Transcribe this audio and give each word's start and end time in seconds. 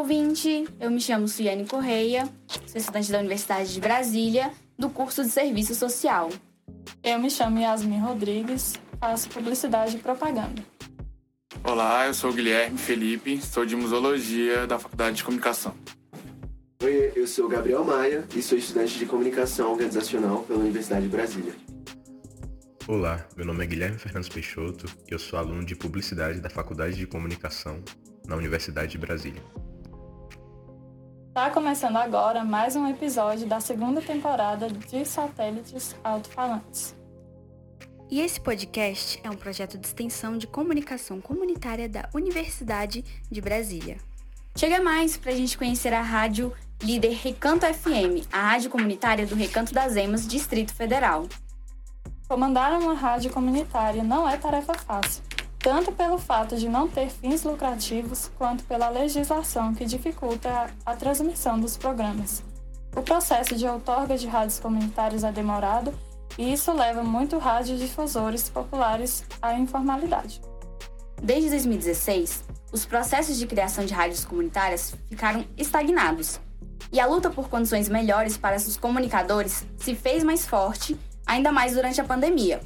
ouvinte! 0.00 0.66
Eu 0.80 0.90
me 0.90 0.98
chamo 0.98 1.28
Suiane 1.28 1.66
Correia, 1.66 2.26
sou 2.66 2.78
estudante 2.78 3.12
da 3.12 3.18
Universidade 3.18 3.74
de 3.74 3.80
Brasília, 3.80 4.50
do 4.78 4.88
curso 4.88 5.22
de 5.22 5.28
Serviço 5.28 5.74
Social. 5.74 6.30
Eu 7.04 7.18
me 7.18 7.30
chamo 7.30 7.60
Yasmin 7.60 7.98
Rodrigues, 7.98 8.74
faço 8.98 9.28
publicidade 9.28 9.98
e 9.98 10.00
propaganda. 10.00 10.64
Olá, 11.62 12.06
eu 12.06 12.14
sou 12.14 12.30
o 12.30 12.32
Guilherme 12.32 12.78
Felipe, 12.78 13.42
sou 13.42 13.66
de 13.66 13.76
Museologia 13.76 14.66
da 14.66 14.78
Faculdade 14.78 15.18
de 15.18 15.24
Comunicação. 15.24 15.74
Oi, 16.82 17.12
eu 17.14 17.26
sou 17.26 17.44
o 17.44 17.48
Gabriel 17.50 17.84
Maia 17.84 18.24
e 18.34 18.40
sou 18.40 18.56
estudante 18.56 18.98
de 18.98 19.04
Comunicação 19.04 19.72
Organizacional 19.72 20.44
pela 20.44 20.60
Universidade 20.60 21.02
de 21.02 21.10
Brasília. 21.10 21.52
Olá, 22.88 23.28
meu 23.36 23.44
nome 23.44 23.64
é 23.64 23.66
Guilherme 23.66 23.98
Fernandes 23.98 24.30
Peixoto 24.30 24.86
e 25.10 25.12
eu 25.12 25.18
sou 25.18 25.38
aluno 25.38 25.62
de 25.62 25.76
Publicidade 25.76 26.40
da 26.40 26.48
Faculdade 26.48 26.96
de 26.96 27.06
Comunicação 27.06 27.82
na 28.26 28.34
Universidade 28.34 28.92
de 28.92 28.98
Brasília. 28.98 29.42
Está 31.30 31.48
começando 31.48 31.96
agora 31.96 32.42
mais 32.42 32.74
um 32.74 32.88
episódio 32.88 33.46
da 33.46 33.60
segunda 33.60 34.02
temporada 34.02 34.68
de 34.68 35.04
Satélites 35.04 35.94
Alto-Falantes. 36.02 36.92
E 38.10 38.20
esse 38.20 38.40
podcast 38.40 39.20
é 39.22 39.30
um 39.30 39.36
projeto 39.36 39.78
de 39.78 39.86
extensão 39.86 40.36
de 40.36 40.48
comunicação 40.48 41.20
comunitária 41.20 41.88
da 41.88 42.08
Universidade 42.12 43.04
de 43.30 43.40
Brasília. 43.40 43.98
Chega 44.56 44.82
mais 44.82 45.16
para 45.16 45.30
a 45.30 45.36
gente 45.36 45.56
conhecer 45.56 45.92
a 45.92 46.02
rádio 46.02 46.52
líder 46.82 47.12
Recanto 47.12 47.64
FM, 47.64 48.26
a 48.32 48.50
rádio 48.50 48.68
comunitária 48.68 49.24
do 49.24 49.36
Recanto 49.36 49.72
das 49.72 49.94
Emas, 49.94 50.26
Distrito 50.26 50.74
Federal. 50.74 51.28
Comandar 52.26 52.72
uma 52.72 52.94
rádio 52.94 53.30
comunitária 53.30 54.02
não 54.02 54.28
é 54.28 54.36
tarefa 54.36 54.74
fácil, 54.74 55.22
tanto 55.60 55.92
pelo 55.92 56.18
fato 56.18 56.56
de 56.56 56.68
não 56.68 56.88
ter 56.88 57.10
fins 57.10 57.44
lucrativos, 57.44 58.30
quanto 58.38 58.64
pela 58.64 58.88
legislação 58.88 59.74
que 59.74 59.84
dificulta 59.84 60.70
a 60.84 60.96
transmissão 60.96 61.60
dos 61.60 61.76
programas. 61.76 62.42
O 62.96 63.02
processo 63.02 63.54
de 63.54 63.66
outorga 63.66 64.16
de 64.16 64.26
rádios 64.26 64.58
comunitárias 64.58 65.22
é 65.22 65.30
demorado 65.30 65.94
e 66.38 66.52
isso 66.52 66.72
leva 66.72 67.02
muito 67.02 67.38
radiodifusores 67.38 68.48
populares 68.48 69.24
à 69.40 69.54
informalidade. 69.54 70.40
Desde 71.22 71.50
2016, 71.50 72.42
os 72.72 72.86
processos 72.86 73.36
de 73.36 73.46
criação 73.46 73.84
de 73.84 73.92
rádios 73.92 74.24
comunitárias 74.24 74.94
ficaram 75.08 75.44
estagnados 75.58 76.40
e 76.90 76.98
a 76.98 77.06
luta 77.06 77.28
por 77.28 77.48
condições 77.48 77.88
melhores 77.88 78.36
para 78.36 78.56
os 78.56 78.76
comunicadores 78.78 79.66
se 79.76 79.94
fez 79.94 80.24
mais 80.24 80.46
forte 80.46 80.98
ainda 81.26 81.52
mais 81.52 81.74
durante 81.74 82.00
a 82.00 82.04
pandemia. 82.04 82.60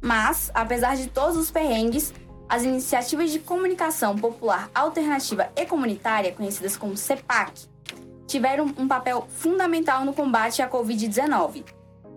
Mas, 0.00 0.50
apesar 0.54 0.96
de 0.96 1.08
todos 1.08 1.36
os 1.36 1.50
perrengues, 1.50 2.14
as 2.48 2.62
iniciativas 2.62 3.30
de 3.30 3.38
comunicação 3.38 4.16
popular 4.16 4.70
alternativa 4.74 5.50
e 5.56 5.66
comunitária, 5.66 6.32
conhecidas 6.32 6.76
como 6.76 6.96
CEPAC, 6.96 7.66
tiveram 8.26 8.66
um 8.76 8.86
papel 8.86 9.26
fundamental 9.28 10.04
no 10.04 10.12
combate 10.12 10.62
à 10.62 10.68
Covid-19 10.68 11.64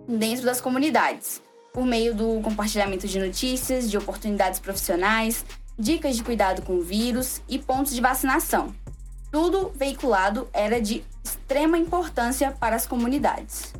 dentro 0.08 0.46
das 0.46 0.60
comunidades, 0.60 1.42
por 1.74 1.86
meio 1.86 2.16
do 2.16 2.42
compartilhamento 2.42 3.08
de 3.08 3.20
notícias, 3.20 3.90
de 3.90 3.98
oportunidades 3.98 4.60
profissionais, 4.60 5.46
dicas 5.78 6.16
de 6.16 6.24
cuidado 6.24 6.62
com 6.64 6.78
o 6.78 6.82
vírus 6.82 7.42
e 7.48 7.60
pontos 7.60 7.94
de 7.94 8.02
vacinação. 8.02 8.74
Tudo 9.32 9.72
veiculado 9.76 10.48
era 10.52 10.82
de 10.82 11.04
extrema 11.24 11.78
importância 11.78 12.52
para 12.52 12.76
as 12.76 12.88
comunidades. 12.88 13.74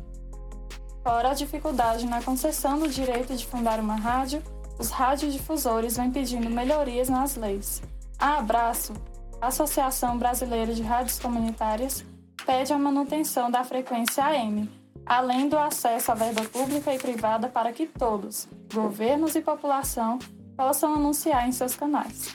Fora 1.02 1.30
a 1.30 1.34
dificuldade 1.34 2.06
na 2.06 2.22
concessão 2.22 2.78
do 2.78 2.88
direito 2.88 3.34
de 3.34 3.44
fundar 3.46 3.80
uma 3.80 3.96
rádio, 3.96 4.42
os 4.80 4.88
radiodifusores 4.88 5.98
vêm 5.98 6.10
pedindo 6.10 6.48
melhorias 6.48 7.10
nas 7.10 7.36
leis. 7.36 7.82
A 8.18 8.38
Abraço, 8.38 8.94
Associação 9.38 10.16
Brasileira 10.16 10.72
de 10.72 10.82
Rádios 10.82 11.18
Comunitárias, 11.18 12.02
pede 12.46 12.72
a 12.72 12.78
manutenção 12.78 13.50
da 13.50 13.62
frequência 13.62 14.24
AM, 14.24 14.70
além 15.04 15.50
do 15.50 15.58
acesso 15.58 16.10
à 16.10 16.14
verba 16.14 16.42
pública 16.44 16.94
e 16.94 16.98
privada 16.98 17.46
para 17.46 17.72
que 17.72 17.86
todos, 17.86 18.48
governos 18.72 19.34
e 19.34 19.42
população, 19.42 20.18
possam 20.56 20.94
anunciar 20.94 21.46
em 21.46 21.52
seus 21.52 21.76
canais. 21.76 22.34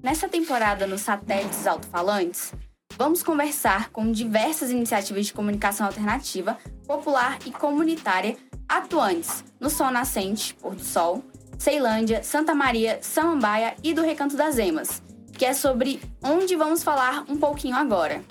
Nessa 0.00 0.28
temporada 0.28 0.86
nos 0.86 1.00
satélites 1.00 1.66
alto-falantes, 1.66 2.54
vamos 2.96 3.24
conversar 3.24 3.90
com 3.90 4.12
diversas 4.12 4.70
iniciativas 4.70 5.26
de 5.26 5.34
comunicação 5.34 5.86
alternativa 5.86 6.56
popular 6.86 7.40
e 7.44 7.50
comunitária 7.50 8.36
atuantes 8.68 9.44
no 9.58 9.68
Sol 9.68 9.90
Nascente, 9.90 10.54
Pôr 10.54 10.76
do 10.76 10.84
Sol, 10.84 11.24
Ceilândia, 11.60 12.22
Santa 12.22 12.54
Maria, 12.54 13.00
Samambaia 13.02 13.74
e 13.84 13.92
do 13.92 14.00
Recanto 14.00 14.34
das 14.34 14.56
Emas, 14.56 15.02
que 15.30 15.44
é 15.44 15.52
sobre 15.52 16.00
onde 16.24 16.56
vamos 16.56 16.82
falar 16.82 17.26
um 17.28 17.36
pouquinho 17.36 17.76
agora. 17.76 18.24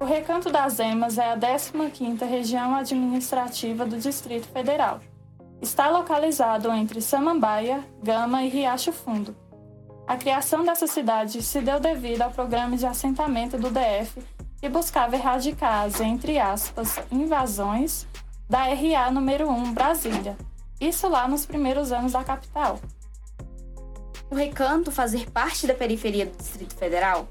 O 0.00 0.04
Recanto 0.04 0.50
das 0.50 0.80
Emas 0.80 1.16
é 1.16 1.30
a 1.30 1.36
15ª 1.36 2.28
região 2.28 2.74
administrativa 2.74 3.86
do 3.86 3.96
Distrito 3.96 4.48
Federal. 4.48 4.98
Está 5.62 5.88
localizado 5.88 6.72
entre 6.72 7.00
Samambaia, 7.00 7.84
Gama 8.02 8.42
e 8.42 8.48
Riacho 8.48 8.90
Fundo. 8.90 9.36
A 10.04 10.16
criação 10.16 10.64
dessa 10.64 10.88
cidade 10.88 11.40
se 11.40 11.60
deu 11.60 11.78
devido 11.78 12.22
ao 12.22 12.32
programa 12.32 12.76
de 12.76 12.84
assentamento 12.84 13.56
do 13.56 13.70
DF 13.70 14.20
e 14.60 14.68
buscava 14.68 15.14
erradicar 15.14 15.84
as, 15.84 16.00
entre 16.00 16.40
aspas, 16.40 16.98
invasões 17.12 18.08
da 18.50 18.64
RA 18.64 19.08
número 19.12 19.48
1 19.48 19.72
Brasília, 19.72 20.36
isso 20.88 21.08
lá 21.08 21.26
nos 21.28 21.46
primeiros 21.46 21.92
anos 21.92 22.12
da 22.12 22.24
capital. 22.24 22.80
O 24.30 24.34
recanto 24.34 24.90
fazer 24.90 25.30
parte 25.30 25.66
da 25.66 25.74
periferia 25.74 26.26
do 26.26 26.36
Distrito 26.36 26.74
Federal 26.74 27.28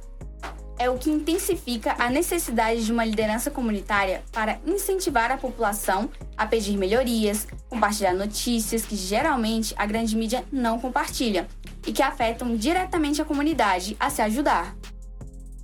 é 0.78 0.90
o 0.90 0.98
que 0.98 1.10
intensifica 1.10 1.96
a 2.00 2.10
necessidade 2.10 2.86
de 2.86 2.92
uma 2.92 3.06
liderança 3.06 3.52
comunitária 3.52 4.24
para 4.32 4.60
incentivar 4.66 5.32
a 5.32 5.38
população 5.38 6.10
a 6.36 6.46
pedir 6.46 6.78
melhorias, 6.78 7.48
compartilhar 7.70 8.14
notícias 8.14 8.86
que 8.86 8.96
geralmente 8.96 9.74
a 9.78 9.86
grande 9.86 10.16
mídia 10.16 10.44
não 10.52 10.80
compartilha 10.80 11.48
e 11.86 11.92
que 11.92 12.02
afetam 12.02 12.56
diretamente 12.56 13.22
a 13.22 13.26
comunidade 13.26 13.96
a 14.00 14.10
se 14.10 14.22
ajudar. 14.22 14.76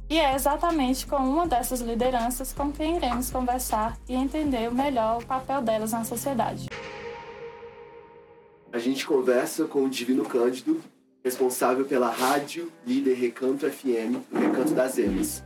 E 0.10 0.18
é 0.18 0.34
exatamente 0.34 1.06
com 1.06 1.18
uma 1.18 1.48
dessas 1.48 1.82
lideranças 1.82 2.52
com 2.52 2.72
quem 2.72 2.98
iremos 2.98 3.30
conversar 3.30 3.96
e 4.08 4.16
entender 4.16 4.72
melhor 4.72 5.22
o 5.22 5.26
papel 5.26 5.62
delas 5.62 5.92
na 5.92 6.04
sociedade. 6.04 6.68
A 8.72 8.78
gente 8.78 9.06
conversa 9.06 9.66
com 9.66 9.86
o 9.86 9.90
Divino 9.90 10.24
Cândido, 10.24 10.80
responsável 11.24 11.86
pela 11.86 12.12
rádio 12.12 12.72
líder 12.86 13.16
Recanto 13.16 13.68
FM, 13.68 14.22
Recanto 14.32 14.74
das 14.76 15.00
Emas, 15.00 15.44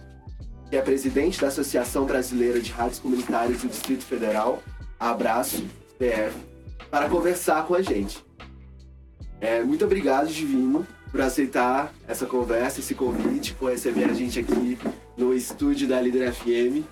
que 0.70 0.76
é 0.76 0.82
presidente 0.82 1.40
da 1.40 1.48
Associação 1.48 2.06
Brasileira 2.06 2.60
de 2.60 2.70
Rádios 2.70 3.00
Comunitárias 3.00 3.62
do 3.62 3.70
Distrito 3.70 4.04
Federal, 4.04 4.62
Abraço, 5.00 5.64
PF, 5.98 6.36
para 6.92 7.08
conversar 7.08 7.66
com 7.66 7.76
a 7.76 7.82
gente. 7.82 8.24
É, 9.40 9.64
muito 9.64 9.86
obrigado, 9.86 10.28
Divino, 10.28 10.86
por 11.10 11.22
aceitar 11.22 11.94
essa 12.06 12.26
conversa, 12.26 12.82
esse 12.82 12.94
convite, 12.94 13.54
por 13.54 13.72
receber 13.72 14.04
a 14.04 14.14
gente 14.14 14.38
aqui 14.38 14.78
no 15.16 15.34
estúdio 15.34 15.88
da 15.88 16.02
Líder 16.02 16.34
FM. 16.34 16.84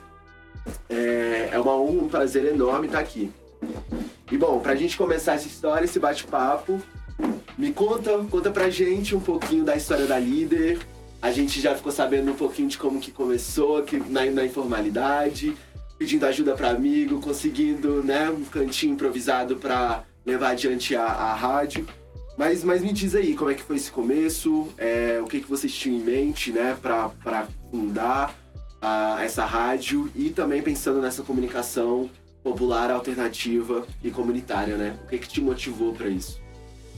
É, 0.87 1.49
é 1.51 1.59
uma 1.59 1.75
honra, 1.75 2.03
um 2.03 2.07
prazer 2.07 2.45
enorme 2.45 2.87
estar 2.87 2.99
aqui. 2.99 3.29
E 4.31 4.37
bom, 4.37 4.59
pra 4.59 4.75
gente 4.75 4.97
começar 4.97 5.33
essa 5.33 5.47
história, 5.47 5.83
esse 5.83 5.99
bate-papo, 5.99 6.81
me 7.57 7.73
conta, 7.73 8.17
conta 8.29 8.49
pra 8.49 8.69
gente 8.69 9.13
um 9.13 9.19
pouquinho 9.19 9.65
da 9.65 9.75
história 9.75 10.05
da 10.05 10.17
Líder. 10.17 10.79
A 11.21 11.31
gente 11.31 11.59
já 11.59 11.75
ficou 11.75 11.91
sabendo 11.91 12.31
um 12.31 12.35
pouquinho 12.35 12.69
de 12.69 12.77
como 12.77 12.99
que 12.99 13.11
começou, 13.11 13.83
que 13.83 13.97
na, 13.97 14.25
na 14.25 14.45
informalidade, 14.45 15.53
pedindo 15.99 16.25
ajuda 16.25 16.55
para 16.55 16.69
amigo, 16.69 17.19
conseguindo 17.19 18.01
né, 18.01 18.29
um 18.29 18.45
cantinho 18.45 18.93
improvisado 18.93 19.57
para 19.57 20.05
levar 20.25 20.51
adiante 20.51 20.95
a, 20.95 21.03
a 21.03 21.33
rádio. 21.33 21.85
Mas, 22.37 22.63
mas 22.63 22.81
me 22.81 22.93
diz 22.93 23.13
aí, 23.13 23.35
como 23.35 23.51
é 23.51 23.53
que 23.53 23.61
foi 23.61 23.75
esse 23.75 23.91
começo? 23.91 24.69
É, 24.77 25.19
o 25.21 25.25
que, 25.27 25.41
que 25.41 25.49
vocês 25.49 25.73
tinham 25.73 25.99
em 25.99 26.03
mente, 26.03 26.51
né, 26.53 26.77
para 26.81 27.47
fundar 27.69 28.33
a, 28.81 29.17
essa 29.21 29.43
rádio 29.43 30.09
e 30.15 30.29
também 30.29 30.61
pensando 30.61 31.01
nessa 31.01 31.21
comunicação 31.21 32.09
popular, 32.43 32.91
alternativa 32.91 33.85
e 34.03 34.11
comunitária, 34.11 34.77
né? 34.77 34.97
O 35.03 35.07
que, 35.07 35.17
que 35.19 35.27
te 35.27 35.41
motivou 35.41 35.93
para 35.93 36.07
isso? 36.07 36.41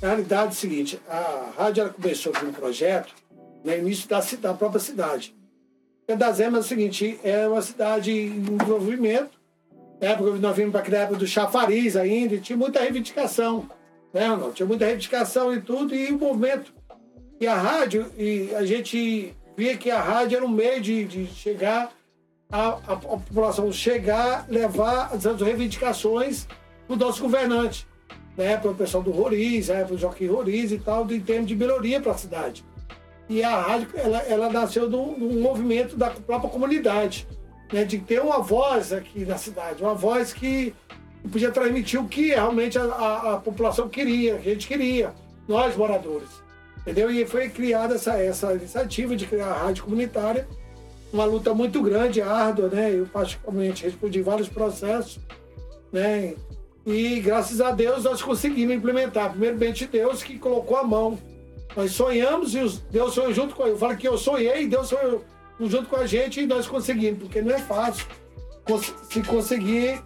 Na 0.01 0.09
realidade 0.09 0.47
é 0.47 0.49
o 0.49 0.53
seguinte, 0.53 1.01
a 1.07 1.51
rádio 1.57 1.93
começou 1.93 2.33
com 2.33 2.45
um 2.45 2.53
projeto 2.53 3.13
no 3.63 3.73
início 3.73 4.07
da, 4.09 4.19
da 4.41 4.53
própria 4.53 4.79
cidade. 4.79 5.35
Emas 6.07 6.39
é 6.39 6.49
o 6.49 6.63
seguinte, 6.63 7.19
é 7.23 7.47
uma 7.47 7.61
cidade 7.61 8.11
em 8.11 8.41
desenvolvimento, 8.57 9.39
época 10.01 10.31
nós 10.31 10.55
vimos 10.55 10.71
para 10.71 10.81
aquela 10.81 10.97
época 10.97 11.19
do 11.19 11.27
chafariz 11.27 11.95
ainda, 11.95 12.37
tinha 12.37 12.57
muita 12.57 12.81
reivindicação 12.81 13.69
né, 14.13 14.27
não? 14.27 14.53
Tinha 14.53 14.67
muita 14.67 14.85
reivindicação 14.85 15.53
e 15.53 15.59
tudo, 15.59 15.95
e 15.95 16.11
o 16.11 16.19
movimento. 16.19 16.71
E 17.41 17.47
a 17.47 17.55
rádio, 17.55 18.05
e 18.15 18.53
a 18.55 18.63
gente 18.63 19.35
via 19.57 19.75
que 19.75 19.89
a 19.89 19.99
rádio 19.99 20.37
era 20.37 20.45
um 20.45 20.49
meio 20.49 20.79
de, 20.79 21.03
de 21.03 21.25
chegar, 21.25 21.91
a, 22.51 22.67
a, 22.67 22.93
a 22.93 22.97
população 22.97 23.71
chegar, 23.71 24.45
levar 24.49 25.11
as, 25.13 25.23
reivindicações 25.41 26.47
do 26.87 26.95
nosso 26.95 27.21
governante, 27.21 27.87
né, 28.37 28.57
para 28.57 28.71
o 28.71 28.75
pessoal 28.75 29.03
do 29.03 29.11
Roriz, 29.11 29.69
né, 29.69 29.83
para 29.83 29.95
o 29.95 29.97
Joaquim 29.97 30.27
Roriz 30.27 30.71
e 30.71 30.77
tal, 30.77 31.09
em 31.11 31.19
termos 31.19 31.47
de 31.47 31.55
melhoria 31.55 31.99
para 31.99 32.11
a 32.11 32.17
cidade. 32.17 32.63
E 33.29 33.43
a 33.43 33.61
rádio, 33.61 33.89
ela, 33.95 34.17
ela 34.19 34.49
nasceu 34.49 34.89
de 34.89 34.95
um 34.95 35.41
movimento 35.41 35.95
da 35.95 36.09
própria 36.09 36.49
comunidade, 36.49 37.27
né? 37.71 37.83
de 37.83 37.97
ter 37.99 38.21
uma 38.21 38.39
voz 38.39 38.91
aqui 38.91 39.25
na 39.25 39.37
cidade, 39.37 39.81
uma 39.81 39.95
voz 39.95 40.33
que 40.33 40.75
podia 41.31 41.51
transmitir 41.51 41.99
o 41.99 42.07
que 42.07 42.27
realmente 42.27 42.77
a, 42.77 42.83
a, 42.83 43.33
a 43.33 43.37
população 43.37 43.87
queria, 43.87 44.37
que 44.37 44.49
a 44.49 44.53
gente 44.53 44.67
queria, 44.67 45.13
nós 45.47 45.75
moradores. 45.75 46.29
Entendeu? 46.81 47.09
E 47.09 47.25
foi 47.25 47.49
criada 47.49 47.95
essa, 47.95 48.17
essa 48.17 48.53
iniciativa 48.53 49.15
de 49.15 49.25
criar 49.25 49.47
a 49.47 49.57
rádio 49.63 49.85
comunitária, 49.85 50.47
uma 51.13 51.25
luta 51.25 51.53
muito 51.53 51.79
grande, 51.81 52.21
árdua, 52.21 52.67
né? 52.69 52.91
Eu 52.91 53.05
particularmente 53.05 53.83
respondi 53.83 54.21
vários 54.23 54.49
processos, 54.49 55.19
né? 55.91 56.33
E 56.85 57.19
graças 57.19 57.61
a 57.61 57.71
Deus 57.71 58.03
nós 58.03 58.21
conseguimos 58.21 58.75
implementar. 58.75 59.29
Primeiramente 59.29 59.85
Deus 59.85 60.23
que 60.23 60.39
colocou 60.39 60.75
a 60.75 60.83
mão. 60.83 61.17
Nós 61.75 61.91
sonhamos 61.91 62.55
e 62.55 62.59
Deus 62.91 63.13
sonhou 63.13 63.31
junto 63.31 63.55
com 63.55 63.63
eu. 63.63 63.69
Eu 63.69 63.77
falo 63.77 63.95
que 63.95 64.07
eu 64.07 64.17
sonhei 64.17 64.63
e 64.63 64.67
Deus 64.67 64.87
sonhou 64.87 65.23
junto 65.61 65.87
com 65.87 65.95
a 65.95 66.07
gente 66.07 66.41
e 66.41 66.47
nós 66.47 66.67
conseguimos, 66.67 67.19
porque 67.19 67.41
não 67.41 67.53
é 67.55 67.59
fácil 67.59 68.07
se 69.09 69.21
conseguir 69.21 70.01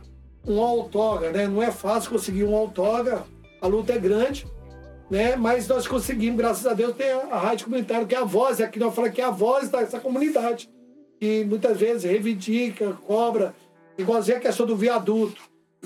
um 0.46 0.62
autógrafo, 0.62 1.34
né? 1.34 1.48
Não 1.48 1.64
é 1.64 1.72
fácil 1.72 2.12
conseguir 2.12 2.44
um 2.44 2.56
autógrafo, 2.56 3.26
a 3.62 3.68
luta 3.68 3.94
é 3.94 3.98
grande, 3.98 4.46
né? 5.10 5.38
Mas 5.38 5.68
nós 5.68 5.88
conseguimos, 5.88 6.38
graças 6.38 6.66
a 6.66 6.74
Deus, 6.74 6.96
ter 6.96 7.12
a 7.12 7.38
rádio 7.38 7.66
comunitária, 7.66 8.06
que 8.06 8.16
é 8.16 8.20
a 8.20 8.26
voz, 8.26 8.60
aqui 8.60 8.78
nós 8.78 8.94
falamos 8.94 9.16
que 9.16 9.22
é 9.22 9.26
a 9.26 9.32
voz 9.32 9.70
dessa 9.70 10.00
comunidade, 10.00 10.70
que 11.20 11.44
muitas 11.46 11.78
vezes 11.78 12.04
reivindica, 12.04 12.94
cobra, 13.06 13.56
igualzinho 13.98 14.38
a 14.38 14.42
questão 14.42 14.66
do 14.66 14.76
viaduto, 14.76 15.42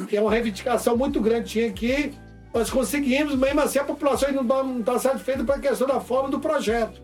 que 0.07 0.17
é 0.17 0.21
uma 0.21 0.31
reivindicação 0.31 0.97
muito 0.97 1.19
grande 1.21 1.51
tinha 1.51 1.67
aqui, 1.67 2.13
nós 2.53 2.69
conseguimos, 2.69 3.35
mesmo 3.35 3.61
assim 3.61 3.79
a 3.79 3.83
população 3.83 4.31
não 4.31 4.79
está 4.79 4.99
satisfeita 4.99 5.43
pela 5.43 5.59
questão 5.59 5.87
da 5.87 6.01
forma 6.01 6.29
do 6.29 6.39
projeto. 6.39 7.01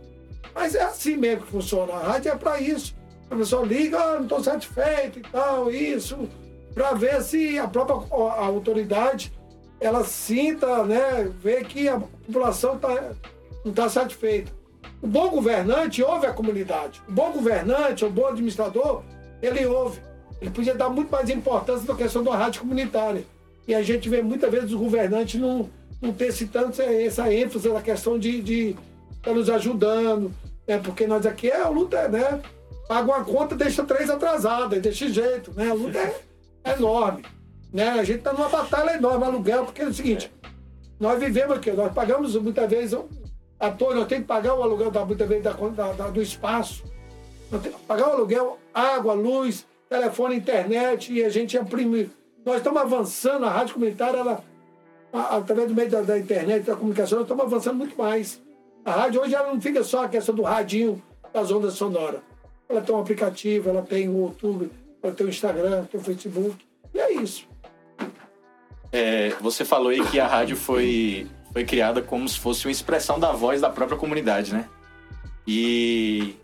Mas 0.53 0.75
é 0.75 0.83
assim 0.83 1.15
mesmo 1.15 1.43
que 1.43 1.51
funciona, 1.51 1.93
a 1.93 1.99
rádio 1.99 2.31
é 2.31 2.35
para 2.35 2.59
isso. 2.59 2.95
A 3.29 3.35
pessoa 3.35 3.65
liga, 3.65 3.99
ah, 3.99 4.15
não 4.15 4.23
estou 4.23 4.43
satisfeito 4.43 5.19
e 5.19 5.21
tal, 5.21 5.69
isso, 5.71 6.29
para 6.73 6.93
ver 6.93 7.21
se 7.21 7.57
a 7.59 7.67
própria 7.67 7.95
a 8.17 8.45
autoridade 8.45 9.33
ela 9.79 10.03
sinta, 10.03 10.83
né, 10.83 11.31
ver 11.39 11.65
que 11.65 11.87
a 11.87 11.99
população 11.99 12.77
tá, 12.77 13.13
não 13.63 13.71
está 13.71 13.89
satisfeita. 13.89 14.51
O 15.01 15.07
bom 15.07 15.29
governante 15.29 16.01
ouve 16.01 16.25
a 16.25 16.33
comunidade. 16.33 17.01
O 17.07 17.11
bom 17.11 17.31
governante, 17.31 18.05
o 18.05 18.09
bom 18.09 18.27
administrador, 18.27 19.03
ele 19.41 19.65
ouve. 19.65 19.99
Ele 20.41 20.51
podia 20.51 20.75
dar 20.75 20.89
muito 20.89 21.11
mais 21.11 21.29
importância 21.29 21.87
na 21.87 21.95
questão 21.95 22.23
da 22.23 22.35
rádio 22.35 22.61
comunitária. 22.61 23.23
E 23.67 23.75
a 23.75 23.81
gente 23.81 24.07
vê 24.07 24.21
muitas 24.21 24.49
vezes 24.49 24.71
os 24.71 24.79
governantes 24.79 25.39
não, 25.39 25.69
não 26.01 26.13
ter 26.13 26.27
esse 26.27 26.47
tanto 26.47 26.81
essa 26.81 27.31
ênfase 27.31 27.69
na 27.69 27.81
questão 27.81 28.17
de 28.17 28.39
estar 28.39 28.77
tá 29.23 29.33
nos 29.33 29.49
ajudando. 29.49 30.31
Né? 30.67 30.77
Porque 30.77 31.07
nós 31.07 31.25
aqui 31.25 31.49
é 31.49 31.61
a 31.61 31.69
luta, 31.69 32.07
né? 32.07 32.41
Paga 32.87 33.07
uma 33.11 33.23
conta, 33.23 33.55
deixa 33.55 33.83
três 33.83 34.09
atrasadas, 34.09 34.81
desse 34.81 35.11
jeito, 35.11 35.51
né? 35.53 35.69
A 35.69 35.73
luta 35.73 35.97
é 35.97 36.73
enorme. 36.73 37.23
Né? 37.73 37.89
A 37.89 38.03
gente 38.03 38.19
está 38.19 38.31
numa 38.31 38.49
batalha 38.49 38.95
enorme, 38.95 39.25
aluguel, 39.25 39.65
porque 39.65 39.81
é 39.81 39.87
o 39.87 39.93
seguinte, 39.93 40.31
nós 40.99 41.19
vivemos 41.19 41.57
aqui, 41.57 41.71
nós 41.71 41.93
pagamos 41.93 42.35
muitas 42.35 42.69
vezes 42.69 42.97
a 43.59 43.71
toa, 43.71 43.95
nós 43.95 44.07
temos 44.07 44.23
que 44.23 44.27
pagar 44.27 44.53
o 44.53 44.61
aluguel 44.61 44.91
da, 44.91 45.05
muitas 45.05 45.27
vezes 45.27 45.43
da, 45.43 45.53
da, 45.93 46.09
do 46.09 46.21
espaço, 46.21 46.83
nós 47.51 47.61
temos 47.61 47.79
que 47.79 47.85
pagar 47.85 48.09
o 48.09 48.11
aluguel, 48.11 48.59
água, 48.73 49.13
luz, 49.13 49.65
telefone, 49.89 50.35
internet, 50.35 51.11
e 51.11 51.23
a 51.23 51.29
gente 51.29 51.57
imprime. 51.57 52.09
Nós 52.45 52.57
estamos 52.57 52.81
avançando, 52.81 53.45
a 53.45 53.49
rádio 53.49 53.73
comunitária, 53.73 54.17
ela, 54.17 54.43
através 55.11 55.67
do 55.67 55.75
meio 55.75 55.89
da, 55.89 56.01
da, 56.01 56.19
internet, 56.19 56.65
da 56.65 56.75
comunicação, 56.75 57.19
nós 57.19 57.25
estamos 57.25 57.45
avançando 57.45 57.77
muito 57.77 57.97
mais. 57.97 58.41
A 58.85 58.91
rádio 58.91 59.21
hoje 59.21 59.35
ela 59.35 59.51
não 59.51 59.59
fica 59.59 59.83
só 59.83 60.05
a 60.05 60.09
questão 60.09 60.33
do 60.33 60.43
radinho 60.43 61.01
das 61.33 61.51
ondas 61.51 61.73
sonoras. 61.73 62.21
Ela 62.69 62.81
tem 62.81 62.93
um 62.93 62.99
aplicativo, 62.99 63.69
ela 63.69 63.81
tem 63.81 64.07
o 64.07 64.27
YouTube, 64.27 64.71
ela 65.01 65.13
tem 65.13 65.25
o 65.25 65.29
Instagram, 65.29 65.85
tem 65.85 65.99
o 65.99 66.03
Facebook. 66.03 66.55
E 66.93 66.99
é 66.99 67.13
isso. 67.13 67.47
É, 68.91 69.29
você 69.41 69.65
falou 69.65 69.89
aí 69.89 70.05
que 70.07 70.19
a 70.19 70.27
rádio 70.27 70.55
foi, 70.55 71.27
foi 71.57 71.65
criada 71.65 72.03
como 72.03 72.29
se 72.29 72.37
fosse 72.37 72.67
uma 72.67 72.71
expressão 72.71 73.19
da 73.19 73.31
voz 73.31 73.61
da 73.61 73.67
própria 73.67 73.97
comunidade, 73.97 74.53
né? 74.53 74.65
E 75.47 76.35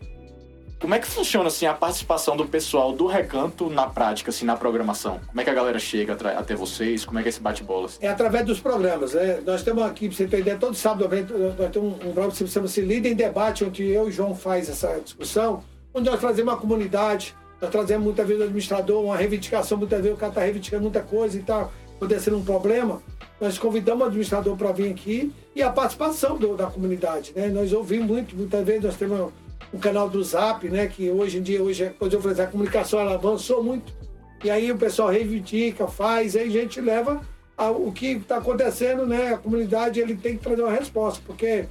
como 0.80 0.92
é 0.92 0.98
que 0.98 1.06
funciona 1.06 1.46
assim 1.46 1.66
a 1.66 1.72
participação 1.72 2.36
do 2.36 2.46
pessoal 2.46 2.92
do 2.92 3.06
Recanto 3.06 3.70
na 3.70 3.86
prática, 3.86 4.30
assim, 4.30 4.44
na 4.44 4.56
programação? 4.56 5.20
Como 5.28 5.40
é 5.40 5.44
que 5.44 5.50
a 5.50 5.54
galera 5.54 5.78
chega 5.78 6.14
até 6.36 6.56
vocês? 6.56 7.04
Como 7.04 7.20
é 7.20 7.22
que 7.22 7.28
é 7.28 7.30
esse 7.30 7.40
bate-bola? 7.40 7.86
Assim? 7.86 7.98
É 8.04 8.08
através 8.08 8.44
dos 8.44 8.58
programas, 8.58 9.14
né? 9.14 9.38
Nós 9.46 9.62
temos 9.62 9.84
aqui, 9.84 10.08
pra 10.08 10.16
você 10.16 10.26
ter 10.26 10.40
ideia, 10.40 10.56
todo 10.58 10.74
sábado 10.74 11.08
nós 11.08 11.70
temos 11.70 11.94
um, 11.94 11.98
programa 11.98 12.32
que 12.32 12.48
chama-se 12.48 12.80
Líder 12.80 13.12
em 13.12 13.14
Debate, 13.14 13.64
onde 13.64 13.84
eu 13.84 14.06
e 14.06 14.08
o 14.08 14.10
João 14.10 14.34
faz 14.34 14.68
essa 14.68 14.98
discussão, 14.98 15.62
onde 15.94 16.10
nós 16.10 16.18
trazemos 16.18 16.52
uma 16.52 16.58
comunidade, 16.60 17.36
nós 17.62 17.70
trazemos 17.70 18.04
muitas 18.04 18.26
vezes 18.26 18.40
o 18.40 18.44
administrador, 18.46 19.04
uma 19.04 19.16
reivindicação, 19.16 19.78
muitas 19.78 20.00
vezes 20.00 20.16
o 20.16 20.18
cara 20.18 20.32
está 20.32 20.40
reivindicando 20.40 20.82
muita 20.82 21.02
coisa 21.02 21.38
e 21.38 21.42
tal 21.44 21.70
acontecendo 21.96 22.36
um 22.36 22.44
problema, 22.44 23.02
nós 23.40 23.58
convidamos 23.58 24.02
o 24.02 24.06
administrador 24.06 24.56
para 24.56 24.72
vir 24.72 24.90
aqui 24.90 25.32
e 25.54 25.62
a 25.62 25.70
participação 25.70 26.36
do, 26.36 26.56
da 26.56 26.66
comunidade. 26.66 27.32
Né? 27.34 27.48
Nós 27.48 27.72
ouvimos 27.72 28.06
muito, 28.06 28.36
muitas 28.36 28.64
vezes 28.64 28.82
nós 28.82 28.96
temos 28.96 29.32
o 29.72 29.78
canal 29.78 30.08
do 30.08 30.22
Zap, 30.22 30.68
né? 30.68 30.86
que 30.86 31.10
hoje 31.10 31.38
em 31.38 31.42
dia, 31.42 31.62
hoje, 31.62 31.92
hoje 31.98 32.16
eu 32.16 32.22
falei, 32.22 32.42
a 32.42 32.46
comunicação 32.46 33.00
ela 33.00 33.14
avançou 33.14 33.62
muito. 33.62 33.92
E 34.42 34.50
aí 34.50 34.70
o 34.70 34.76
pessoal 34.76 35.08
reivindica, 35.08 35.86
faz, 35.86 36.36
aí 36.36 36.48
a 36.48 36.50
gente 36.50 36.80
leva 36.80 37.20
o 37.56 37.92
que 37.92 38.08
está 38.08 38.36
acontecendo, 38.36 39.06
né? 39.06 39.32
A 39.34 39.38
comunidade 39.38 40.00
ele 40.00 40.16
tem 40.16 40.36
que 40.36 40.42
trazer 40.42 40.60
uma 40.60 40.72
resposta, 40.72 41.22
porque 41.24 41.66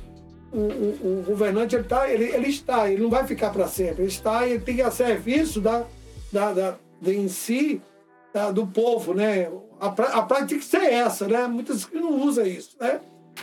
o, 0.51 0.57
o, 0.57 1.19
o 1.19 1.23
governante 1.23 1.75
ele, 1.75 1.83
tá, 1.83 2.09
ele, 2.09 2.25
ele 2.25 2.47
está, 2.47 2.89
ele 2.89 3.01
não 3.01 3.09
vai 3.09 3.27
ficar 3.27 3.51
para 3.51 3.67
sempre, 3.67 4.03
ele 4.03 4.11
está, 4.11 4.47
ele 4.47 4.59
tem 4.59 4.81
a 4.81 4.89
serviço 4.89 5.59
da, 5.59 5.83
da, 6.31 6.53
da, 6.53 6.75
de, 7.01 7.15
em 7.15 7.27
si 7.27 7.81
do 8.53 8.67
povo, 8.67 9.13
né? 9.13 9.49
A, 9.79 9.87
a 9.87 10.21
prática 10.21 10.47
tem 10.47 10.59
que 10.59 10.65
ser 10.65 10.91
essa, 10.91 11.27
né? 11.27 11.47
Muitas 11.47 11.85
que 11.85 11.95
não 11.95 12.21
usam 12.21 12.45
isso, 12.45 12.75
né? 12.79 12.99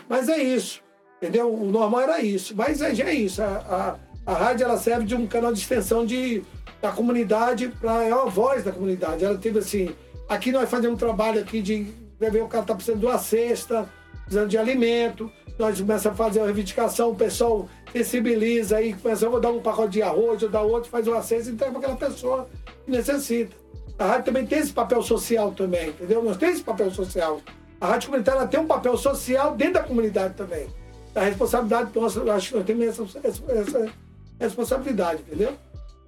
Mas 0.09 0.29
é 0.29 0.39
isso, 0.39 0.83
entendeu? 1.17 1.53
O 1.53 1.67
normal 1.67 2.01
era 2.03 2.21
isso. 2.21 2.55
Mas 2.57 2.81
é, 2.81 2.91
é 2.91 3.15
isso. 3.15 3.43
A, 3.43 3.99
a, 4.27 4.33
a 4.33 4.35
rádio 4.35 4.65
ela 4.65 4.79
serve 4.79 5.07
de 5.07 5.15
um 5.15 5.27
canal 5.27 5.53
de 5.53 5.61
extensão 5.61 6.05
de, 6.05 6.43
da 6.81 6.91
comunidade 6.91 7.69
para 7.81 8.05
é 8.05 8.15
uma 8.15 8.27
voz 8.27 8.65
da 8.65 8.73
comunidade. 8.73 9.25
Ela 9.25 9.39
teve 9.39 9.59
assim, 9.59 9.95
aqui 10.29 10.51
nós 10.51 10.69
fazemos 10.69 10.97
um 10.97 10.99
trabalho 10.99 11.41
aqui 11.41 11.63
de 11.63 11.87
ver 12.19 12.43
o 12.43 12.49
cara 12.49 12.63
está 12.63 12.75
precisando 12.75 13.01
de 13.01 13.07
uma 13.07 13.19
cesta, 13.19 13.89
precisando 14.25 14.49
de 14.49 14.59
alimento. 14.59 15.31
Nós 15.59 15.79
começamos 15.81 16.21
a 16.21 16.25
fazer 16.25 16.41
uma 16.41 16.47
reivindicação, 16.47 17.11
o 17.11 17.15
pessoal 17.15 17.69
sensibiliza 17.93 18.79
aí, 18.79 18.95
começa 18.95 19.29
a 19.29 19.39
dar 19.39 19.51
um 19.51 19.61
pacote 19.61 19.91
de 19.91 20.03
arroz, 20.03 20.43
ou 20.43 20.49
dar 20.49 20.63
outro, 20.63 20.91
faz 20.91 21.07
uma 21.07 21.23
cesta 21.23 21.51
e 21.51 21.53
entrega 21.53 21.73
para 21.73 21.81
aquela 21.81 21.97
pessoa 21.97 22.49
que 22.85 22.91
necessita. 22.91 23.60
A 24.01 24.07
rádio 24.07 24.25
também 24.25 24.47
tem 24.47 24.61
esse 24.61 24.73
papel 24.73 25.03
social 25.03 25.53
também, 25.53 25.91
entendeu? 25.91 26.25
Nós 26.25 26.39
temos 26.39 26.55
esse 26.55 26.65
papel 26.65 26.91
social. 26.91 27.39
A 27.79 27.87
rádio 27.89 28.09
comunitária 28.09 28.49
tem 28.49 28.59
um 28.59 28.67
papel 28.67 28.97
social 28.97 29.55
dentro 29.55 29.75
da 29.75 29.83
comunidade 29.83 30.33
também. 30.33 30.69
A 31.15 31.21
responsabilidade 31.21 31.91
nossa, 31.95 32.19
eu 32.19 32.33
acho 32.33 32.49
que 32.49 32.57
nós 32.57 32.65
temos 32.65 32.87
essa, 32.87 33.03
essa, 33.23 33.53
essa 33.53 33.93
responsabilidade, 34.41 35.21
entendeu? 35.21 35.53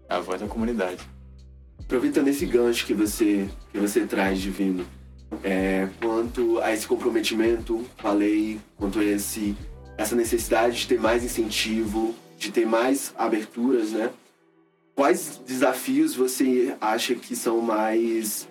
A 0.09 0.21
voz 0.21 0.41
da 0.41 0.47
comunidade. 0.47 1.07
Aproveitando 1.81 2.29
esse 2.29 2.47
gancho 2.47 2.87
que 2.87 2.95
você, 2.95 3.47
que 3.71 3.79
você 3.79 4.07
traz, 4.07 4.41
Divino, 4.41 4.87
é, 5.45 5.87
quanto 6.01 6.61
a 6.61 6.73
esse 6.73 6.87
comprometimento, 6.87 7.85
falei, 7.99 8.59
quanto 8.79 9.01
a 9.01 9.05
esse, 9.05 9.55
essa 9.99 10.17
necessidade 10.17 10.79
de 10.79 10.87
ter 10.87 10.99
mais 10.99 11.23
incentivo, 11.23 12.15
de 12.39 12.51
ter 12.51 12.65
mais 12.65 13.13
aberturas, 13.19 13.91
né? 13.91 14.09
Quais 14.95 15.41
desafios 15.47 16.15
você 16.15 16.75
acha 16.81 17.15
que 17.15 17.35
são 17.35 17.61
mais 17.61 18.49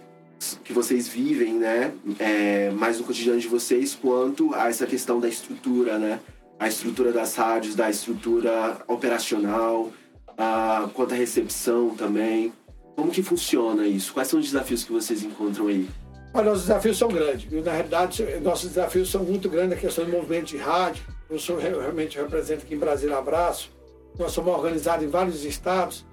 que 0.63 0.73
vocês 0.73 1.07
vivem, 1.07 1.53
né, 1.53 1.93
é, 2.17 2.71
mais 2.71 2.97
no 2.97 3.03
cotidiano 3.03 3.39
de 3.39 3.47
vocês, 3.47 3.93
quanto 3.93 4.55
a 4.55 4.69
essa 4.69 4.87
questão 4.87 5.19
da 5.19 5.27
estrutura, 5.27 5.99
né, 5.99 6.19
a 6.59 6.67
estrutura 6.67 7.11
das 7.11 7.35
rádios, 7.35 7.75
da 7.75 7.89
estrutura 7.91 8.81
operacional, 8.87 9.91
a, 10.37 10.89
quanto 10.93 11.13
à 11.13 11.17
recepção 11.17 11.91
também. 11.91 12.51
Como 12.95 13.11
que 13.11 13.23
funciona 13.23 13.85
isso? 13.85 14.13
Quais 14.13 14.27
são 14.27 14.39
os 14.39 14.45
desafios 14.45 14.83
que 14.83 14.91
vocês 14.91 15.23
encontram 15.23 15.67
aí? 15.67 15.87
Olha, 16.33 16.51
os 16.51 16.61
desafios 16.61 16.97
são 16.97 17.07
grandes. 17.07 17.51
Na 17.63 17.71
realidade, 17.71 18.23
nossos 18.41 18.69
desafios 18.69 19.09
são 19.09 19.23
muito 19.23 19.49
grandes. 19.49 19.77
A 19.77 19.81
questão 19.81 20.05
do 20.05 20.11
movimento 20.11 20.45
de 20.47 20.57
rádio. 20.57 21.03
Eu 21.29 21.39
sou 21.39 21.57
realmente 21.57 22.17
represento 22.17 22.63
aqui 22.63 22.75
em 22.75 22.77
Brasília 22.77 23.17
Abraço. 23.17 23.71
Nós 24.19 24.31
somos 24.31 24.53
organizados 24.53 25.05
em 25.05 25.09
vários 25.09 25.43
estados. 25.43 26.05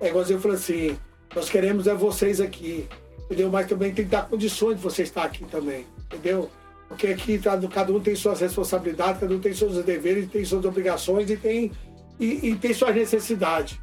É 0.00 0.08
igual 0.08 0.24
eu 0.24 0.40
falei 0.40 0.56
assim, 0.56 0.98
nós 1.34 1.48
queremos 1.48 1.86
é 1.86 1.94
vocês 1.94 2.40
aqui, 2.40 2.86
entendeu? 3.24 3.50
Mas 3.50 3.66
também 3.66 3.92
tem 3.92 4.04
que 4.04 4.10
dar 4.10 4.28
condições 4.28 4.76
de 4.76 4.82
você 4.82 5.02
estar 5.02 5.24
aqui 5.24 5.44
também, 5.44 5.86
entendeu? 6.06 6.50
Porque 6.88 7.08
aqui 7.08 7.38
tá, 7.38 7.58
cada 7.72 7.92
um 7.92 8.00
tem 8.00 8.14
suas 8.14 8.40
responsabilidades, 8.40 9.20
cada 9.20 9.34
um 9.34 9.40
tem 9.40 9.54
seus 9.54 9.82
deveres, 9.84 10.30
tem 10.30 10.44
suas 10.44 10.64
obrigações 10.64 11.30
e 11.30 11.36
tem, 11.36 11.72
e, 12.20 12.50
e 12.50 12.56
tem 12.56 12.72
suas 12.72 12.94
necessidades. 12.94 13.78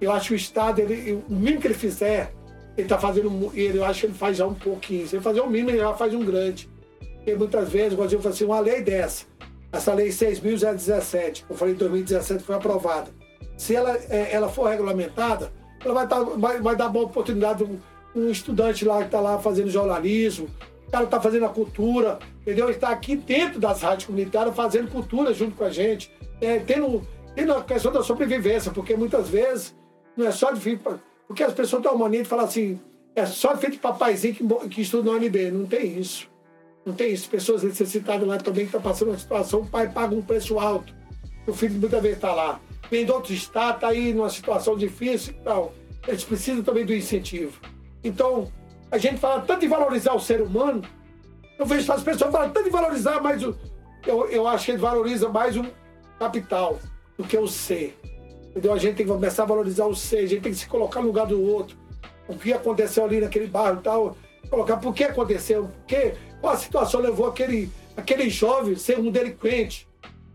Eu 0.00 0.12
acho 0.12 0.28
que 0.28 0.34
o 0.34 0.36
Estado, 0.36 0.80
ele, 0.80 1.12
o 1.28 1.34
mínimo 1.34 1.60
que 1.60 1.66
ele 1.66 1.74
fizer, 1.74 2.32
ele 2.76 2.86
está 2.86 2.98
fazendo, 2.98 3.52
ele, 3.54 3.78
eu 3.78 3.84
acho 3.84 4.00
que 4.00 4.06
ele 4.06 4.14
faz 4.14 4.36
já 4.36 4.46
um 4.46 4.54
pouquinho. 4.54 5.06
Se 5.06 5.16
ele 5.16 5.22
fazer 5.22 5.40
o 5.40 5.48
mínimo, 5.48 5.70
ele 5.70 5.78
já 5.78 5.92
faz 5.94 6.14
um 6.14 6.24
grande. 6.24 6.68
Porque 7.16 7.34
muitas 7.34 7.68
vezes, 7.68 7.92
igual 7.92 8.08
eu 8.08 8.18
falei 8.20 8.34
assim, 8.34 8.44
uma 8.44 8.60
lei 8.60 8.82
dessa, 8.82 9.24
essa 9.72 9.92
lei 9.94 10.08
6.017, 10.08 11.44
que 11.44 11.50
eu 11.50 11.56
falei 11.56 11.74
em 11.74 11.76
2017 11.76 12.42
foi 12.42 12.54
aprovada. 12.54 13.10
Se 13.56 13.74
ela, 13.74 13.96
é, 14.08 14.32
ela 14.32 14.48
for 14.48 14.68
regulamentada, 14.68 15.52
ela 15.84 15.94
vai, 15.94 16.08
tá, 16.08 16.20
vai, 16.22 16.60
vai 16.60 16.76
dar 16.76 16.88
boa 16.88 17.06
oportunidade 17.06 17.64
um, 17.64 17.78
um 18.14 18.30
estudante 18.30 18.84
lá 18.84 18.98
que 18.98 19.06
está 19.06 19.20
lá 19.20 19.38
fazendo 19.38 19.70
jornalismo, 19.70 20.48
o 20.86 20.90
cara 20.90 21.04
está 21.04 21.20
fazendo 21.20 21.46
a 21.46 21.48
cultura, 21.48 22.18
entendeu? 22.42 22.70
Está 22.70 22.90
aqui 22.90 23.16
dentro 23.16 23.58
das 23.58 23.82
rádios 23.82 24.06
comunitárias 24.06 24.54
fazendo 24.54 24.90
cultura 24.90 25.32
junto 25.34 25.56
com 25.56 25.64
a 25.64 25.70
gente, 25.70 26.10
é, 26.40 26.58
tendo, 26.58 27.06
tendo 27.34 27.52
a 27.52 27.62
questão 27.62 27.92
da 27.92 28.02
sobrevivência, 28.02 28.70
porque 28.70 28.96
muitas 28.96 29.28
vezes 29.28 29.74
não 30.16 30.26
é 30.26 30.30
só 30.30 30.52
difícil, 30.52 31.00
porque 31.26 31.42
as 31.42 31.52
pessoas 31.52 31.82
têm 31.82 31.90
uma 31.90 32.04
mania 32.04 32.22
de 32.22 32.28
falar 32.28 32.44
assim, 32.44 32.78
é 33.16 33.26
só 33.26 33.56
feito 33.56 33.78
papaizinho 33.78 34.34
que, 34.34 34.68
que 34.68 34.82
estuda 34.82 35.10
no 35.10 35.16
UNB, 35.16 35.50
não 35.50 35.66
tem 35.66 35.98
isso. 35.98 36.28
Não 36.84 36.92
tem 36.92 37.12
isso. 37.12 37.28
Pessoas 37.28 37.62
necessitadas 37.62 38.26
lá 38.26 38.36
também 38.36 38.64
que 38.64 38.68
estão 38.68 38.80
tá 38.80 38.90
passando 38.90 39.08
uma 39.08 39.18
situação, 39.18 39.60
o 39.60 39.66
pai 39.66 39.88
paga 39.88 40.14
um 40.14 40.22
preço 40.22 40.58
alto. 40.58 40.94
O 41.46 41.52
filho 41.52 41.74
muitas 41.74 42.02
vezes 42.02 42.16
está 42.16 42.34
lá. 42.34 42.60
Vem 42.90 43.04
de 43.04 43.12
outro 43.12 43.32
estado, 43.32 43.76
está 43.76 43.88
aí 43.88 44.12
numa 44.12 44.30
situação 44.30 44.76
difícil 44.76 45.32
e 45.32 45.44
tal. 45.44 45.74
Eles 46.06 46.24
precisam 46.24 46.62
também 46.62 46.84
do 46.84 46.94
incentivo. 46.94 47.58
Então, 48.02 48.52
a 48.90 48.98
gente 48.98 49.18
fala 49.18 49.40
tanto 49.40 49.60
de 49.60 49.68
valorizar 49.68 50.14
o 50.14 50.20
ser 50.20 50.42
humano, 50.42 50.82
eu 51.58 51.64
vejo 51.66 51.90
as 51.92 52.02
pessoas 52.02 52.30
falando 52.30 52.52
tanto 52.52 52.64
de 52.64 52.70
valorizar 52.70 53.20
mais 53.20 53.42
o. 53.42 53.56
Eu, 54.06 54.28
eu 54.28 54.46
acho 54.46 54.66
que 54.66 54.70
ele 54.72 54.78
valoriza 54.78 55.28
mais 55.28 55.56
o 55.56 55.64
capital 56.18 56.78
do 57.16 57.24
que 57.24 57.36
o 57.36 57.46
ser. 57.46 57.96
Entendeu? 58.50 58.72
A 58.72 58.78
gente 58.78 58.96
tem 58.96 59.06
que 59.06 59.12
começar 59.12 59.44
a 59.44 59.46
valorizar 59.46 59.86
o 59.86 59.94
ser, 59.94 60.18
a 60.18 60.26
gente 60.26 60.42
tem 60.42 60.52
que 60.52 60.58
se 60.58 60.68
colocar 60.68 61.00
no 61.00 61.06
lugar 61.06 61.26
do 61.26 61.40
outro. 61.42 61.76
O 62.28 62.36
que 62.36 62.52
aconteceu 62.52 63.04
ali 63.04 63.20
naquele 63.20 63.46
bairro 63.46 63.80
e 63.80 63.82
tal, 63.82 64.16
colocar 64.50 64.76
por 64.76 64.94
que 64.94 65.04
aconteceu, 65.04 65.64
por 65.64 65.86
que, 65.86 66.14
qual 66.40 66.52
a 66.52 66.56
situação 66.56 67.00
levou 67.00 67.26
aquele, 67.26 67.70
aquele 67.96 68.28
jovem 68.28 68.74
a 68.74 68.78
ser 68.78 68.98
um 68.98 69.10
delinquente. 69.10 69.88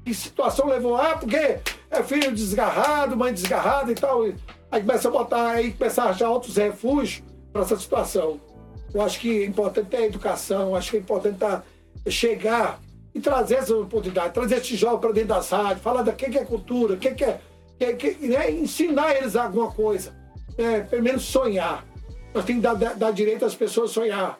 Que 0.03 0.13
situação 0.13 0.67
levou? 0.67 0.95
Ah, 0.95 1.17
porque 1.17 1.59
é 1.91 2.03
filho 2.03 2.31
desgarrado, 2.31 3.17
mãe 3.17 3.33
desgarrada 3.33 3.91
e 3.91 3.95
tal. 3.95 4.23
Aí 4.71 4.81
começa 4.81 5.07
a 5.07 5.11
botar, 5.11 5.47
aí 5.51 5.71
começa 5.73 6.03
a 6.03 6.09
achar 6.09 6.29
outros 6.29 6.55
refúgios 6.55 7.23
para 7.51 7.63
essa 7.63 7.77
situação. 7.77 8.39
Eu 8.93 9.01
acho 9.01 9.19
que 9.19 9.43
é 9.43 9.45
importante 9.45 9.89
ter 9.89 9.97
a 9.97 10.05
educação, 10.05 10.75
acho 10.75 10.91
que 10.91 10.97
é 10.97 10.99
importante 10.99 11.37
tá, 11.37 11.63
chegar 12.07 12.79
e 13.13 13.19
trazer 13.19 13.55
essa 13.55 13.75
oportunidade, 13.75 14.33
trazer 14.33 14.57
esse 14.57 14.75
jovem 14.75 14.99
para 14.99 15.11
dentro 15.11 15.29
das 15.29 15.49
rádios, 15.49 15.81
falar 15.81 16.03
da 16.03 16.11
que, 16.11 16.25
é 16.25 16.45
cultura, 16.45 16.93
o 16.93 16.97
que, 16.97 17.11
que 17.11 17.25
é. 17.25 17.39
Que, 17.77 17.93
que, 17.93 18.27
né, 18.27 18.51
ensinar 18.51 19.15
eles 19.15 19.35
alguma 19.35 19.71
coisa. 19.71 20.13
Né, 20.57 20.81
pelo 20.81 21.01
menos 21.01 21.23
sonhar. 21.23 21.85
Nós 22.33 22.43
temos 22.45 22.61
que 22.61 22.67
dar, 22.67 22.73
dar, 22.75 22.95
dar 22.95 23.11
direito 23.11 23.45
às 23.45 23.55
pessoas 23.55 23.91
sonhar. 23.91 24.37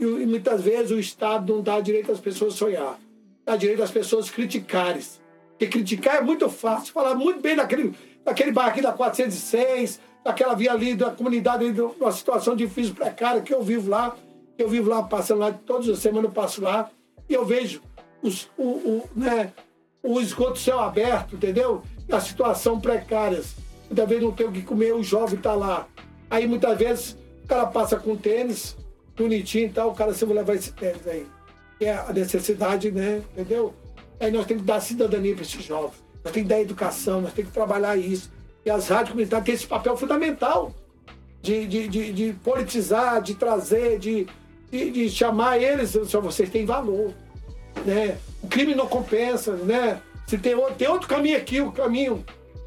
E, 0.00 0.04
e, 0.04 0.26
muitas 0.26 0.62
vezes 0.62 0.90
o 0.90 0.98
Estado 0.98 1.54
não 1.54 1.62
dá 1.62 1.80
direito 1.80 2.10
às 2.10 2.18
pessoas 2.18 2.54
sonhar. 2.54 2.98
Dá 3.44 3.56
direito 3.56 3.82
às 3.82 3.90
pessoas 3.90 4.30
criticarem. 4.30 5.02
Porque 5.58 5.66
criticar 5.66 6.16
é 6.16 6.20
muito 6.20 6.48
fácil. 6.48 6.92
Falar 6.92 7.16
muito 7.16 7.40
bem 7.40 7.56
daquele, 7.56 7.92
daquele 8.24 8.52
bairro 8.52 8.70
aqui 8.70 8.80
da 8.80 8.92
406, 8.92 10.00
daquela 10.24 10.54
via 10.54 10.72
ali, 10.72 10.94
da 10.94 11.10
comunidade, 11.10 11.64
ali, 11.64 11.80
uma 11.80 12.12
situação 12.12 12.54
difícil, 12.54 12.94
precária, 12.94 13.42
que 13.42 13.52
eu 13.52 13.60
vivo 13.60 13.90
lá. 13.90 14.16
Eu 14.56 14.68
vivo 14.68 14.88
lá, 14.88 15.02
passando 15.02 15.40
lá, 15.40 15.52
todas 15.52 15.88
as 15.88 15.98
semanas 15.98 16.26
eu 16.26 16.30
passo 16.30 16.62
lá. 16.62 16.88
E 17.28 17.34
eu 17.34 17.44
vejo 17.44 17.82
os, 18.22 18.48
o, 18.56 18.62
o, 18.64 19.10
né, 19.14 19.52
o 20.02 20.20
esgoto 20.20 20.58
céu 20.58 20.78
aberto, 20.78 21.34
entendeu? 21.34 21.82
A 22.10 22.20
situação 22.20 22.80
precária. 22.80 23.42
Muitas 23.88 24.08
vezes 24.08 24.24
não 24.24 24.32
tem 24.32 24.46
o 24.46 24.52
que 24.52 24.62
comer, 24.62 24.94
o 24.94 25.02
jovem 25.02 25.36
está 25.36 25.54
lá. 25.54 25.88
Aí 26.30 26.46
muitas 26.46 26.78
vezes 26.78 27.16
o 27.44 27.48
cara 27.48 27.66
passa 27.66 27.96
com 27.96 28.16
tênis, 28.16 28.76
bonitinho 29.16 29.66
e 29.66 29.70
tal, 29.70 29.90
o 29.90 29.94
cara 29.94 30.14
sempre 30.14 30.34
levar 30.34 30.54
esse 30.54 30.72
tênis 30.72 31.06
aí. 31.06 31.26
Que 31.78 31.86
é 31.86 31.94
a 31.94 32.12
necessidade, 32.12 32.90
né? 32.92 33.22
Entendeu? 33.32 33.74
Aí 34.20 34.30
nós 34.30 34.46
temos 34.46 34.62
que 34.62 34.66
dar 34.66 34.80
cidadania 34.80 35.34
para 35.34 35.42
esses 35.42 35.64
jovens. 35.64 36.02
Nós 36.24 36.32
temos 36.32 36.48
que 36.48 36.54
dar 36.54 36.60
educação, 36.60 37.20
nós 37.20 37.32
temos 37.32 37.50
que 37.50 37.54
trabalhar 37.54 37.96
isso. 37.96 38.30
E 38.64 38.70
as 38.70 38.88
rádios 38.88 39.10
comunitárias 39.10 39.46
têm 39.46 39.54
esse 39.54 39.66
papel 39.66 39.96
fundamental 39.96 40.74
de, 41.40 41.66
de, 41.66 41.88
de, 41.88 42.12
de 42.12 42.32
politizar, 42.44 43.22
de 43.22 43.34
trazer, 43.34 43.98
de, 43.98 44.26
de, 44.70 44.90
de 44.90 45.10
chamar 45.10 45.58
eles, 45.58 45.96
só 46.06 46.20
vocês 46.20 46.50
têm 46.50 46.66
valor. 46.66 47.12
Né? 47.84 48.18
O 48.42 48.48
crime 48.48 48.74
não 48.74 48.86
compensa, 48.86 49.52
né? 49.52 50.00
Se 50.26 50.36
tem, 50.36 50.54
tem 50.76 50.88
outro 50.88 51.08
caminho 51.08 51.38
aqui, 51.38 51.60
o 51.60 51.72
caminho. 51.72 52.24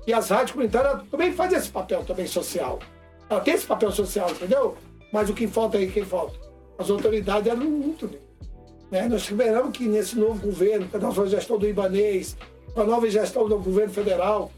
E 0.08 0.14
as 0.14 0.30
rádios 0.30 0.52
comunitárias 0.52 1.04
também 1.12 1.32
fazem 1.32 1.60
esse 1.60 1.70
papel 1.70 2.04
também 2.04 2.26
social. 2.26 2.80
Ela 3.30 3.40
tem 3.40 3.54
esse 3.54 3.66
papel 3.66 3.92
social, 3.92 4.32
entendeu? 4.32 4.76
Mas 5.14 5.30
o 5.30 5.34
que 5.34 5.48
falta 5.48 5.78
aí, 5.78 5.92
quem 5.92 6.04
falta? 6.04 6.40
As 6.78 6.90
autoridades 6.90 7.52
eram 7.52 7.64
muito. 7.64 8.10
Nós 8.92 9.22
esperamos 9.22 9.76
que 9.76 9.88
nesse 9.88 10.18
novo 10.18 10.46
governo, 10.46 10.88
com 10.88 10.98
a 10.98 11.00
nova 11.00 11.26
gestão 11.26 11.58
do 11.58 11.66
Ibanês, 11.68 12.36
com 12.74 12.82
a 12.82 12.84
nova 12.84 13.10
gestão 13.10 13.48
do 13.48 13.58
governo 13.58 13.94
federal, 13.94 14.52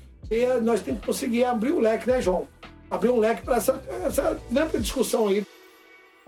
nós 0.63 0.81
temos 0.81 1.01
que 1.01 1.05
conseguir 1.05 1.43
abrir 1.43 1.71
o 1.71 1.79
leque, 1.79 2.07
né, 2.07 2.19
João? 2.19 2.47
Abrir 2.89 3.09
um 3.09 3.19
leque 3.19 3.43
para 3.43 3.57
essa, 3.57 3.81
essa 4.05 4.39
ampla 4.55 4.79
discussão 4.79 5.27
aí. 5.27 5.45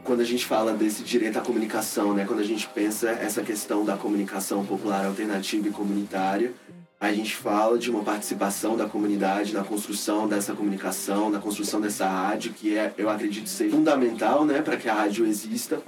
Quando 0.03 0.21
a 0.21 0.25
gente 0.25 0.45
fala 0.45 0.74
desse 0.74 1.03
direito 1.03 1.39
à 1.39 1.41
comunicação, 1.41 2.13
né? 2.13 2.25
quando 2.25 2.39
a 2.39 2.45
gente 2.45 2.67
pensa 2.69 3.09
essa 3.09 3.41
questão 3.41 3.83
da 3.83 3.97
comunicação 3.97 4.63
popular 4.63 5.05
alternativa 5.05 5.67
e 5.67 5.71
comunitária, 5.71 6.53
a 7.00 7.12
gente 7.12 7.35
fala 7.35 7.77
de 7.77 7.89
uma 7.89 8.03
participação 8.03 8.77
da 8.77 8.88
comunidade 8.88 9.53
na 9.53 9.63
construção 9.63 10.27
dessa 10.27 10.53
comunicação, 10.53 11.29
na 11.29 11.39
construção 11.39 11.81
dessa 11.81 12.07
rádio, 12.07 12.53
que 12.53 12.77
é, 12.77 12.93
eu 12.97 13.09
acredito 13.09 13.50
ser 13.50 13.69
fundamental, 13.69 14.45
né, 14.45 14.62
para 14.62 14.77
que 14.77 14.88
a 14.88 14.93
rádio 14.93 15.25
exista, 15.25 15.81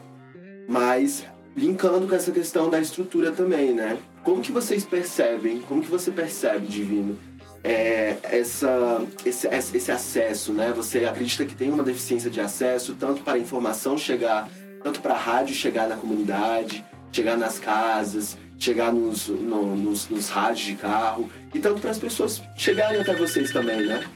mas 0.68 1.24
linkando 1.58 2.08
com 2.08 2.16
essa 2.16 2.32
questão 2.32 2.70
da 2.70 2.80
estrutura 2.80 3.32
também, 3.32 3.74
né? 3.74 3.98
Como 4.24 4.42
que 4.44 4.52
vocês 4.52 4.86
percebem, 4.86 5.60
como 5.62 5.82
que 5.82 5.90
você 5.90 6.12
percebe, 6.12 6.68
Divino, 6.68 7.18
é, 7.64 8.18
essa, 8.22 9.02
esse, 9.26 9.48
esse 9.48 9.92
acesso, 9.92 10.54
né? 10.54 10.72
Você 10.76 11.06
acredita 11.06 11.44
que 11.46 11.56
tem 11.56 11.72
uma 11.72 11.84
deficiência 11.84 12.30
de 12.30 12.40
acesso, 12.40 12.94
tanto 12.94 13.24
para 13.24 13.34
a 13.34 13.40
informação 13.40 13.98
chegar, 13.98 14.48
tanto 14.84 15.02
para 15.02 15.16
a 15.16 15.18
rádio 15.18 15.56
chegar 15.56 15.90
na 15.90 15.98
comunidade, 15.98 16.86
chegar 17.12 17.36
nas 17.36 17.58
casas, 17.58 18.38
chegar 18.60 18.94
nos, 18.94 19.28
no, 19.28 19.76
nos, 19.76 20.08
nos 20.10 20.30
rádios 20.30 20.68
de 20.68 20.76
carro 20.76 21.28
e 21.54 21.60
tanto 21.60 21.82
para 21.82 21.90
as 21.90 21.98
pessoas 21.98 22.42
chegarem 22.56 23.02
até 23.02 23.16
vocês 23.16 23.52
também, 23.52 23.84
né? 23.84 24.08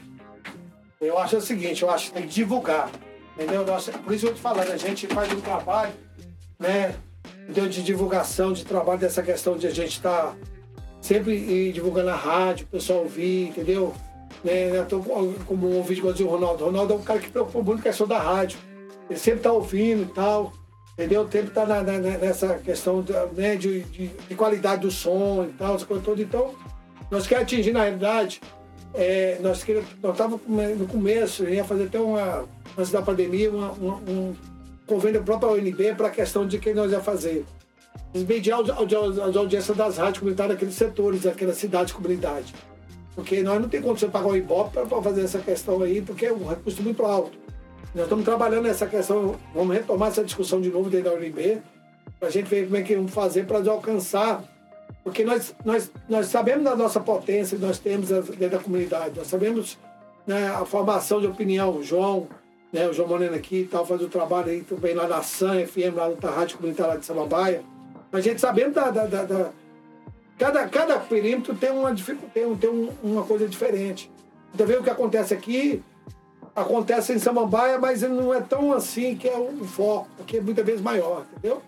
Eu 1.00 1.18
acho 1.18 1.38
o 1.38 1.40
seguinte, 1.40 1.82
eu 1.82 1.90
acho 1.90 2.06
que 2.06 2.12
tem 2.12 2.22
que 2.22 2.34
divulgar, 2.34 2.88
entendeu? 3.34 3.64
Por 4.04 4.14
isso 4.14 4.26
eu 4.26 4.34
te 4.34 4.40
falando, 4.40 4.70
a 4.70 4.76
gente 4.76 5.08
faz 5.08 5.32
um 5.32 5.40
trabalho, 5.40 5.92
né, 6.60 6.94
de 7.48 7.82
divulgação, 7.82 8.52
de 8.52 8.64
trabalho 8.64 9.00
dessa 9.00 9.22
questão 9.22 9.56
de 9.56 9.66
a 9.66 9.70
gente 9.70 9.92
estar 9.92 10.28
tá 10.28 10.36
sempre 11.00 11.72
divulgando 11.72 12.10
a 12.10 12.16
rádio, 12.16 12.66
o 12.66 12.68
pessoal 12.68 13.00
ouvir, 13.00 13.48
entendeu? 13.48 13.92
Né, 14.44 14.70
né 14.70 14.86
como 15.46 15.78
um 15.78 15.82
vídeo 15.82 16.10
igual 16.10 16.14
o 16.14 16.32
Ronaldo. 16.32 16.64
O 16.64 16.66
Ronaldo 16.68 16.92
é 16.94 16.96
um 16.96 17.02
cara 17.02 17.18
que 17.18 17.30
preocupa 17.30 17.58
muito 17.58 17.82
com 17.82 17.88
a 17.88 17.90
questão 17.90 18.06
da 18.06 18.18
rádio. 18.18 18.58
Ele 19.10 19.18
sempre 19.18 19.40
está 19.40 19.52
ouvindo 19.52 20.02
e 20.02 20.14
tal. 20.14 20.52
Entendeu? 20.94 21.24
Tempo 21.24 21.48
está 21.48 21.64
nessa 21.64 22.58
questão 22.58 23.04
né, 23.34 23.56
de, 23.56 23.80
de, 23.84 24.08
de, 24.08 24.34
qualidade 24.34 24.82
do 24.82 24.90
som 24.90 25.46
e 25.48 25.52
tal, 25.54 25.74
essa 25.74 25.86
coisa 25.86 26.02
toda. 26.02 26.20
Então, 26.20 26.54
nós 27.10 27.26
queremos 27.26 27.50
atingir, 27.50 27.72
na 27.72 27.82
realidade, 27.84 28.42
é, 28.94 29.38
nós 29.40 29.66
estávamos 29.66 30.40
no 30.46 30.86
começo, 30.86 31.48
ia 31.48 31.64
fazer 31.64 31.84
até 31.84 31.98
uma, 31.98 32.44
antes 32.76 32.92
da 32.92 33.00
pandemia, 33.00 33.50
uma, 33.50 33.72
uma, 33.72 33.94
um 34.06 34.34
convênio 34.92 35.22
próprio 35.22 35.50
à 35.50 35.52
UNB 35.54 35.94
para 35.96 36.08
a 36.08 36.10
questão 36.10 36.46
de 36.46 36.58
que 36.58 36.74
nós 36.74 36.92
ia 36.92 37.00
fazer. 37.00 37.46
Desmedir 38.12 38.52
a 38.52 38.58
audiência 39.38 39.74
das 39.74 39.96
rádios 39.96 40.18
comunitárias 40.18 40.54
daqueles 40.54 40.74
setores, 40.74 41.22
daquela 41.22 41.54
cidade 41.54 41.94
comunidade. 41.94 42.54
Porque 43.14 43.42
nós 43.42 43.60
não 43.60 43.68
temos 43.70 43.86
condição 43.86 44.08
de 44.08 44.12
pagar 44.12 44.28
o 44.28 44.36
Ibope 44.36 44.72
para 44.72 45.02
fazer 45.02 45.22
essa 45.22 45.38
questão 45.38 45.82
aí, 45.82 46.02
porque 46.02 46.26
é 46.26 46.32
um 46.32 46.46
recurso 46.46 46.82
muito 46.82 47.04
alto. 47.04 47.38
Nós 47.94 48.04
estamos 48.04 48.24
trabalhando 48.24 48.64
nessa 48.64 48.86
questão, 48.86 49.36
vamos 49.54 49.74
retomar 49.74 50.08
essa 50.10 50.24
discussão 50.24 50.60
de 50.60 50.70
novo 50.70 50.90
dentro 50.90 51.10
da 51.10 51.16
UNB, 51.16 51.62
para 52.18 52.28
a 52.28 52.30
gente 52.30 52.48
ver 52.48 52.64
como 52.64 52.76
é 52.76 52.82
que 52.82 52.94
vamos 52.94 53.12
fazer 53.12 53.46
para 53.46 53.58
alcançar. 53.70 54.44
Porque 55.02 55.24
nós, 55.24 55.54
nós, 55.64 55.90
nós 56.08 56.26
sabemos 56.26 56.64
da 56.64 56.76
nossa 56.76 57.00
potência 57.00 57.56
que 57.56 57.64
nós 57.64 57.78
temos 57.78 58.08
dentro 58.08 58.50
da 58.50 58.58
comunidade, 58.58 59.16
nós 59.16 59.26
sabemos 59.26 59.78
né, 60.26 60.48
a 60.48 60.64
formação 60.64 61.20
de 61.20 61.26
opinião, 61.26 61.82
João, 61.82 62.28
né, 62.72 62.88
o 62.88 62.92
João 62.92 63.08
Moreno 63.08 63.34
aqui 63.34 63.60
e 63.60 63.66
tal, 63.66 63.84
faz 63.84 64.00
o 64.00 64.08
trabalho 64.08 64.50
aí 64.50 64.62
também 64.62 64.94
lá 64.94 65.06
na 65.06 65.22
SAM, 65.22 65.66
FM, 65.66 65.94
lá 65.94 66.10
na 66.20 66.30
Rádio 66.30 66.56
Comunitária 66.56 66.98
de 66.98 67.04
Samambaia. 67.04 67.62
A 68.10 68.20
gente 68.20 68.40
sabendo 68.40 68.74
da, 68.74 68.90
da, 68.90 69.06
da, 69.06 69.24
da. 69.24 69.50
cada, 70.38 70.66
cada 70.68 70.98
perímetro 70.98 71.54
tem 71.54 71.70
uma, 71.70 71.94
tem, 72.32 72.56
tem 72.56 72.90
uma 73.02 73.24
coisa 73.24 73.46
diferente. 73.46 74.10
Então, 74.54 74.66
vê 74.66 74.76
o 74.76 74.82
que 74.82 74.90
acontece 74.90 75.34
aqui, 75.34 75.82
acontece 76.56 77.12
em 77.12 77.18
Samambaia, 77.18 77.78
mas 77.78 78.02
não 78.02 78.32
é 78.32 78.40
tão 78.40 78.72
assim 78.72 79.16
que 79.16 79.28
é 79.28 79.36
o 79.36 79.64
foco, 79.64 80.08
porque 80.16 80.38
é 80.38 80.40
muitas 80.40 80.64
vezes 80.64 80.80
maior, 80.80 81.26
entendeu? 81.36 81.62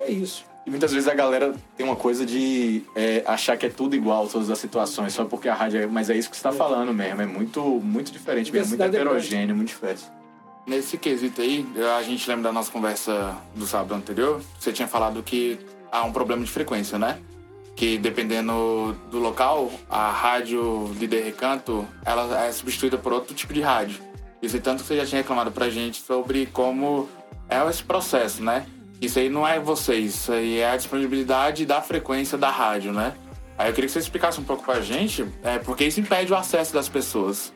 É 0.00 0.10
isso. 0.10 0.44
E 0.66 0.70
muitas 0.70 0.92
vezes 0.92 1.06
a 1.06 1.14
galera 1.14 1.54
tem 1.76 1.84
uma 1.84 1.96
coisa 1.96 2.24
de 2.24 2.82
é, 2.94 3.22
achar 3.26 3.56
que 3.56 3.66
é 3.66 3.68
tudo 3.68 3.94
igual, 3.94 4.26
todas 4.26 4.48
as 4.48 4.58
situações, 4.58 5.12
só 5.12 5.26
porque 5.26 5.46
a 5.46 5.54
rádio 5.54 5.82
é. 5.82 5.86
Mas 5.86 6.08
é 6.08 6.16
isso 6.16 6.30
que 6.30 6.36
você 6.36 6.40
está 6.40 6.50
é. 6.50 6.52
falando 6.52 6.92
mesmo, 6.92 7.20
é 7.20 7.26
muito, 7.26 7.60
muito 7.62 8.10
diferente 8.10 8.50
mesmo, 8.50 8.70
muito 8.70 8.82
heterogêneo, 8.82 9.50
é 9.50 9.54
muito 9.54 9.68
diferente. 9.68 10.04
Nesse 10.66 10.96
quesito 10.96 11.40
aí, 11.42 11.66
a 11.98 12.02
gente 12.02 12.26
lembra 12.28 12.44
da 12.44 12.52
nossa 12.52 12.70
conversa 12.70 13.36
do 13.54 13.66
sábado 13.66 13.94
anterior, 13.94 14.40
você 14.58 14.72
tinha 14.72 14.88
falado 14.88 15.22
que 15.22 15.58
há 15.92 16.02
um 16.04 16.12
problema 16.12 16.42
de 16.42 16.50
frequência, 16.50 16.98
né? 16.98 17.20
que 17.76 17.98
dependendo 17.98 18.96
do 19.10 19.18
local, 19.18 19.70
a 19.90 20.10
rádio 20.10 20.92
líder 20.98 21.24
recanto, 21.24 21.86
ela 22.04 22.46
é 22.46 22.52
substituída 22.52 22.96
por 22.96 23.12
outro 23.12 23.34
tipo 23.34 23.52
de 23.52 23.60
rádio. 23.60 24.00
Isso 24.40 24.56
é 24.56 24.60
tanto 24.60 24.82
que 24.82 24.88
você 24.88 24.96
já 24.96 25.06
tinha 25.06 25.20
reclamado 25.20 25.50
pra 25.50 25.68
gente 25.70 26.00
sobre 26.02 26.46
como 26.46 27.08
é 27.48 27.68
esse 27.68 27.82
processo, 27.82 28.42
né? 28.42 28.66
Isso 29.00 29.18
aí 29.18 29.28
não 29.28 29.46
é 29.46 29.58
vocês, 29.58 30.14
isso 30.14 30.32
aí 30.32 30.58
é 30.58 30.70
a 30.70 30.76
disponibilidade 30.76 31.66
da 31.66 31.82
frequência 31.82 32.38
da 32.38 32.50
rádio, 32.50 32.92
né? 32.92 33.14
Aí 33.58 33.68
eu 33.68 33.74
queria 33.74 33.86
que 33.86 33.92
você 33.92 33.98
explicasse 33.98 34.40
um 34.40 34.44
pouco 34.44 34.64
pra 34.64 34.80
gente, 34.80 35.26
é, 35.42 35.58
porque 35.58 35.84
isso 35.84 36.00
impede 36.00 36.32
o 36.32 36.36
acesso 36.36 36.72
das 36.72 36.88
pessoas. 36.88 37.52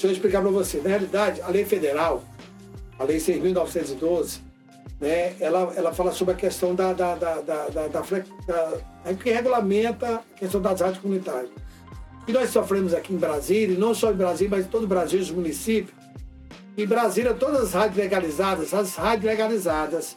É, 0.00 0.06
deixa 0.06 0.06
eu 0.06 0.12
explicar 0.12 0.40
pra 0.40 0.50
você. 0.50 0.78
Na 0.78 0.88
realidade, 0.88 1.42
a 1.42 1.48
lei 1.48 1.64
federal, 1.64 2.24
a 2.98 3.04
lei 3.04 3.18
6.912, 3.18 4.40
né, 4.98 5.34
ela, 5.40 5.72
ela 5.76 5.92
fala 5.92 6.12
sobre 6.12 6.34
a 6.34 6.36
questão 6.36 6.74
da, 6.74 6.92
da, 6.92 7.14
da, 7.14 7.34
da, 7.40 7.68
da, 7.68 7.88
da, 7.88 8.02
da 8.02 9.14
que 9.14 9.30
regulamenta 9.30 10.16
a 10.16 10.38
questão 10.38 10.60
das 10.60 10.80
rádios 10.80 10.98
comunitárias. 10.98 11.50
E 12.26 12.32
nós 12.32 12.50
sofremos 12.50 12.94
aqui 12.94 13.12
em 13.12 13.18
Brasília, 13.18 13.74
e 13.74 13.78
não 13.78 13.94
só 13.94 14.10
em 14.10 14.16
Brasília, 14.16 14.56
mas 14.56 14.66
em 14.66 14.68
todo 14.68 14.84
o 14.84 14.86
Brasil, 14.86 15.20
os 15.20 15.30
municípios. 15.30 15.98
Em 16.76 16.86
Brasília, 16.86 17.34
todas 17.34 17.62
as 17.62 17.72
rádios 17.74 17.96
legalizadas, 17.96 18.72
as 18.72 18.94
rádios 18.94 19.24
legalizadas. 19.24 20.16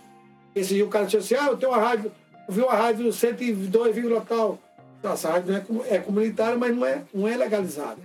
Esse 0.55 0.75
dia 0.75 0.85
o 0.85 0.89
cara 0.89 1.05
disse 1.05 1.17
assim, 1.17 1.35
ah, 1.35 1.49
eu 1.49 1.57
tenho 1.57 1.71
uma 1.71 1.81
rádio, 1.81 2.11
eu 2.47 2.53
vi 2.53 2.61
uma 2.61 2.73
rádio 2.73 3.11
102, 3.11 3.95
tal. 4.27 4.59
Nossa, 5.03 5.33
a 5.33 5.39
não 5.41 5.83
é, 5.83 5.95
é 5.95 5.99
comunitária, 5.99 6.57
mas 6.57 6.73
não 6.73 6.85
é, 6.85 7.01
não 7.13 7.27
é 7.27 7.35
legalizada. 7.35 7.97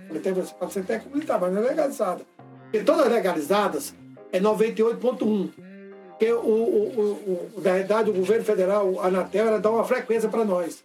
Pode 0.59 0.73
ser 0.73 0.81
até 0.81 0.99
comunitária, 0.99 1.41
mas 1.41 1.53
não 1.53 1.63
é 1.63 1.69
legalizada. 1.69 2.21
Porque 2.63 2.79
todas 2.83 3.09
legalizadas 3.09 3.95
é 4.33 4.39
98.1. 4.39 5.49
Porque, 6.09 6.33
o, 6.33 6.37
o, 6.37 7.51
o, 7.55 7.61
na 7.61 7.73
verdade, 7.73 8.09
o 8.09 8.13
governo 8.13 8.43
federal, 8.43 8.99
a 8.99 9.07
Anatel, 9.07 9.47
ela 9.47 9.59
dá 9.59 9.71
uma 9.71 9.85
frequência 9.85 10.27
para 10.27 10.43
nós. 10.43 10.83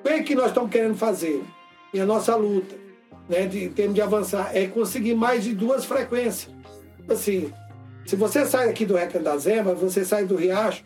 O 0.00 0.02
que, 0.02 0.08
é 0.08 0.22
que 0.22 0.34
nós 0.34 0.46
estamos 0.46 0.70
querendo 0.70 0.96
fazer? 0.96 1.44
E 1.92 2.00
a 2.00 2.06
nossa 2.06 2.34
luta, 2.34 2.74
né, 3.28 3.46
de, 3.46 3.64
em 3.64 3.70
termos 3.70 3.94
de 3.94 4.00
avançar, 4.00 4.56
é 4.56 4.66
conseguir 4.66 5.14
mais 5.14 5.44
de 5.44 5.54
duas 5.54 5.84
frequências. 5.84 6.50
Assim, 7.06 7.52
se 8.06 8.16
você 8.16 8.46
sai 8.46 8.70
aqui 8.70 8.86
do 8.86 8.96
Recanto 8.96 9.24
da 9.24 9.36
Zema, 9.36 9.74
você 9.74 10.02
sai 10.02 10.24
do 10.24 10.36
Riacho, 10.36 10.82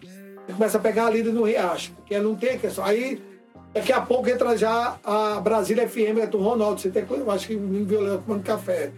e 0.48 0.52
começa 0.52 0.78
a 0.78 0.80
pegar 0.80 1.06
a 1.06 1.10
lida 1.10 1.30
no 1.30 1.44
Riacho, 1.44 1.92
porque 1.92 2.18
não 2.18 2.34
tem 2.34 2.58
questão. 2.58 2.84
Aí, 2.84 3.22
daqui 3.72 3.92
a 3.92 4.00
pouco 4.00 4.28
entra 4.28 4.56
já 4.56 4.98
a 5.04 5.40
Brasília 5.40 5.88
FM, 5.88 6.18
é 6.22 6.26
do 6.26 6.38
Ronaldo, 6.38 6.80
você 6.80 6.90
tem, 6.90 7.04
eu 7.08 7.30
acho 7.30 7.46
que 7.46 7.56
me 7.56 7.84
violento 7.84 8.22
tomando 8.26 8.42
café. 8.42 8.92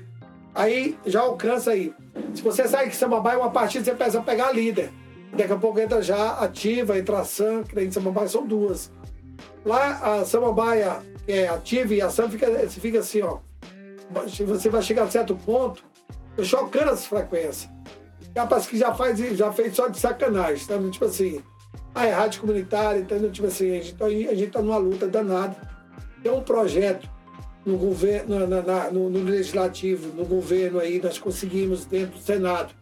Aí 0.55 0.99
já 1.07 1.21
alcança 1.21 1.71
aí. 1.71 1.95
Se 2.35 2.43
você 2.43 2.69
sai 2.69 2.89
de 2.89 2.97
Samambaia, 2.97 3.39
uma 3.39 3.51
partida 3.51 3.85
você 3.85 3.95
precisa 3.95 4.23
pegar 4.23 4.49
a 4.49 4.53
líder. 4.53 4.93
Daqui 5.35 5.53
a 5.53 5.57
pouco 5.57 5.81
entra 5.81 6.03
já 6.03 6.33
ativa 6.33 6.99
e 6.99 7.03
tração, 7.03 7.63
que 7.63 7.79
em 7.81 7.91
Samambaia 7.91 8.29
são 8.29 8.47
duas. 8.47 8.91
Lá 9.65 10.19
a 10.19 10.25
Samambaia, 10.25 11.01
que 11.25 11.33
é 11.33 11.49
ativa 11.49 11.95
e 11.95 12.03
a 12.03 12.07
ação, 12.07 12.29
fica, 12.29 12.47
fica 12.69 12.99
assim, 12.99 13.23
ó. 13.23 13.39
Você 14.47 14.69
vai 14.69 14.83
chegar 14.83 15.05
a 15.05 15.11
certo 15.11 15.35
ponto, 15.35 15.83
chocando 16.43 16.91
as 16.91 17.07
frequências. 17.07 17.69
Capaz 18.35 18.67
que 18.67 18.77
já 18.77 18.93
faz, 18.95 19.19
já 19.19 19.53
fez 19.53 19.75
só 19.75 19.89
de 19.89 19.99
sacanagem, 19.99 20.67
tá? 20.67 20.79
Tipo 20.91 21.07
assim, 21.07 21.43
a 21.95 22.07
é 22.07 22.13
rádio 22.13 22.41
comunitária, 22.41 23.01
então, 23.01 23.31
tipo 23.31 23.47
assim, 23.47 23.71
a 23.71 23.75
gente, 23.75 23.95
tá, 23.95 24.09
gente 24.09 24.47
tá 24.47 24.63
numa 24.63 24.79
luta 24.79 25.07
danada. 25.07 25.57
Tem 26.23 26.33
um 26.33 26.41
projeto 26.41 27.09
no 27.65 27.77
governo, 27.77 28.47
na, 28.47 28.63
na, 28.63 28.91
no, 28.91 29.11
no, 29.11 29.23
legislativo, 29.23 30.15
no 30.17 30.25
governo 30.25 30.81
aí, 30.81 31.01
nós 31.03 31.19
conseguimos, 31.19 31.85
dentro 31.85 32.19
do 32.19 32.23
Senado, 32.23 32.73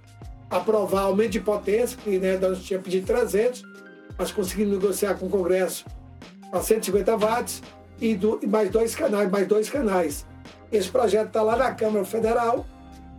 aprovar 0.48 1.02
aumento 1.02 1.32
de 1.32 1.40
potência, 1.40 1.98
que 2.02 2.18
né, 2.18 2.38
nós 2.38 2.62
tínhamos 2.62 2.84
pedido 2.84 3.06
300, 3.06 3.62
nós 4.18 4.32
conseguimos 4.32 4.74
negociar 4.74 5.14
com 5.14 5.26
o 5.26 5.30
Congresso 5.30 5.84
a 6.52 6.60
150 6.60 7.16
watts 7.16 7.62
e, 8.00 8.14
do, 8.14 8.38
e 8.42 8.46
mais 8.46 8.70
dois 8.70 8.94
canais, 8.94 9.30
mais 9.30 9.46
dois 9.46 9.68
canais. 9.68 10.26
Esse 10.72 10.88
projeto 10.88 11.28
está 11.28 11.42
lá 11.42 11.56
na 11.56 11.72
Câmara 11.72 12.04
Federal 12.04 12.64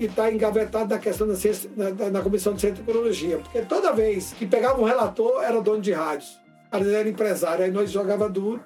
e 0.01 0.05
está 0.05 0.31
engavetado 0.31 0.89
na 0.89 0.99
questão 0.99 1.27
da, 1.27 1.35
ciência, 1.35 1.69
na, 1.77 2.09
na, 2.09 2.21
Comissão 2.23 2.55
de 2.55 2.61
Ciência 2.61 2.81
e 2.81 2.83
Tecnologia. 2.83 3.37
Porque 3.37 3.61
toda 3.61 3.93
vez 3.93 4.33
que 4.33 4.47
pegava 4.47 4.81
um 4.81 4.83
relator, 4.83 5.43
era 5.43 5.61
dono 5.61 5.79
de 5.79 5.91
rádios. 5.91 6.39
Às 6.71 6.79
vezes 6.79 6.95
era 6.95 7.07
empresário, 7.07 7.63
aí 7.63 7.69
nós 7.69 7.91
jogava 7.91 8.27
duro, 8.27 8.65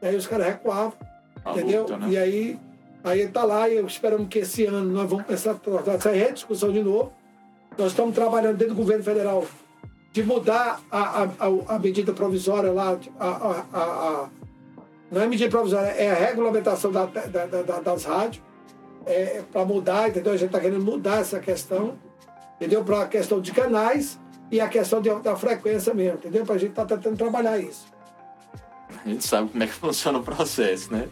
aí 0.00 0.14
os 0.14 0.28
caras 0.28 0.46
recuavam 0.46 0.92
a 1.44 1.50
entendeu? 1.50 1.82
Luta, 1.82 1.96
né? 1.96 2.06
E 2.10 2.16
aí, 2.16 2.58
aí 3.02 3.20
ele 3.20 3.30
tá 3.30 3.42
lá 3.42 3.68
e 3.68 3.84
esperamos 3.84 4.28
que 4.28 4.38
esse 4.38 4.64
ano 4.66 4.92
nós 4.92 5.10
vamos 5.10 5.26
começar 5.26 5.58
a 5.86 5.90
essa 5.92 6.10
rediscussão 6.10 6.70
de 6.70 6.82
novo. 6.84 7.12
Nós 7.76 7.88
estamos 7.88 8.14
trabalhando 8.14 8.56
dentro 8.56 8.74
do 8.74 8.78
governo 8.78 9.02
federal 9.02 9.44
de 10.12 10.22
mudar 10.22 10.80
a, 10.88 10.98
a, 10.98 11.24
a, 11.24 11.74
a 11.74 11.78
medida 11.80 12.12
provisória 12.12 12.70
lá, 12.70 12.96
a, 13.18 13.28
a, 13.28 13.64
a, 13.72 14.28
não 15.10 15.22
é 15.22 15.26
medida 15.26 15.50
provisória, 15.50 15.88
é 15.88 16.10
a 16.10 16.14
regulamentação 16.14 16.92
da, 16.92 17.06
da, 17.06 17.46
da, 17.46 17.80
das 17.80 18.04
rádios, 18.04 18.42
é, 19.06 19.42
para 19.50 19.64
mudar, 19.64 20.08
entendeu? 20.08 20.32
A 20.32 20.36
gente 20.36 20.48
está 20.48 20.60
querendo 20.60 20.84
mudar 20.84 21.20
essa 21.20 21.38
questão, 21.38 21.98
entendeu? 22.56 22.84
Para 22.84 23.02
a 23.02 23.08
questão 23.08 23.40
de 23.40 23.52
canais 23.52 24.18
e 24.50 24.60
a 24.60 24.68
questão 24.68 25.00
de, 25.00 25.14
da 25.20 25.36
frequência 25.36 25.94
mesmo, 25.94 26.18
entendeu? 26.18 26.44
Para 26.44 26.56
a 26.56 26.58
gente 26.58 26.70
estar 26.70 26.84
tá 26.84 26.96
tentando 26.96 27.16
trabalhar 27.16 27.58
isso. 27.58 27.86
A 29.04 29.08
gente 29.08 29.24
sabe 29.24 29.50
como 29.50 29.62
é 29.62 29.66
que 29.66 29.72
funciona 29.74 30.18
o 30.18 30.22
processo, 30.22 30.92
né? 30.92 31.08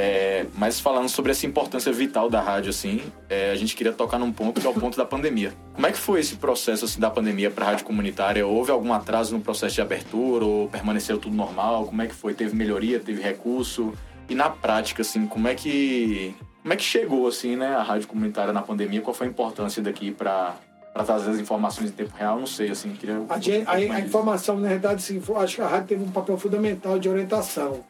É, 0.00 0.46
mas 0.54 0.78
falando 0.78 1.08
sobre 1.08 1.32
essa 1.32 1.44
importância 1.44 1.92
vital 1.92 2.30
da 2.30 2.40
rádio, 2.40 2.70
assim, 2.70 3.02
é, 3.28 3.50
a 3.50 3.56
gente 3.56 3.74
queria 3.74 3.92
tocar 3.92 4.16
num 4.16 4.30
ponto 4.30 4.60
que 4.60 4.66
é 4.66 4.70
o 4.70 4.74
ponto 4.74 4.96
da 4.96 5.04
pandemia. 5.04 5.52
Como 5.74 5.84
é 5.88 5.90
que 5.90 5.98
foi 5.98 6.20
esse 6.20 6.36
processo 6.36 6.84
assim, 6.84 7.00
da 7.00 7.10
pandemia 7.10 7.50
para 7.50 7.64
a 7.64 7.70
rádio 7.70 7.84
comunitária? 7.84 8.46
Houve 8.46 8.70
algum 8.70 8.92
atraso 8.92 9.36
no 9.36 9.42
processo 9.42 9.74
de 9.74 9.80
abertura 9.80 10.44
ou 10.44 10.68
permaneceu 10.68 11.18
tudo 11.18 11.34
normal? 11.34 11.86
Como 11.86 12.00
é 12.00 12.06
que 12.06 12.14
foi? 12.14 12.32
Teve 12.32 12.54
melhoria? 12.54 13.00
Teve 13.00 13.20
recurso? 13.20 13.92
E 14.28 14.36
na 14.36 14.48
prática, 14.48 15.02
assim, 15.02 15.26
como 15.26 15.48
é 15.48 15.56
que 15.56 16.32
como 16.62 16.74
é 16.74 16.76
que 16.76 16.82
chegou 16.82 17.26
assim, 17.26 17.56
né, 17.56 17.74
a 17.74 17.82
rádio 17.82 18.08
comunitária 18.08 18.52
na 18.52 18.62
pandemia? 18.62 19.00
Qual 19.00 19.14
foi 19.14 19.26
a 19.26 19.30
importância 19.30 19.82
daqui 19.82 20.10
para 20.10 20.56
para 20.92 21.04
trazer 21.04 21.30
as 21.30 21.38
informações 21.38 21.90
em 21.90 21.92
tempo 21.92 22.12
real, 22.16 22.40
não 22.40 22.46
sei, 22.46 22.70
assim, 22.70 22.90
queria... 22.92 23.24
A, 23.28 23.70
a, 23.70 23.74
a 23.76 24.00
informação, 24.00 24.58
na 24.58 24.68
verdade, 24.68 24.96
assim, 24.96 25.22
acho 25.36 25.54
que 25.54 25.62
a 25.62 25.68
rádio 25.68 25.88
teve 25.88 26.02
um 26.02 26.10
papel 26.10 26.36
fundamental 26.36 26.98
de 26.98 27.08
orientação, 27.08 27.84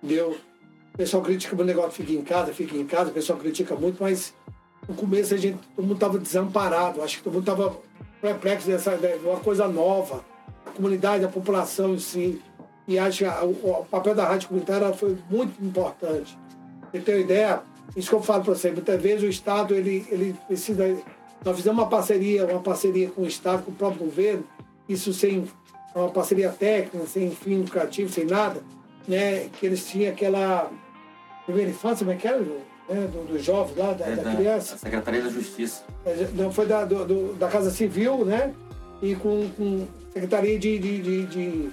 entendeu? 0.00 0.38
O 0.94 0.96
pessoal 0.96 1.24
critica 1.24 1.60
o 1.60 1.64
negócio, 1.64 1.90
fica 1.90 2.12
em 2.12 2.22
casa, 2.22 2.52
fica 2.52 2.76
em 2.76 2.86
casa, 2.86 3.10
o 3.10 3.12
pessoal 3.12 3.36
critica 3.36 3.74
muito, 3.74 4.00
mas 4.00 4.32
no 4.88 4.94
começo 4.94 5.34
a 5.34 5.36
gente, 5.36 5.58
todo 5.74 5.84
mundo 5.84 5.96
estava 5.96 6.18
desamparado, 6.18 7.02
acho 7.02 7.18
que 7.18 7.24
todo 7.24 7.32
mundo 7.32 7.50
estava 7.50 7.76
perplexo 8.20 8.68
dessa 8.68 8.96
de 8.96 9.26
uma 9.26 9.40
coisa 9.40 9.66
nova, 9.66 10.24
a 10.64 10.70
comunidade, 10.70 11.24
a 11.24 11.28
população 11.28 11.94
em 11.94 11.98
si. 11.98 12.40
E 12.86 12.98
acho 12.98 13.18
que 13.18 13.24
o, 13.24 13.80
o, 13.80 13.86
papel 13.90 14.14
da 14.14 14.24
rádio 14.24 14.48
comunitária 14.48 14.92
foi 14.92 15.18
muito 15.28 15.62
importante. 15.64 16.38
Você 16.92 17.00
tem 17.00 17.16
uma 17.16 17.20
ideia? 17.20 17.62
Isso 17.94 18.08
que 18.08 18.14
eu 18.14 18.22
falo 18.22 18.44
para 18.44 18.54
você, 18.54 18.70
muitas 18.70 19.00
vezes 19.00 19.22
o 19.22 19.28
Estado 19.28 19.74
ele, 19.74 20.06
ele 20.10 20.34
precisa. 20.46 20.96
Nós 21.44 21.56
fizemos 21.56 21.78
uma 21.78 21.88
parceria, 21.88 22.46
uma 22.46 22.60
parceria 22.60 23.10
com 23.10 23.22
o 23.22 23.26
Estado, 23.26 23.62
com 23.62 23.70
o 23.70 23.74
próprio 23.74 24.04
governo, 24.06 24.44
isso 24.88 25.12
sem 25.12 25.46
uma 25.94 26.10
parceria 26.10 26.50
técnica, 26.50 27.06
sem 27.06 27.30
fim 27.30 27.58
lucrativo, 27.58 28.12
sem 28.12 28.26
nada, 28.26 28.62
né? 29.06 29.48
Que 29.58 29.66
eles 29.66 29.86
tinham 29.86 30.12
aquela 30.12 30.70
primeira 31.44 31.70
infância, 31.70 32.04
como 32.04 32.16
é 32.16 32.20
que 32.20 32.26
era? 32.26 32.38
Né, 32.88 33.08
do, 33.12 33.32
do 33.32 33.38
jovem 33.38 33.74
lá, 33.76 33.92
da, 33.94 34.06
é 34.06 34.14
da, 34.14 34.22
da 34.22 34.36
criança. 34.36 34.78
Secretaria 34.78 35.22
da 35.22 35.28
Justiça. 35.28 35.82
É, 36.04 36.28
não, 36.34 36.52
foi 36.52 36.66
da, 36.66 36.84
do, 36.84 37.04
do, 37.04 37.34
da 37.34 37.48
Casa 37.48 37.70
Civil, 37.70 38.24
né? 38.24 38.54
E 39.02 39.14
com, 39.16 39.48
com 39.56 39.86
Secretaria 40.12 40.58
de, 40.58 40.78
de, 40.78 41.02
de, 41.02 41.26
de 41.26 41.70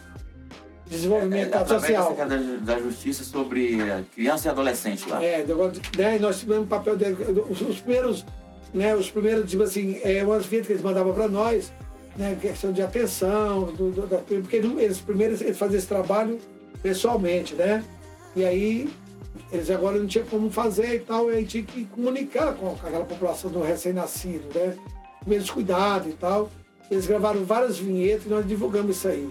Desenvolvimento 0.87 1.55
é, 1.55 1.61
é 1.61 1.65
Social. 1.65 2.15
Da 2.15 2.25
da 2.75 2.79
Justiça 2.79 3.23
sobre 3.23 3.77
criança 4.13 4.47
e 4.47 4.51
adolescente 4.51 5.07
lá. 5.09 5.23
É, 5.23 5.45
né, 5.97 6.19
nós 6.19 6.39
tivemos 6.39 6.67
papel 6.67 6.97
dele, 6.97 7.15
os, 7.49 7.61
os, 7.61 7.79
primeiros, 7.79 8.25
né, 8.73 8.95
os 8.95 9.09
primeiros, 9.09 9.49
tipo 9.49 9.63
assim, 9.63 9.99
é, 10.03 10.23
umas 10.23 10.45
vidas 10.45 10.67
que 10.67 10.73
eles 10.73 10.83
mandavam 10.83 11.13
para 11.13 11.27
nós, 11.27 11.71
né, 12.17 12.37
questão 12.39 12.71
de 12.71 12.81
atenção, 12.81 13.65
do, 13.73 13.91
do, 13.91 14.07
da, 14.07 14.17
porque 14.17 14.57
eles 14.57 14.99
primeiro 14.99 15.33
eles 15.41 15.57
faziam 15.57 15.77
esse 15.77 15.87
trabalho 15.87 16.39
pessoalmente, 16.81 17.55
né? 17.55 17.83
E 18.35 18.43
aí 18.43 18.89
eles 19.51 19.69
agora 19.69 19.97
não 19.97 20.05
tinham 20.05 20.25
como 20.27 20.49
fazer 20.51 20.95
e 20.95 20.99
tal, 20.99 21.31
e 21.31 21.35
aí 21.35 21.45
tinha 21.45 21.63
que 21.63 21.85
comunicar 21.85 22.53
com 22.53 22.71
aquela 22.71 23.05
população 23.05 23.49
do 23.49 23.61
recém-nascido, 23.61 24.47
né? 24.53 24.75
Primeiros 25.21 25.49
cuidados 25.49 26.09
e 26.09 26.15
tal. 26.15 26.49
Eles 26.91 27.07
gravaram 27.07 27.43
várias 27.45 27.79
vinhetas 27.79 28.25
e 28.25 28.29
nós 28.29 28.45
divulgamos 28.45 28.97
isso 28.97 29.07
aí. 29.07 29.29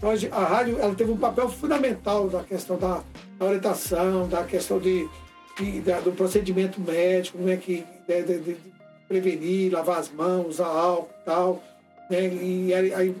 Então 0.00 0.10
a 0.32 0.44
rádio 0.44 0.78
ela 0.80 0.94
teve 0.94 1.12
um 1.12 1.16
papel 1.16 1.46
fundamental 1.50 2.26
da 2.26 2.42
questão 2.42 2.78
da, 2.78 3.02
orientação, 3.38 4.26
da 4.26 4.42
questão 4.44 4.78
de, 4.78 5.06
de 5.58 5.80
da, 5.82 6.00
do 6.00 6.12
procedimento 6.12 6.80
médico, 6.80 7.36
como 7.36 7.50
é 7.50 7.56
que 7.58 7.84
de, 8.08 8.22
de, 8.22 8.38
de, 8.38 8.56
prevenir, 9.06 9.70
lavar 9.70 9.98
as 9.98 10.10
mãos, 10.10 10.54
usar 10.54 10.68
álcool 10.68 11.12
tal. 11.22 11.62
Né? 12.08 12.28
E 12.28 12.72
aí, 12.72 13.14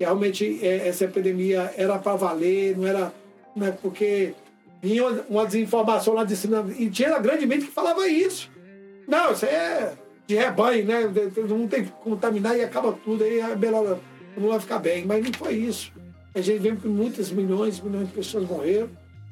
realmente 0.00 0.58
é, 0.60 0.88
essa 0.88 1.04
epidemia 1.04 1.72
era 1.76 1.98
para 2.00 2.16
valer, 2.16 2.76
não 2.76 2.84
era 2.84 3.12
né, 3.54 3.72
porque 3.80 4.34
vinha 4.82 5.04
uma 5.30 5.46
desinformação 5.46 6.14
lá 6.14 6.24
de 6.24 6.34
cima, 6.34 6.66
e 6.76 6.90
tinha 6.90 7.16
grandemente 7.20 7.66
que 7.66 7.70
falava 7.70 8.08
isso. 8.08 8.50
Não, 9.06 9.30
isso 9.30 9.46
é 9.46 9.92
de 10.26 10.34
rebanho, 10.34 10.84
né? 10.84 11.02
Não 11.48 11.68
tem 11.68 11.84
que 11.84 11.90
contaminar 11.92 12.56
e 12.56 12.64
acaba 12.64 12.92
tudo, 13.04 13.22
aí 13.22 13.40
a 13.40 13.50
é 13.50 13.56
melhor, 13.56 13.98
não 14.36 14.48
vai 14.48 14.58
ficar 14.58 14.80
bem. 14.80 15.04
Mas 15.04 15.24
não 15.24 15.32
foi 15.32 15.54
isso. 15.54 15.92
A 16.34 16.40
gente 16.40 16.58
vê 16.58 16.74
que 16.74 16.88
muitas 16.88 17.30
milhões, 17.30 17.80
milhões 17.80 18.08
de 18.08 18.14
pessoas 18.14 18.48
morreram, 18.48 18.90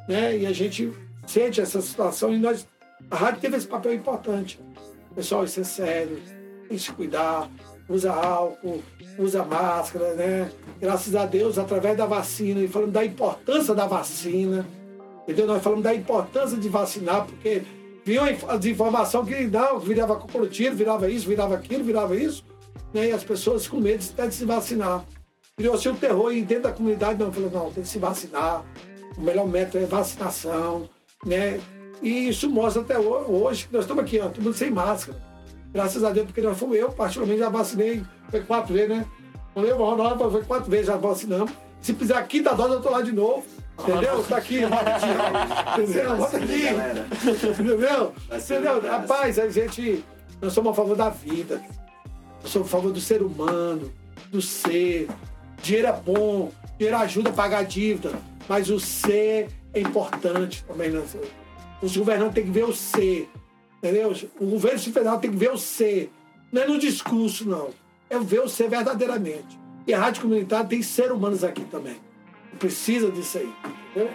né? 0.08 0.38
E 0.38 0.46
a 0.46 0.52
gente 0.52 0.92
sente 1.26 1.60
essa 1.60 1.80
situação 1.80 2.32
e 2.32 2.38
nós, 2.38 2.66
a 3.10 3.16
rádio 3.16 3.40
teve 3.40 3.56
esse 3.56 3.66
papel 3.66 3.94
importante. 3.94 4.60
Pessoal, 5.14 5.44
isso 5.44 5.60
é 5.60 5.64
sério, 5.64 6.18
tem 6.68 6.76
que 6.76 6.78
se 6.78 6.92
cuidar, 6.92 7.50
usa 7.88 8.12
álcool, 8.12 8.82
usa 9.18 9.44
máscara, 9.44 10.14
né? 10.14 10.50
Graças 10.80 11.14
a 11.16 11.26
Deus, 11.26 11.58
através 11.58 11.96
da 11.96 12.06
vacina, 12.06 12.60
e 12.60 12.68
falando 12.68 12.92
da 12.92 13.04
importância 13.04 13.74
da 13.74 13.86
vacina, 13.86 14.64
entendeu? 15.24 15.46
Nós 15.46 15.62
falamos 15.62 15.82
da 15.84 15.94
importância 15.94 16.56
de 16.56 16.68
vacinar, 16.68 17.26
porque 17.26 17.62
vinha 18.04 18.22
as 18.48 18.64
informações 18.64 19.28
que 19.28 19.46
não, 19.48 19.78
virava 19.78 20.16
cockroach, 20.16 20.70
virava 20.70 21.10
isso, 21.10 21.28
virava 21.28 21.56
aquilo, 21.56 21.82
virava 21.82 22.16
isso, 22.16 22.44
né? 22.94 23.08
E 23.08 23.12
as 23.12 23.24
pessoas 23.24 23.66
com 23.66 23.78
medo 23.78 24.04
até 24.12 24.28
de 24.28 24.34
se 24.34 24.44
vacinar. 24.44 25.04
Criou-se 25.56 25.88
um 25.88 25.94
terror 25.94 26.32
e 26.32 26.42
dentro 26.42 26.64
da 26.64 26.72
comunidade 26.72 27.18
não 27.18 27.30
falou, 27.30 27.50
não, 27.50 27.72
tem 27.72 27.82
que 27.82 27.88
se 27.88 27.98
vacinar, 27.98 28.64
o 29.16 29.20
melhor 29.20 29.46
método 29.46 29.84
é 29.84 29.86
vacinação, 29.86 30.88
né? 31.26 31.60
E 32.00 32.28
isso 32.28 32.48
mostra 32.48 32.82
até 32.82 32.98
hoje 32.98 33.66
que 33.66 33.72
nós 33.72 33.84
estamos 33.84 34.02
aqui, 34.02 34.18
ó, 34.18 34.28
todo 34.28 34.42
mundo 34.42 34.54
sem 34.54 34.70
máscara. 34.70 35.18
Graças 35.72 36.02
a 36.04 36.10
Deus, 36.10 36.26
porque 36.26 36.40
nós 36.40 36.58
fomos 36.58 36.76
eu, 36.76 36.90
particularmente, 36.90 37.40
já 37.40 37.48
vacinei, 37.48 38.02
foi 38.30 38.40
quatro 38.40 38.72
vezes, 38.74 38.88
né? 38.88 39.06
Quando 39.52 39.68
eu 39.68 39.76
vou 39.76 39.90
Ronaldo, 39.90 40.30
foi 40.30 40.42
quatro 40.42 40.70
vezes, 40.70 40.86
já 40.86 40.96
vacinamos. 40.96 41.52
Se 41.82 41.92
precisar 41.92 42.20
a 42.20 42.22
quinta 42.22 42.54
dose, 42.54 42.74
eu 42.74 42.80
tô 42.80 42.90
lá 42.90 43.02
de 43.02 43.12
novo. 43.12 43.44
Entendeu? 43.78 44.22
Tá 44.24 44.36
aqui. 44.36 44.60
Entendeu? 45.78 46.16
Bota 46.16 46.36
aqui. 46.36 46.66
Entendeu? 47.50 48.14
Entendeu? 48.30 48.80
Rapaz, 48.90 49.38
a 49.38 49.48
gente. 49.48 50.04
Nós 50.40 50.52
somos 50.52 50.72
a 50.72 50.74
favor 50.74 50.96
da 50.96 51.10
vida. 51.10 51.62
Nós 52.42 52.50
somos 52.50 52.68
a 52.68 52.70
favor 52.70 52.92
do 52.92 53.00
ser 53.00 53.22
humano, 53.22 53.92
do 54.30 54.40
ser. 54.40 55.08
Dinheiro 55.62 55.88
é 55.88 55.92
bom, 55.92 56.50
dinheiro 56.76 56.96
ajuda 56.98 57.30
a 57.30 57.32
pagar 57.32 57.58
a 57.58 57.62
dívida, 57.62 58.12
mas 58.48 58.68
o 58.68 58.80
ser 58.80 59.48
é 59.72 59.80
importante 59.80 60.64
também. 60.64 60.90
Né? 60.90 61.02
Os 61.80 61.96
governantes 61.96 62.34
têm 62.34 62.44
que 62.44 62.50
ver 62.50 62.64
o 62.64 62.72
ser. 62.72 63.30
Entendeu? 63.78 64.14
O 64.38 64.46
governo 64.46 64.78
federal 64.78 65.18
tem 65.18 65.30
que 65.30 65.36
ver 65.36 65.52
o 65.52 65.58
ser. 65.58 66.10
Não 66.50 66.62
é 66.62 66.66
no 66.66 66.78
discurso, 66.78 67.48
não. 67.48 67.70
É 68.10 68.18
ver 68.18 68.40
o 68.40 68.48
ser 68.48 68.68
verdadeiramente. 68.68 69.58
E 69.86 69.94
a 69.94 70.00
rádio 70.00 70.22
comunitária 70.22 70.66
tem 70.66 70.82
seres 70.82 71.12
humanos 71.12 71.42
aqui 71.42 71.64
também. 71.64 71.96
Precisa 72.58 73.10
disso 73.10 73.38
aí. 73.38 73.52
Entendeu? 73.90 74.12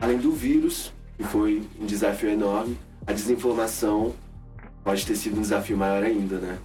Além 0.00 0.18
do 0.18 0.32
vírus, 0.32 0.92
que 1.16 1.24
foi 1.24 1.62
um 1.80 1.86
desafio 1.86 2.30
enorme, 2.30 2.76
a 3.06 3.12
desinformação 3.12 4.14
pode 4.82 5.06
ter 5.06 5.14
sido 5.16 5.38
um 5.38 5.42
desafio 5.42 5.76
maior 5.76 6.02
ainda, 6.02 6.38
né? 6.38 6.58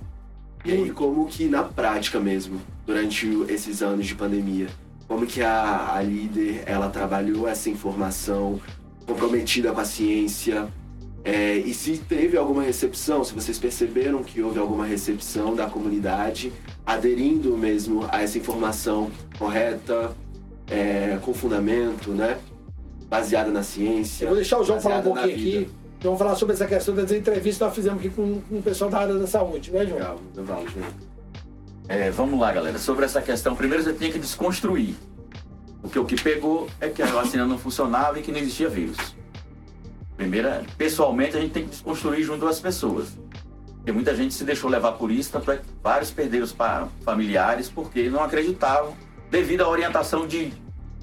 E 0.67 0.71
aí, 0.73 0.91
como 0.91 1.25
que 1.27 1.47
na 1.47 1.63
prática 1.63 2.19
mesmo, 2.19 2.59
durante 2.85 3.25
esses 3.47 3.81
anos 3.81 4.05
de 4.05 4.13
pandemia, 4.13 4.67
como 5.07 5.25
que 5.25 5.41
a, 5.41 5.93
a 5.93 6.01
líder, 6.01 6.63
ela 6.65 6.89
trabalhou 6.89 7.47
essa 7.47 7.69
informação 7.69 8.59
comprometida 9.05 9.71
com 9.71 9.79
a 9.79 9.85
ciência, 9.85 10.67
é, 11.23 11.55
e 11.55 11.73
se 11.73 11.97
teve 11.97 12.37
alguma 12.37 12.63
recepção, 12.63 13.23
se 13.23 13.33
vocês 13.33 13.57
perceberam 13.57 14.21
que 14.21 14.41
houve 14.41 14.59
alguma 14.59 14.85
recepção 14.85 15.55
da 15.55 15.67
comunidade 15.67 16.51
aderindo 16.85 17.57
mesmo 17.57 18.05
a 18.11 18.21
essa 18.21 18.37
informação 18.37 19.09
correta, 19.39 20.13
é, 20.69 21.17
com 21.21 21.33
fundamento, 21.33 22.11
né? 22.11 22.39
Baseada 23.09 23.51
na 23.51 23.63
ciência. 23.63 24.25
Eu 24.25 24.29
vou 24.29 24.35
deixar 24.35 24.59
o 24.59 24.65
João 24.65 24.81
falar 24.81 24.99
um 24.99 25.03
pouquinho 25.03 25.33
aqui. 25.33 25.69
Vamos 26.01 26.19
falar 26.19 26.35
sobre 26.35 26.53
essa 26.53 26.67
questão 26.67 26.93
das 26.93 27.11
entrevistas 27.11 27.57
que 27.57 27.63
nós 27.63 27.75
fizemos 27.75 27.99
aqui 27.99 28.09
com, 28.09 28.39
com 28.41 28.59
o 28.59 28.61
pessoal 28.61 28.89
da 28.89 28.99
área 28.99 29.15
da 29.15 29.25
saúde, 29.25 29.71
né, 29.71 29.85
João? 29.85 30.19
Legal, 30.35 30.63
João. 30.67 30.87
É, 31.87 32.11
vamos 32.11 32.39
lá, 32.39 32.51
galera. 32.51 32.77
Sobre 32.77 33.05
essa 33.05 33.21
questão, 33.21 33.55
primeiro 33.55 33.83
você 33.83 33.93
tinha 33.93 34.11
que 34.11 34.19
desconstruir. 34.19 34.95
Porque 35.81 35.97
o 35.97 36.05
que 36.05 36.21
pegou 36.21 36.67
é 36.79 36.89
que 36.89 37.01
a 37.01 37.05
vacina 37.07 37.45
não 37.45 37.57
funcionava 37.57 38.19
e 38.19 38.21
que 38.21 38.31
não 38.31 38.39
existia 38.39 38.69
vírus. 38.69 38.97
Primeiro, 40.15 40.49
pessoalmente, 40.77 41.37
a 41.37 41.39
gente 41.39 41.51
tem 41.51 41.63
que 41.63 41.69
desconstruir 41.69 42.23
junto 42.23 42.45
às 42.45 42.59
pessoas. 42.59 43.17
Porque 43.77 43.91
muita 43.91 44.15
gente 44.15 44.33
se 44.33 44.43
deixou 44.43 44.69
levar 44.69 44.93
por 44.93 45.11
isso, 45.11 45.31
tanto 45.31 45.49
é 45.51 45.57
que 45.57 45.63
vários 45.81 46.11
perderam 46.11 46.43
os 46.43 46.55
familiares 47.03 47.69
porque 47.69 48.09
não 48.09 48.21
acreditavam, 48.21 48.93
devido 49.31 49.61
à 49.61 49.69
orientação 49.69 50.27
de, 50.27 50.51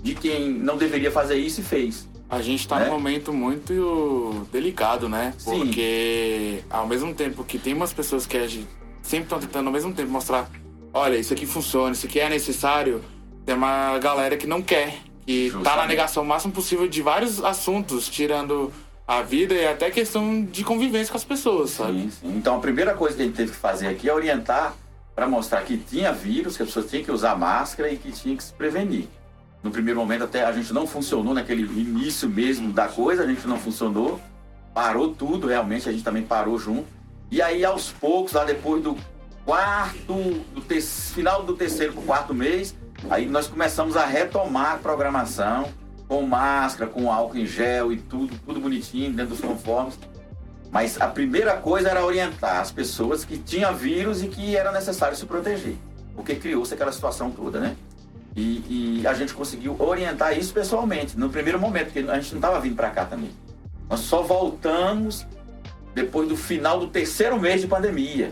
de 0.03 0.15
quem 0.15 0.53
não 0.53 0.77
deveria 0.77 1.11
fazer 1.11 1.37
isso 1.37 1.61
e 1.61 1.65
fez. 1.65 2.09
A 2.29 2.41
gente 2.41 2.61
está 2.61 2.79
né? 2.79 2.87
num 2.87 2.93
momento 2.93 3.33
muito 3.33 4.47
delicado, 4.51 5.09
né? 5.09 5.35
Sim. 5.39 5.59
Porque 5.59 6.65
ao 6.71 6.87
mesmo 6.87 7.15
tempo 7.15 7.45
que 7.45 7.59
tem 7.59 7.75
umas 7.75 7.93
pessoas 7.93 8.27
que 8.27 8.37
a 8.37 8.47
gente 8.47 8.69
sempre 9.03 9.25
estão 9.25 9.39
tentando 9.39 9.67
ao 9.67 9.73
mesmo 9.73 9.93
tempo 9.93 10.11
mostrar, 10.11 10.51
olha, 10.93 11.17
isso 11.17 11.33
aqui 11.33 11.47
funciona, 11.47 11.93
isso 11.93 12.07
aqui 12.07 12.19
é 12.19 12.29
necessário, 12.29 13.05
tem 13.45 13.55
uma 13.55 13.99
galera 13.99 14.37
que 14.37 14.47
não 14.47 14.63
quer, 14.63 14.97
que 15.27 15.45
Justamente. 15.45 15.65
tá 15.65 15.77
na 15.77 15.87
negação 15.87 16.23
o 16.23 16.27
máximo 16.27 16.53
possível 16.53 16.89
de 16.89 17.03
vários 17.03 17.45
assuntos, 17.45 18.09
tirando 18.09 18.73
a 19.07 19.21
vida 19.21 19.55
e 19.55 19.67
até 19.67 19.91
questão 19.91 20.43
de 20.45 20.65
convivência 20.65 21.13
com 21.13 21.19
as 21.19 21.25
pessoas, 21.25 21.71
sabe? 21.71 22.01
Sim, 22.01 22.11
sim. 22.11 22.37
Então 22.37 22.57
a 22.57 22.61
primeira 22.61 22.95
coisa 22.95 23.17
que 23.17 23.23
a 23.23 23.27
gente 23.27 23.37
teve 23.37 23.53
que 23.53 23.59
fazer 23.59 23.89
aqui 23.89 24.09
é 24.09 24.15
orientar 24.15 24.75
para 25.15 25.29
mostrar 25.29 25.63
que 25.63 25.77
tinha 25.77 26.11
vírus, 26.11 26.57
que 26.57 26.63
as 26.63 26.69
pessoas 26.69 26.91
tinham 26.91 27.05
que 27.05 27.13
usar 27.13 27.37
máscara 27.37 27.91
e 27.93 27.97
que 27.99 28.11
tinha 28.11 28.35
que 28.37 28.43
se 28.43 28.53
prevenir. 28.53 29.07
No 29.65 29.71
primeiro 29.71 29.99
momento 29.99 30.25
até 30.25 30.45
a 30.45 30.53
gente 30.53 30.75
não 30.75 30.87
funcionou 30.87 31.33
naquele 31.33 31.63
início 31.63 32.29
mesmo 32.29 32.71
da 32.71 32.87
coisa, 32.87 33.23
a 33.23 33.27
gente 33.27 33.49
não 33.49 33.59
funcionou, 33.59 34.21
parou 34.75 35.15
tudo, 35.15 35.47
realmente 35.47 35.89
a 35.89 35.93
gente 35.93 36.05
também 36.05 36.23
parou 36.23 36.59
junto. 36.59 36.85
E 37.31 37.41
aí 37.41 37.65
aos 37.65 37.91
poucos, 37.91 38.35
lá 38.35 38.45
depois 38.45 38.83
do 38.83 38.95
quarto, 39.43 40.13
do 40.55 40.61
te... 40.61 40.79
final 40.83 41.45
do 41.45 41.57
terceiro 41.57 41.95
para 41.95 42.03
quarto 42.03 42.35
mês, 42.35 42.77
aí 43.09 43.27
nós 43.27 43.47
começamos 43.47 43.97
a 43.97 44.05
retomar 44.05 44.75
a 44.75 44.77
programação 44.77 45.73
com 46.07 46.21
máscara, 46.21 46.91
com 46.91 47.11
álcool 47.11 47.39
em 47.39 47.47
gel 47.47 47.91
e 47.91 47.97
tudo, 47.97 48.39
tudo 48.45 48.61
bonitinho, 48.61 49.15
dentro 49.15 49.35
dos 49.35 49.41
conformes. 49.41 49.99
Mas 50.71 51.01
a 51.01 51.09
primeira 51.09 51.57
coisa 51.57 51.89
era 51.89 52.05
orientar 52.05 52.61
as 52.61 52.71
pessoas 52.71 53.25
que 53.25 53.39
tinha 53.39 53.73
vírus 53.73 54.23
e 54.23 54.29
que 54.29 54.57
era 54.57 54.71
necessário 54.71 55.17
se 55.17 55.25
proteger. 55.25 55.77
Porque 56.15 56.35
criou-se 56.35 56.75
aquela 56.75 56.93
situação 56.93 57.31
toda, 57.31 57.59
né? 57.59 57.75
E, 58.37 59.01
e, 59.01 59.07
a 59.07 59.15
gente 59.15 59.33
conseguiu 59.33 59.77
orientar 59.79 60.37
isso 60.37 60.53
pessoalmente, 60.53 61.17
no 61.17 61.31
primeiro 61.31 61.59
momento, 61.59 61.93
porque 61.93 62.01
a 62.01 62.21
gente 62.21 62.33
não 62.33 62.39
estava 62.39 62.61
vindo 62.61 62.75
para 62.75 62.91
cá 62.91 63.05
também. 63.05 63.31
Nós 63.89 64.01
só 64.01 64.23
voltamos 64.23 65.25
depois 65.95 66.29
do 66.29 66.37
final 66.37 66.81
do 66.81 66.89
terceiro 66.89 67.39
mês 67.39 67.61
de 67.61 67.69
pandemia. 67.69 68.31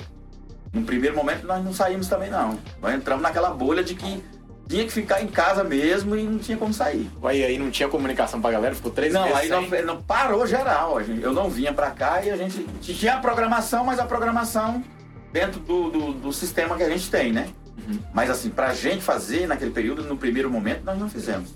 No 0.72 0.82
primeiro 0.82 1.14
momento 1.14 1.46
nós 1.46 1.64
não 1.64 1.72
saímos 1.72 2.08
também 2.08 2.30
não. 2.30 2.58
Nós 2.80 2.94
entramos 2.94 3.22
naquela 3.22 3.50
bolha 3.50 3.84
de 3.84 3.94
que 3.94 4.24
tinha 4.68 4.84
que 4.84 4.92
ficar 4.92 5.22
em 5.22 5.26
casa 5.28 5.62
mesmo 5.62 6.16
e 6.16 6.22
não 6.22 6.38
tinha 6.38 6.56
como 6.56 6.72
sair. 6.72 7.08
Aí, 7.22 7.44
aí 7.44 7.58
não 7.58 7.70
tinha 7.70 7.88
comunicação 7.88 8.40
pra 8.40 8.50
galera? 8.50 8.74
Ficou 8.74 8.90
três 8.90 9.12
não, 9.12 9.22
meses 9.24 9.38
aí 9.38 9.48
não, 9.48 9.62
não, 9.84 10.02
parou 10.02 10.46
geral. 10.46 11.00
Eu 11.00 11.32
não 11.32 11.50
vinha 11.50 11.72
pra 11.72 11.90
cá 11.90 12.24
e 12.24 12.30
a 12.30 12.36
gente 12.36 12.64
tinha 12.80 13.14
a 13.14 13.18
programação, 13.18 13.84
mas 13.84 13.98
a 13.98 14.06
programação 14.06 14.82
dentro 15.32 15.60
do, 15.60 15.90
do, 15.90 16.12
do 16.14 16.32
sistema 16.32 16.76
que 16.76 16.82
a 16.82 16.88
gente 16.88 17.10
tem, 17.10 17.32
né? 17.32 17.48
Uhum. 17.76 17.98
Mas 18.12 18.30
assim, 18.30 18.50
pra 18.50 18.74
gente 18.74 19.02
fazer 19.02 19.46
naquele 19.46 19.70
período, 19.70 20.04
no 20.04 20.16
primeiro 20.16 20.50
momento, 20.50 20.85
nós 20.85 20.98
não 20.98 21.08
fizemos. 21.08 21.54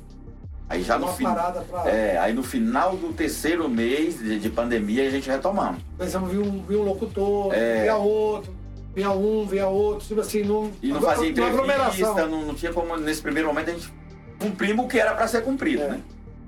Aí 0.68 0.82
já 0.82 0.98
no, 0.98 1.08
fin... 1.08 1.24
pra... 1.24 1.62
é, 1.86 2.18
aí 2.18 2.32
no 2.32 2.42
final 2.42 2.96
do 2.96 3.12
terceiro 3.12 3.68
mês 3.68 4.18
de, 4.18 4.40
de 4.40 4.50
pandemia 4.50 5.06
a 5.06 5.10
gente 5.10 5.28
retomamos. 5.28 5.80
Pensamos, 5.96 6.30
viu 6.30 6.42
um, 6.42 6.62
viu 6.62 6.80
um 6.80 6.84
locutor, 6.84 7.54
é... 7.54 7.82
via 7.82 7.96
outro 7.96 8.52
vinha 8.96 9.10
um, 9.10 9.46
vinha 9.46 9.66
outro, 9.66 10.08
tipo 10.08 10.22
assim, 10.22 10.42
não. 10.42 10.72
E 10.82 10.88
não 10.88 11.02
fazia 11.02 11.28
entrevista, 11.28 12.26
não, 12.26 12.46
não 12.46 12.54
tinha 12.54 12.72
como, 12.72 12.96
nesse 12.96 13.20
primeiro 13.20 13.46
momento, 13.46 13.68
a 13.68 13.72
gente 13.74 13.92
cumprimos 14.38 14.86
o 14.86 14.88
que 14.88 14.98
era 14.98 15.14
para 15.14 15.28
ser 15.28 15.42
cumprido, 15.42 15.82
é. 15.82 15.88
né? 15.88 16.00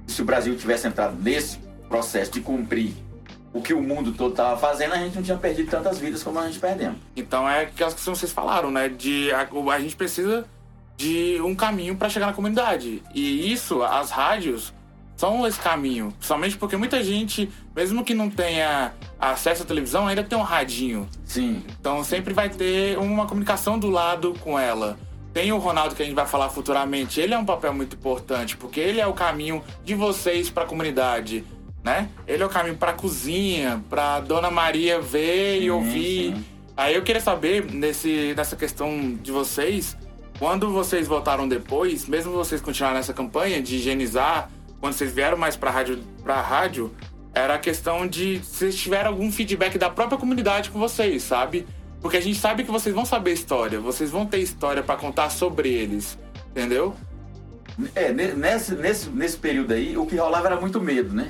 Se 0.06 0.22
o 0.22 0.24
Brasil 0.24 0.56
tivesse 0.56 0.88
entrado 0.88 1.14
nesse 1.22 1.58
processo 1.90 2.32
de 2.32 2.40
cumprir 2.40 2.94
o 3.58 3.62
que 3.62 3.74
o 3.74 3.82
mundo 3.82 4.12
todo 4.12 4.30
estava 4.30 4.58
fazendo, 4.58 4.94
a 4.94 4.98
gente 4.98 5.16
não 5.16 5.22
tinha 5.22 5.36
perdido 5.36 5.70
tantas 5.70 5.98
vidas 5.98 6.22
como 6.22 6.38
a 6.38 6.46
gente 6.46 6.58
perdemos. 6.58 6.96
Então 7.16 7.48
é 7.48 7.62
aquelas 7.62 7.94
que 7.94 8.00
vocês 8.00 8.32
falaram, 8.32 8.70
né? 8.70 8.88
De 8.88 9.30
a, 9.32 9.48
a 9.72 9.80
gente 9.80 9.96
precisa 9.96 10.46
de 10.96 11.40
um 11.42 11.54
caminho 11.54 11.96
para 11.96 12.08
chegar 12.08 12.26
na 12.26 12.32
comunidade. 12.32 13.02
E 13.14 13.52
isso, 13.52 13.82
as 13.82 14.10
rádios 14.10 14.72
são 15.16 15.46
esse 15.46 15.58
caminho. 15.58 16.12
Principalmente 16.12 16.56
porque 16.56 16.76
muita 16.76 17.02
gente, 17.02 17.50
mesmo 17.74 18.04
que 18.04 18.14
não 18.14 18.30
tenha 18.30 18.92
acesso 19.18 19.62
à 19.62 19.66
televisão, 19.66 20.06
ainda 20.06 20.22
tem 20.22 20.38
um 20.38 20.42
radinho. 20.42 21.08
Sim. 21.24 21.62
Então 21.80 22.02
sempre 22.04 22.32
vai 22.32 22.48
ter 22.48 22.96
uma 22.98 23.26
comunicação 23.26 23.78
do 23.78 23.90
lado 23.90 24.34
com 24.40 24.58
ela. 24.58 24.98
Tem 25.32 25.52
o 25.52 25.58
Ronaldo 25.58 25.94
que 25.94 26.02
a 26.02 26.04
gente 26.04 26.14
vai 26.14 26.26
falar 26.26 26.48
futuramente. 26.48 27.20
Ele 27.20 27.34
é 27.34 27.38
um 27.38 27.44
papel 27.44 27.72
muito 27.74 27.96
importante, 27.96 28.56
porque 28.56 28.80
ele 28.80 29.00
é 29.00 29.06
o 29.06 29.12
caminho 29.12 29.62
de 29.84 29.94
vocês 29.94 30.50
para 30.50 30.64
a 30.64 30.66
comunidade, 30.66 31.44
né? 31.82 32.08
Ele 32.26 32.42
é 32.42 32.46
o 32.46 32.48
caminho 32.48 32.76
para 32.76 32.92
cozinha, 32.92 33.82
para 33.88 34.20
Dona 34.20 34.50
Maria 34.50 35.00
ver 35.00 35.58
sim, 35.58 35.64
e 35.64 35.70
ouvir. 35.70 36.34
Sim. 36.36 36.44
Aí 36.76 36.94
eu 36.94 37.02
queria 37.02 37.20
saber 37.20 37.64
nesse 37.72 38.34
nessa 38.36 38.54
questão 38.56 39.14
de 39.14 39.32
vocês, 39.32 39.96
quando 40.38 40.70
vocês 40.70 41.08
voltaram 41.08 41.48
depois, 41.48 42.06
mesmo 42.06 42.32
vocês 42.32 42.60
continuarem 42.60 42.98
nessa 42.98 43.12
campanha 43.12 43.60
de 43.60 43.76
higienizar 43.76 44.50
quando 44.80 44.92
vocês 44.92 45.12
vieram 45.12 45.36
mais 45.36 45.56
para 45.56 45.70
rádio, 45.70 45.98
para 46.22 46.40
rádio, 46.40 46.92
era 47.34 47.54
a 47.54 47.58
questão 47.58 48.06
de 48.06 48.38
se 48.44 48.58
vocês 48.58 48.76
tiveram 48.76 49.10
algum 49.10 49.30
feedback 49.32 49.76
da 49.76 49.90
própria 49.90 50.16
comunidade 50.18 50.70
com 50.70 50.78
vocês, 50.78 51.22
sabe? 51.22 51.66
Porque 52.00 52.16
a 52.16 52.20
gente 52.20 52.38
sabe 52.38 52.62
que 52.62 52.70
vocês 52.70 52.94
vão 52.94 53.04
saber 53.04 53.32
história, 53.32 53.80
vocês 53.80 54.10
vão 54.10 54.24
ter 54.24 54.38
história 54.38 54.82
para 54.82 54.94
contar 54.94 55.30
sobre 55.30 55.68
eles, 55.72 56.16
entendeu? 56.50 56.94
É, 57.94 58.12
ne- 58.12 58.34
nesse, 58.34 58.74
nesse, 58.76 59.08
nesse 59.10 59.36
período 59.36 59.72
aí, 59.74 59.96
o 59.96 60.06
que 60.06 60.16
rolava 60.16 60.46
era 60.46 60.60
muito 60.60 60.80
medo, 60.80 61.12
né? 61.12 61.28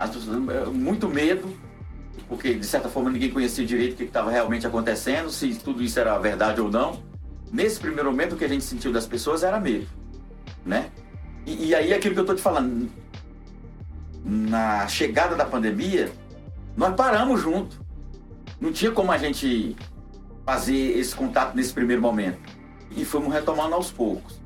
As 0.00 0.08
pessoas, 0.08 0.48
eh, 0.48 0.64
muito 0.70 1.06
medo, 1.06 1.54
porque 2.26 2.54
de 2.54 2.64
certa 2.64 2.88
forma 2.88 3.10
ninguém 3.10 3.30
conhecia 3.30 3.66
direito 3.66 3.92
o 3.92 3.96
que 3.98 4.04
estava 4.04 4.30
realmente 4.30 4.66
acontecendo, 4.66 5.30
se 5.30 5.54
tudo 5.56 5.82
isso 5.82 6.00
era 6.00 6.18
verdade 6.18 6.58
ou 6.58 6.70
não. 6.70 7.02
Nesse 7.52 7.78
primeiro 7.78 8.10
momento, 8.10 8.32
o 8.32 8.36
que 8.36 8.44
a 8.44 8.48
gente 8.48 8.64
sentiu 8.64 8.90
das 8.92 9.06
pessoas 9.06 9.42
era 9.42 9.60
medo, 9.60 9.86
né? 10.64 10.90
E, 11.44 11.66
e 11.66 11.74
aí, 11.74 11.92
aquilo 11.92 12.14
que 12.14 12.20
eu 12.20 12.24
tô 12.24 12.34
te 12.34 12.40
falando, 12.40 12.90
na 14.24 14.88
chegada 14.88 15.36
da 15.36 15.44
pandemia, 15.44 16.10
nós 16.76 16.94
paramos 16.94 17.40
junto. 17.40 17.84
Não 18.58 18.72
tinha 18.72 18.92
como 18.92 19.12
a 19.12 19.18
gente 19.18 19.76
fazer 20.46 20.98
esse 20.98 21.14
contato 21.14 21.54
nesse 21.54 21.74
primeiro 21.74 22.00
momento. 22.00 22.38
E 22.90 23.04
fomos 23.04 23.32
retomando 23.32 23.74
aos 23.74 23.92
poucos. 23.92 24.40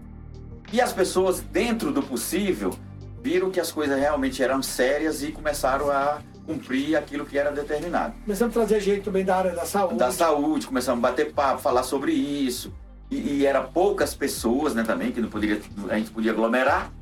E 0.73 0.81
as 0.81 0.93
pessoas, 0.93 1.41
dentro 1.41 1.93
do 1.93 2.03
possível, 2.03 2.77
viram 3.25 3.51
que 3.51 3.59
as 3.59 3.73
coisas 3.73 3.99
realmente 3.99 4.43
eram 4.43 4.63
sérias 4.63 5.23
e 5.23 5.33
começaram 5.33 5.91
a 5.91 6.19
cumprir 6.45 6.95
aquilo 6.95 7.25
que 7.25 7.39
era 7.39 7.51
determinado. 7.51 8.13
Começamos 8.23 8.55
a 8.55 8.61
trazer 8.61 8.81
gente 8.81 9.01
também 9.01 9.25
da 9.25 9.37
área 9.37 9.55
da 9.55 9.65
saúde. 9.65 9.97
Da 9.97 10.13
saúde, 10.13 10.67
começamos 10.67 11.03
a 11.03 11.09
bater 11.09 11.33
papo, 11.33 11.63
falar 11.63 11.85
sobre 11.85 12.13
isso. 12.13 12.71
E, 13.11 13.39
e 13.39 13.47
era 13.47 13.63
poucas 13.63 14.15
pessoas, 14.15 14.75
né, 14.75 14.83
também, 14.83 15.11
que 15.11 15.23
não 15.23 15.31
poderia, 15.31 15.59
a 15.89 15.97
gente 15.97 16.11
podia 16.11 16.33
aglomerar. 16.33 16.93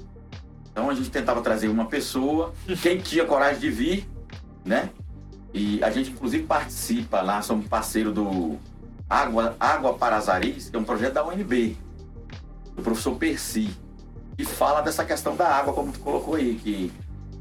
Então 0.71 0.89
a 0.89 0.95
gente 0.95 1.11
tentava 1.11 1.43
trazer 1.43 1.67
uma 1.67 1.87
pessoa, 1.87 2.55
quem 2.81 2.99
tinha 2.99 3.25
coragem 3.25 3.59
de 3.59 3.69
vir, 3.69 4.09
né? 4.65 4.91
E 5.53 5.83
a 5.83 5.91
gente 5.91 6.13
inclusive 6.13 6.45
participa 6.45 7.21
lá, 7.21 7.43
somos 7.43 7.67
parceiro 7.67 8.13
do 8.13 8.59
Água, 9.11 9.57
Água 9.59 9.95
para 9.95 10.17
Azaris, 10.19 10.71
que 10.71 10.77
é 10.77 10.79
um 10.79 10.85
projeto 10.85 11.15
da 11.15 11.27
UNB, 11.27 11.77
do 12.77 12.83
professor 12.83 13.17
Percy, 13.17 13.71
que 14.37 14.45
fala 14.45 14.81
dessa 14.81 15.05
questão 15.05 15.37
da 15.37 15.47
água, 15.47 15.73
como 15.73 15.93
tu 15.93 16.01
colocou 16.01 16.35
aí, 16.35 16.55
que 16.55 16.93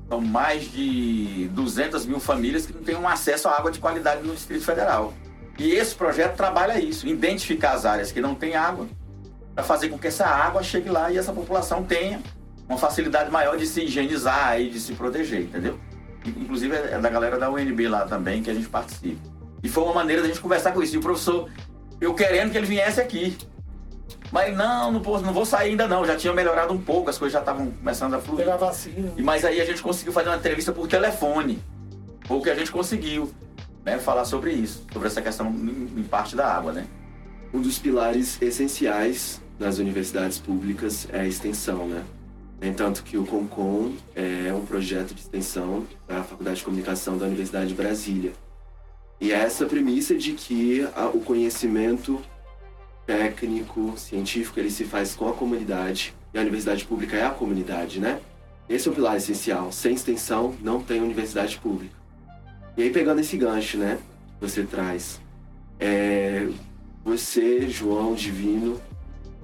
são 0.07 0.19
mais 0.19 0.71
de 0.71 1.49
200 1.53 2.05
mil 2.05 2.19
famílias 2.19 2.65
que 2.65 2.73
não 2.73 2.83
têm 2.83 2.95
um 2.95 3.07
acesso 3.07 3.47
à 3.47 3.57
água 3.57 3.71
de 3.71 3.79
qualidade 3.79 4.25
no 4.25 4.33
Distrito 4.33 4.63
Federal. 4.63 5.13
E 5.57 5.71
esse 5.71 5.95
projeto 5.95 6.35
trabalha 6.35 6.79
isso, 6.79 7.07
identificar 7.07 7.73
as 7.73 7.85
áreas 7.85 8.11
que 8.11 8.19
não 8.19 8.35
têm 8.35 8.55
água, 8.55 8.87
para 9.53 9.63
fazer 9.63 9.89
com 9.89 9.97
que 9.97 10.07
essa 10.07 10.25
água 10.25 10.63
chegue 10.63 10.89
lá 10.89 11.11
e 11.11 11.17
essa 11.17 11.31
população 11.31 11.83
tenha 11.83 12.21
uma 12.67 12.77
facilidade 12.77 13.29
maior 13.29 13.57
de 13.57 13.67
se 13.67 13.81
higienizar 13.81 14.59
e 14.59 14.69
de 14.69 14.79
se 14.79 14.93
proteger, 14.93 15.41
entendeu? 15.41 15.79
Inclusive 16.25 16.75
é 16.75 16.99
da 16.99 17.09
galera 17.09 17.37
da 17.37 17.49
UNB 17.49 17.87
lá 17.87 18.05
também 18.05 18.41
que 18.41 18.49
a 18.49 18.53
gente 18.53 18.69
participa. 18.69 19.19
E 19.63 19.69
foi 19.69 19.83
uma 19.83 19.93
maneira 19.93 20.21
da 20.21 20.27
gente 20.27 20.39
conversar 20.39 20.71
com 20.71 20.81
isso. 20.81 20.95
E 20.95 20.97
o 20.97 21.01
professor, 21.01 21.49
eu 21.99 22.13
querendo 22.13 22.51
que 22.51 22.57
ele 22.57 22.65
viesse 22.65 22.99
aqui. 22.99 23.37
Mas 24.31 24.55
não, 24.55 24.91
não, 24.93 25.01
vou, 25.01 25.21
não 25.21 25.33
vou 25.33 25.45
sair 25.45 25.71
ainda 25.71 25.87
não. 25.87 26.05
Já 26.05 26.15
tinha 26.15 26.31
melhorado 26.33 26.73
um 26.73 26.81
pouco, 26.81 27.09
as 27.09 27.17
coisas 27.17 27.33
já 27.33 27.39
estavam 27.39 27.69
começando 27.71 28.13
a 28.13 28.19
fluir. 28.19 28.45
Pegar 28.45 28.57
vacina. 28.57 29.11
E 29.17 29.21
Mas 29.21 29.43
aí 29.43 29.59
a 29.59 29.65
gente 29.65 29.81
conseguiu 29.81 30.13
fazer 30.13 30.29
uma 30.29 30.37
entrevista 30.37 30.71
por 30.71 30.87
telefone. 30.87 31.61
Foi 32.25 32.37
o 32.37 32.41
que 32.41 32.49
a 32.49 32.55
gente 32.55 32.71
conseguiu, 32.71 33.29
né? 33.83 33.97
Falar 33.99 34.23
sobre 34.25 34.53
isso, 34.53 34.85
sobre 34.93 35.07
essa 35.09 35.21
questão 35.21 35.47
em, 35.47 35.99
em 35.99 36.03
parte 36.03 36.35
da 36.35 36.47
água, 36.47 36.71
né? 36.71 36.85
Um 37.53 37.59
dos 37.61 37.77
pilares 37.77 38.41
essenciais 38.41 39.41
das 39.59 39.77
universidades 39.79 40.37
públicas 40.39 41.07
é 41.11 41.19
a 41.21 41.27
extensão, 41.27 41.87
né? 41.87 42.03
No 42.61 42.67
entanto 42.67 43.03
que 43.03 43.17
o 43.17 43.25
Concom 43.25 43.91
é 44.15 44.53
um 44.53 44.63
projeto 44.65 45.13
de 45.13 45.21
extensão 45.21 45.85
da 46.07 46.23
Faculdade 46.23 46.57
de 46.57 46.63
Comunicação 46.63 47.17
da 47.17 47.25
Universidade 47.25 47.67
de 47.69 47.73
Brasília. 47.73 48.31
E 49.19 49.31
é 49.33 49.35
essa 49.35 49.65
premissa 49.65 50.15
de 50.15 50.33
que 50.33 50.87
a- 50.95 51.07
o 51.07 51.19
conhecimento 51.19 52.21
técnico, 53.11 53.93
científico, 53.97 54.57
ele 54.57 54.71
se 54.71 54.85
faz 54.85 55.13
com 55.13 55.27
a 55.27 55.33
comunidade. 55.33 56.13
E 56.33 56.37
a 56.37 56.41
universidade 56.41 56.85
pública 56.85 57.17
é 57.17 57.25
a 57.25 57.29
comunidade, 57.29 57.99
né? 57.99 58.21
Esse 58.69 58.87
é 58.87 58.91
o 58.91 58.95
pilar 58.95 59.17
essencial. 59.17 59.69
Sem 59.69 59.93
extensão, 59.93 60.55
não 60.61 60.81
tem 60.81 61.01
universidade 61.01 61.57
pública. 61.57 61.93
E 62.77 62.83
aí, 62.83 62.89
pegando 62.89 63.19
esse 63.19 63.35
gancho, 63.35 63.77
né? 63.77 63.97
que 64.39 64.47
Você 64.47 64.63
traz. 64.63 65.19
É, 65.77 66.47
você, 67.03 67.67
João 67.67 68.15
Divino, 68.15 68.79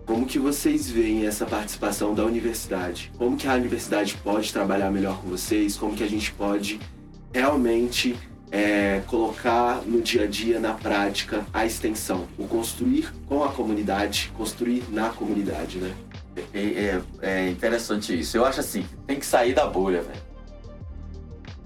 como 0.06 0.26
que 0.26 0.40
vocês 0.40 0.90
veem 0.90 1.28
essa 1.28 1.46
participação 1.46 2.14
da 2.14 2.24
universidade? 2.24 3.12
Como 3.18 3.36
que 3.36 3.50
a 3.50 3.56
universidade 3.56 4.16
pode 4.24 4.54
trabalhar 4.54 4.90
melhor 4.92 5.20
com 5.22 5.28
vocês? 5.28 5.76
Como 5.76 5.94
que 5.94 6.04
a 6.06 6.10
gente 6.10 6.32
pode 6.32 6.80
realmente 7.34 8.16
é, 8.52 9.02
colocar 9.08 9.82
no 9.86 10.02
dia 10.02 10.24
a 10.24 10.28
dia, 10.28 10.60
na 10.60 10.74
prática, 10.74 11.46
a 11.54 11.66
extensão? 11.66 12.28
O 12.38 12.48
construir 12.48 13.14
com 13.28 13.44
a 13.44 13.50
comunidade, 13.52 14.32
construir 14.38 14.84
na 14.90 15.10
comunidade, 15.10 15.78
né? 15.80 15.94
É, 16.54 16.60
é- 16.60 17.02
é 17.22 17.50
interessante 17.50 18.18
isso. 18.18 18.38
Eu 18.38 18.46
acho 18.46 18.60
assim, 18.60 18.86
tem 19.06 19.20
que 19.20 19.26
sair 19.26 19.54
da 19.54 19.66
bolha, 19.66 20.02
velho. 20.02 20.28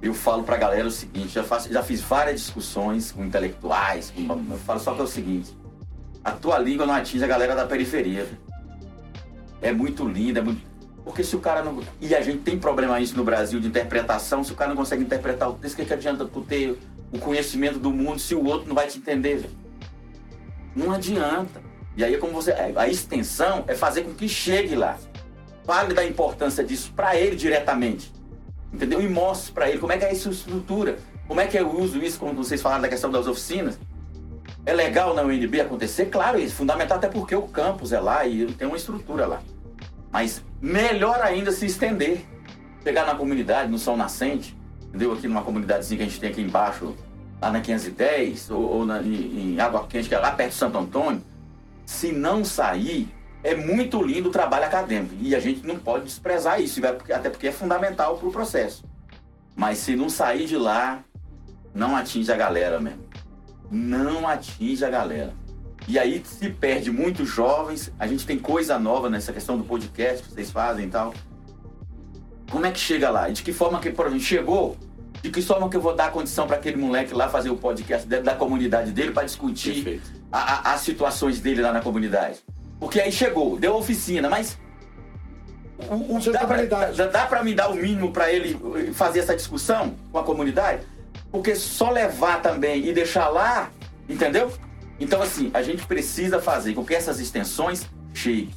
Eu 0.01 0.13
falo 0.15 0.43
pra 0.43 0.57
galera 0.57 0.87
o 0.87 0.91
seguinte, 0.91 1.29
já, 1.29 1.43
faço, 1.43 1.71
já 1.71 1.83
fiz 1.83 2.01
várias 2.01 2.39
discussões 2.41 3.11
com 3.11 3.23
intelectuais, 3.23 4.11
com, 4.15 4.23
eu 4.51 4.57
falo 4.59 4.79
só 4.79 4.95
que 4.95 5.01
é 5.01 5.03
o 5.03 5.07
seguinte, 5.07 5.55
a 6.23 6.31
tua 6.31 6.57
língua 6.57 6.87
não 6.87 6.93
atinge 6.95 7.23
a 7.23 7.27
galera 7.27 7.53
da 7.55 7.65
periferia. 7.67 8.23
velho. 8.23 8.37
É 9.61 9.71
muito 9.71 10.07
linda, 10.07 10.39
é 10.39 10.43
muito... 10.43 10.70
Porque 11.03 11.23
se 11.23 11.35
o 11.35 11.39
cara 11.39 11.63
não... 11.63 11.81
E 11.99 12.13
a 12.15 12.21
gente 12.21 12.39
tem 12.39 12.57
problema 12.57 12.99
isso 12.99 13.17
no 13.17 13.23
Brasil 13.23 13.59
de 13.59 13.67
interpretação, 13.67 14.43
se 14.43 14.51
o 14.51 14.55
cara 14.55 14.69
não 14.69 14.77
consegue 14.77 15.03
interpretar 15.03 15.49
o 15.49 15.53
texto, 15.53 15.73
o 15.73 15.77
que, 15.77 15.85
que 15.85 15.93
adianta 15.93 16.25
tu 16.25 16.41
ter 16.41 16.77
o 17.11 17.19
conhecimento 17.19 17.79
do 17.79 17.91
mundo 17.91 18.19
se 18.19 18.35
o 18.35 18.45
outro 18.45 18.67
não 18.67 18.75
vai 18.75 18.87
te 18.87 18.97
entender? 18.97 19.49
Não 20.75 20.91
adianta. 20.91 21.61
E 21.95 22.03
aí, 22.03 22.17
como 22.17 22.33
você. 22.33 22.53
A 22.75 22.87
extensão 22.87 23.63
é 23.67 23.75
fazer 23.75 24.03
com 24.03 24.13
que 24.13 24.29
chegue 24.29 24.75
lá. 24.75 24.97
Fale 25.65 25.93
da 25.93 26.05
importância 26.05 26.63
disso 26.63 26.91
para 26.95 27.15
ele 27.15 27.35
diretamente. 27.35 28.11
Entendeu? 28.71 29.01
E 29.01 29.09
mostre 29.09 29.51
para 29.51 29.69
ele 29.69 29.79
como 29.79 29.91
é 29.91 29.97
que 29.97 30.05
é 30.05 30.11
essa 30.11 30.29
estrutura. 30.29 30.97
Como 31.27 31.41
é 31.41 31.47
que 31.47 31.57
eu 31.57 31.69
uso 31.69 32.01
isso, 32.01 32.19
quando 32.19 32.37
vocês 32.37 32.61
falaram 32.61 32.81
da 32.81 32.87
questão 32.87 33.11
das 33.11 33.27
oficinas. 33.27 33.77
É 34.65 34.73
legal 34.73 35.13
na 35.13 35.23
UNB 35.23 35.61
acontecer? 35.61 36.05
Claro, 36.05 36.41
é 36.41 36.47
fundamental 36.47 36.97
até 36.97 37.07
porque 37.07 37.35
o 37.35 37.43
campus 37.43 37.91
é 37.91 37.99
lá 37.99 38.25
e 38.25 38.45
tem 38.53 38.67
uma 38.67 38.77
estrutura 38.77 39.25
lá. 39.25 39.41
Mas 40.11 40.43
melhor 40.61 41.21
ainda 41.21 41.51
se 41.51 41.65
estender. 41.65 42.25
Chegar 42.83 43.05
na 43.05 43.15
comunidade, 43.15 43.69
no 43.71 43.77
Sol 43.77 43.95
Nascente, 43.95 44.57
entendeu? 44.87 45.13
Aqui 45.13 45.27
numa 45.27 45.43
comunidadezinha 45.43 45.97
que 45.97 46.03
a 46.03 46.07
gente 46.07 46.19
tem 46.19 46.29
aqui 46.31 46.41
embaixo, 46.41 46.95
lá 47.41 47.51
na 47.51 47.61
510, 47.61 48.49
ou, 48.49 48.61
ou 48.61 48.85
na, 48.85 49.01
em, 49.01 49.53
em 49.53 49.59
Água 49.59 49.85
Quente, 49.87 50.09
que 50.09 50.15
é 50.15 50.19
lá 50.19 50.31
perto 50.31 50.51
de 50.51 50.57
Santo 50.57 50.77
Antônio. 50.77 51.21
Se 51.85 52.11
não 52.11 52.43
sair, 52.43 53.13
é 53.43 53.55
muito 53.55 54.01
lindo 54.01 54.29
o 54.29 54.31
trabalho 54.31 54.65
acadêmico. 54.65 55.15
E 55.19 55.35
a 55.35 55.39
gente 55.39 55.65
não 55.65 55.77
pode 55.77 56.05
desprezar 56.05 56.61
isso, 56.61 56.81
até 56.85 57.29
porque 57.29 57.47
é 57.47 57.51
fundamental 57.51 58.17
para 58.17 58.27
o 58.27 58.31
processo. 58.31 58.83
Mas 59.55 59.77
se 59.79 59.95
não 59.95 60.09
sair 60.09 60.47
de 60.47 60.57
lá, 60.57 61.03
não 61.73 61.95
atinge 61.95 62.31
a 62.31 62.37
galera 62.37 62.79
mesmo. 62.79 63.03
Não 63.69 64.27
atinge 64.27 64.83
a 64.83 64.89
galera. 64.89 65.33
E 65.87 65.97
aí 65.99 66.21
se 66.25 66.49
perde 66.49 66.91
muitos 66.91 67.27
jovens. 67.27 67.91
A 67.99 68.07
gente 68.07 68.25
tem 68.25 68.37
coisa 68.37 68.77
nova 68.79 69.09
nessa 69.09 69.33
questão 69.33 69.57
do 69.57 69.63
podcast 69.63 70.23
que 70.23 70.33
vocês 70.33 70.51
fazem 70.51 70.85
e 70.85 70.89
tal. 70.89 71.13
Como 72.51 72.65
é 72.65 72.71
que 72.71 72.79
chega 72.79 73.09
lá? 73.09 73.29
E 73.29 73.33
de 73.33 73.43
que 73.43 73.51
forma 73.53 73.79
que, 73.79 73.89
por 73.91 74.05
exemplo, 74.07 74.23
chegou? 74.23 74.77
De 75.21 75.29
que 75.29 75.41
forma 75.41 75.69
que 75.69 75.77
eu 75.77 75.81
vou 75.81 75.95
dar 75.95 76.05
a 76.07 76.11
condição 76.11 76.47
para 76.47 76.57
aquele 76.57 76.77
moleque 76.77 77.13
lá 77.13 77.29
fazer 77.29 77.49
o 77.49 77.55
podcast 77.57 78.07
dentro 78.07 78.25
da 78.25 78.35
comunidade 78.35 78.91
dele 78.91 79.11
para 79.11 79.23
discutir 79.23 80.01
a- 80.31 80.69
a- 80.69 80.73
as 80.73 80.81
situações 80.81 81.39
dele 81.39 81.61
lá 81.61 81.71
na 81.71 81.81
comunidade? 81.81 82.39
Porque 82.79 82.99
aí 82.99 83.11
chegou, 83.11 83.57
deu 83.57 83.75
oficina, 83.75 84.29
mas 84.29 84.57
o- 85.89 86.15
o- 86.15 86.21
Você 86.21 86.31
dá 86.31 86.39
pra- 86.39 86.55
validade. 86.57 86.97
dá- 86.97 87.07
dá 87.07 87.25
para 87.25 87.43
me 87.43 87.53
dar 87.53 87.69
o 87.69 87.75
mínimo 87.75 88.11
para 88.11 88.31
ele 88.31 88.57
fazer 88.93 89.19
essa 89.19 89.35
discussão 89.35 89.95
com 90.11 90.17
a 90.19 90.23
comunidade? 90.23 90.83
Porque 91.31 91.55
só 91.55 91.89
levar 91.91 92.41
também 92.41 92.87
e 92.87 92.91
deixar 92.93 93.29
lá, 93.29 93.69
entendeu? 94.09 94.51
Então, 95.01 95.21
assim, 95.21 95.49
a 95.53 95.61
gente 95.63 95.85
precisa 95.85 96.39
fazer 96.39 96.73
com 96.75 96.85
que 96.85 96.93
essas 96.93 97.19
extensões 97.19 97.85
cheguem. 98.13 98.51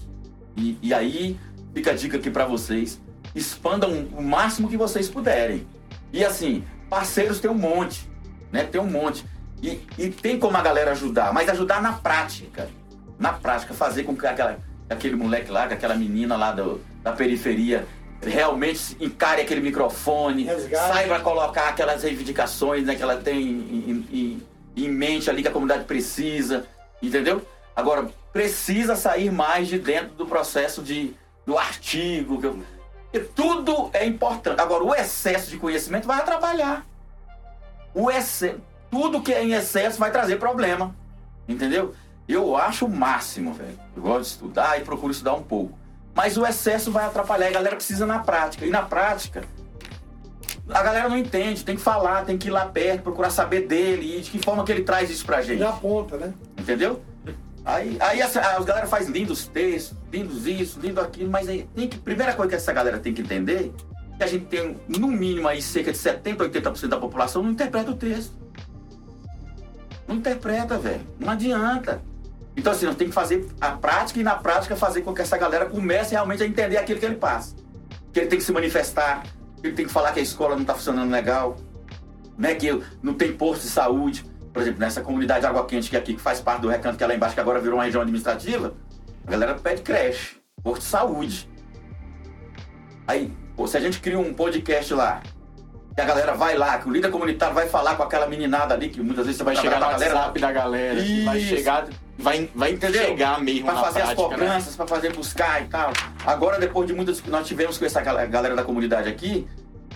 E, 0.56 0.78
e 0.82 0.92
aí 0.94 1.38
fica 1.74 1.90
a 1.90 1.94
dica 1.94 2.18
aqui 2.18 2.30
para 2.30 2.44
vocês: 2.46 3.00
expandam 3.34 4.06
o 4.16 4.22
máximo 4.22 4.68
que 4.68 4.76
vocês 4.76 5.08
puderem. 5.08 5.66
E 6.12 6.24
assim, 6.24 6.62
parceiros 6.88 7.40
tem 7.40 7.50
um 7.50 7.54
monte, 7.58 8.08
né? 8.52 8.62
Tem 8.64 8.80
um 8.80 8.86
monte. 8.90 9.24
E, 9.62 9.80
e 9.98 10.10
tem 10.10 10.38
como 10.38 10.56
a 10.56 10.60
galera 10.62 10.92
ajudar, 10.92 11.32
mas 11.32 11.48
ajudar 11.48 11.80
na 11.80 11.94
prática. 11.94 12.68
Na 13.18 13.32
prática, 13.32 13.72
fazer 13.72 14.02
com 14.04 14.14
que 14.14 14.26
aquela, 14.26 14.58
aquele 14.90 15.16
moleque 15.16 15.50
lá, 15.50 15.66
que 15.66 15.72
aquela 15.74 15.94
menina 15.94 16.36
lá 16.36 16.52
do- 16.52 16.80
da 17.02 17.12
periferia 17.12 17.86
realmente 18.22 18.96
encare 19.00 19.40
aquele 19.42 19.60
microfone, 19.60 20.44
Resgate. 20.44 20.92
saiba 20.92 21.20
colocar 21.20 21.68
aquelas 21.68 22.02
reivindicações 22.02 22.84
né, 22.84 22.94
que 22.94 23.02
ela 23.02 23.16
tem 23.16 23.40
em, 23.40 24.06
em- 24.12 24.42
em 24.76 24.88
mente 24.88 25.28
ali 25.30 25.42
que 25.42 25.48
a 25.48 25.52
comunidade 25.52 25.84
precisa, 25.84 26.66
entendeu? 27.00 27.46
Agora, 27.76 28.08
precisa 28.32 28.96
sair 28.96 29.30
mais 29.30 29.68
de 29.68 29.78
dentro 29.78 30.14
do 30.14 30.26
processo 30.26 30.82
de, 30.82 31.14
do 31.46 31.56
artigo. 31.58 32.40
que 32.40 32.46
eu- 32.46 33.28
tudo 33.34 33.90
é 33.92 34.04
importante. 34.06 34.60
Agora, 34.60 34.82
o 34.82 34.94
excesso 34.94 35.50
de 35.50 35.56
conhecimento 35.56 36.06
vai 36.06 36.18
atrapalhar. 36.18 36.84
O 37.94 38.10
exce... 38.10 38.56
Tudo 38.90 39.20
que 39.20 39.32
é 39.32 39.42
em 39.42 39.52
excesso 39.54 39.98
vai 39.98 40.10
trazer 40.12 40.36
problema. 40.36 40.94
Entendeu? 41.48 41.94
Eu 42.28 42.56
acho 42.56 42.86
o 42.86 42.88
máximo, 42.88 43.52
velho. 43.52 43.76
Eu 43.96 44.02
gosto 44.02 44.20
de 44.20 44.26
estudar 44.28 44.80
e 44.80 44.84
procuro 44.84 45.10
estudar 45.12 45.34
um 45.34 45.42
pouco. 45.42 45.76
Mas 46.14 46.36
o 46.36 46.46
excesso 46.46 46.92
vai 46.92 47.04
atrapalhar. 47.04 47.48
A 47.48 47.50
galera 47.50 47.74
precisa 47.74 48.06
na 48.06 48.20
prática. 48.20 48.64
E 48.64 48.70
na 48.70 48.82
prática, 48.82 49.42
a 50.68 50.82
galera 50.82 51.08
não 51.08 51.18
entende. 51.18 51.64
Tem 51.64 51.76
que 51.76 51.82
falar, 51.82 52.24
tem 52.24 52.38
que 52.38 52.48
ir 52.48 52.50
lá 52.50 52.66
perto, 52.66 53.02
procurar 53.02 53.30
saber 53.30 53.66
dele 53.66 54.18
e 54.18 54.20
de 54.20 54.30
que 54.30 54.38
forma 54.38 54.64
que 54.64 54.72
ele 54.72 54.82
traz 54.82 55.10
isso 55.10 55.24
pra 55.24 55.42
gente. 55.42 55.58
Já 55.58 55.70
aponta, 55.70 56.16
né? 56.16 56.32
Entendeu? 56.58 57.02
Aí, 57.64 57.96
aí 58.00 58.20
essa, 58.20 58.40
a 58.40 58.62
galera 58.62 58.86
faz 58.86 59.08
lindos 59.08 59.46
textos, 59.46 59.96
lindos 60.12 60.46
isso, 60.46 60.78
lindo 60.80 61.00
aquilo, 61.00 61.30
mas 61.30 61.48
aí 61.48 61.66
tem 61.74 61.88
que, 61.88 61.98
primeira 61.98 62.34
coisa 62.34 62.50
que 62.50 62.56
essa 62.56 62.72
galera 62.74 62.98
tem 62.98 63.14
que 63.14 63.22
entender 63.22 63.72
é 64.14 64.16
que 64.18 64.22
a 64.22 64.26
gente 64.26 64.44
tem, 64.46 64.78
no 64.86 65.08
mínimo, 65.08 65.48
aí 65.48 65.62
cerca 65.62 65.90
de 65.90 65.98
70, 65.98 66.44
80% 66.44 66.88
da 66.88 66.98
população 66.98 67.42
não 67.42 67.50
interpreta 67.50 67.90
o 67.90 67.96
texto. 67.96 68.34
Não 70.06 70.16
interpreta, 70.16 70.78
velho. 70.78 71.00
Não 71.18 71.30
adianta. 71.30 72.02
Então, 72.56 72.72
assim, 72.72 72.86
nós 72.86 72.94
temos 72.94 73.14
que 73.14 73.20
fazer 73.20 73.48
a 73.60 73.72
prática 73.72 74.20
e, 74.20 74.22
na 74.22 74.36
prática, 74.36 74.76
fazer 74.76 75.00
com 75.00 75.12
que 75.12 75.22
essa 75.22 75.36
galera 75.36 75.66
comece 75.66 76.12
realmente 76.12 76.42
a 76.42 76.46
entender 76.46 76.76
aquilo 76.76 77.00
que 77.00 77.06
ele 77.06 77.16
passa. 77.16 77.56
Que 78.12 78.20
ele 78.20 78.26
tem 78.28 78.38
que 78.38 78.44
se 78.44 78.52
manifestar, 78.52 79.24
ele 79.68 79.76
tem 79.76 79.86
que 79.86 79.92
falar 79.92 80.12
que 80.12 80.20
a 80.20 80.22
escola 80.22 80.54
não 80.54 80.62
está 80.62 80.74
funcionando 80.74 81.10
legal, 81.10 81.56
né? 82.36 82.54
que 82.54 82.82
não 83.02 83.14
tem 83.14 83.32
posto 83.32 83.62
de 83.62 83.68
saúde. 83.68 84.24
Por 84.52 84.62
exemplo, 84.62 84.80
nessa 84.80 85.00
comunidade 85.00 85.44
Água 85.46 85.66
Quente, 85.66 85.90
que 85.90 85.96
é 85.96 85.98
aqui 85.98 86.14
que 86.14 86.20
faz 86.20 86.40
parte 86.40 86.60
do 86.60 86.68
recanto, 86.68 86.96
que 86.96 87.02
é 87.02 87.06
lá 87.06 87.14
embaixo, 87.14 87.34
que 87.34 87.40
agora 87.40 87.60
virou 87.60 87.76
uma 87.76 87.84
região 87.84 88.02
administrativa, 88.02 88.74
a 89.26 89.30
galera 89.30 89.54
pede 89.54 89.82
creche, 89.82 90.36
posto 90.62 90.82
de 90.82 90.86
saúde. 90.86 91.50
Aí, 93.06 93.32
pô, 93.56 93.66
se 93.66 93.76
a 93.76 93.80
gente 93.80 94.00
cria 94.00 94.18
um 94.18 94.32
podcast 94.32 94.94
lá, 94.94 95.22
que 95.94 96.00
a 96.00 96.04
galera 96.04 96.34
vai 96.34 96.56
lá, 96.56 96.78
que 96.78 96.88
o 96.88 96.92
líder 96.92 97.10
comunitário 97.10 97.54
vai 97.54 97.68
falar 97.68 97.96
com 97.96 98.02
aquela 98.02 98.26
meninada 98.26 98.74
ali, 98.74 98.88
que 98.88 99.00
muitas 99.00 99.26
vezes 99.26 99.38
você 99.38 99.44
Vai 99.44 99.56
chegar 99.56 99.80
no 99.80 99.86
trabalhar 99.86 99.98
com 99.98 100.04
a 100.04 100.08
galera, 100.08 100.14
WhatsApp 100.14 100.40
da 100.40 100.52
galera, 100.52 101.02
que 101.02 101.24
vai 101.24 101.38
Isso. 101.38 101.48
chegar, 101.48 101.88
vai, 102.18 102.48
vai 102.54 102.72
Entendeu? 102.72 103.04
chegar 103.06 103.40
mesmo 103.40 103.64
Pra 103.66 103.74
na 103.74 103.80
fazer 103.82 104.00
as 104.02 104.14
prática, 104.14 104.28
né? 104.28 104.36
cobranças, 104.36 104.76
pra 104.76 104.86
fazer 104.86 105.12
buscar 105.14 105.62
e 105.62 105.66
tal. 105.66 105.92
Agora, 106.24 106.58
depois 106.58 106.86
de 106.86 106.94
muitas. 106.94 107.22
Nós 107.24 107.46
tivemos 107.46 107.78
com 107.78 107.84
essa 107.84 108.00
gal- 108.00 108.26
galera 108.28 108.54
da 108.56 108.62
comunidade 108.64 109.08
aqui, 109.08 109.46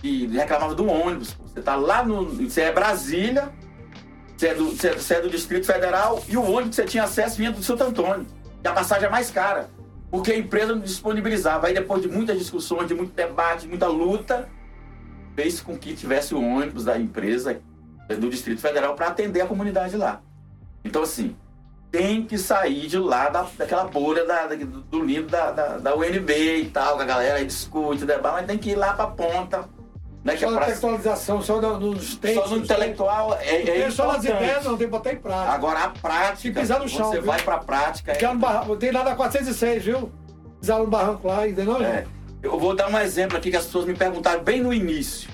e 0.02 0.26
reclamava 0.28 0.74
do 0.74 0.86
ônibus. 0.86 1.36
Você 1.46 1.60
tá 1.60 1.74
lá 1.76 2.04
no. 2.04 2.24
Você 2.48 2.62
é 2.62 2.72
Brasília, 2.72 3.50
você 4.36 4.48
é 4.48 4.54
do, 4.54 4.66
você 4.70 4.88
é- 4.88 4.94
você 4.94 5.14
é 5.14 5.20
do 5.20 5.28
Distrito 5.30 5.66
Federal, 5.66 6.22
e 6.28 6.36
o 6.36 6.42
ônibus 6.42 6.70
que 6.70 6.74
você 6.76 6.84
tinha 6.84 7.04
acesso 7.04 7.36
vinha 7.36 7.50
do 7.50 7.62
Santo 7.62 7.82
Antônio. 7.84 8.26
E 8.64 8.68
a 8.68 8.72
passagem 8.72 9.06
é 9.06 9.10
mais 9.10 9.30
cara. 9.30 9.68
Porque 10.10 10.32
a 10.32 10.36
empresa 10.38 10.72
não 10.74 10.80
disponibilizava. 10.80 11.66
Aí 11.66 11.74
depois 11.74 12.00
de 12.00 12.08
muitas 12.08 12.38
discussões, 12.38 12.88
de 12.88 12.94
muito 12.94 13.12
debate, 13.14 13.62
de 13.62 13.68
muita 13.68 13.86
luta, 13.88 14.48
fez 15.36 15.60
com 15.60 15.76
que 15.76 15.94
tivesse 15.94 16.34
o 16.34 16.42
ônibus 16.42 16.84
da 16.84 16.98
empresa 16.98 17.60
do 18.18 18.30
Distrito 18.30 18.60
Federal 18.60 18.94
para 18.94 19.08
atender 19.08 19.42
a 19.42 19.46
comunidade 19.46 19.96
lá. 19.96 20.22
Então, 20.82 21.02
assim, 21.02 21.36
tem 21.90 22.22
que 22.24 22.36
sair 22.36 22.86
de 22.86 22.98
lá 22.98 23.28
da, 23.28 23.46
daquela 23.56 23.84
bolha 23.84 24.24
da, 24.26 24.46
da- 24.46 24.54
do, 24.56 25.02
lindo 25.02 25.28
da, 25.28 25.50
da, 25.50 25.78
da 25.78 25.96
UNB 25.96 26.30
e 26.62 26.70
tal, 26.70 26.96
que 26.96 27.02
a 27.02 27.06
galera 27.06 27.36
aí 27.38 27.46
discute, 27.46 28.04
debate, 28.04 28.34
mas 28.34 28.46
tem 28.46 28.58
que 28.58 28.70
ir 28.70 28.74
lá 28.76 28.92
pra 28.92 29.06
ponta. 29.06 29.64
Né, 30.24 30.34
que 30.34 30.40
Só 30.40 30.48
é 30.48 30.50
na 30.50 30.56
pra, 30.58 30.66
textualização, 30.66 31.40
só 31.40 31.60
nos 31.60 32.16
textos. 32.16 32.42
só 32.48 32.50
no 32.54 32.62
intelectual 32.62 33.34
é, 33.40 33.80
é 33.82 33.90
só 33.90 34.08
nas 34.12 34.24
ideias, 34.24 34.64
não 34.64 34.76
tem 34.76 34.86
que 34.86 34.90
botar 34.90 35.12
em 35.12 35.16
prática. 35.16 35.52
Agora 35.52 35.78
a 35.84 35.88
prática, 35.90 36.36
Se 36.36 36.50
pisar 36.50 36.80
no 36.80 36.88
chão, 36.88 37.06
você 37.10 37.18
viu? 37.18 37.26
vai 37.26 37.40
pra 37.40 37.58
prática. 37.58 38.12
é- 38.12 38.32
no 38.34 38.38
barranco, 38.38 38.76
tem 38.76 38.90
lá 38.90 39.02
da 39.04 39.14
406, 39.14 39.82
viu? 39.84 40.10
Pisaram 40.60 40.84
no 40.84 40.90
barranco 40.90 41.26
lá, 41.28 41.48
entendeu? 41.48 41.80
É, 41.82 42.04
eu 42.42 42.58
vou 42.58 42.74
dar 42.74 42.90
um 42.90 42.98
exemplo 42.98 43.38
aqui 43.38 43.50
que 43.50 43.56
as 43.56 43.64
pessoas 43.64 43.86
me 43.86 43.94
perguntaram 43.94 44.42
bem 44.42 44.60
no 44.60 44.74
início, 44.74 45.30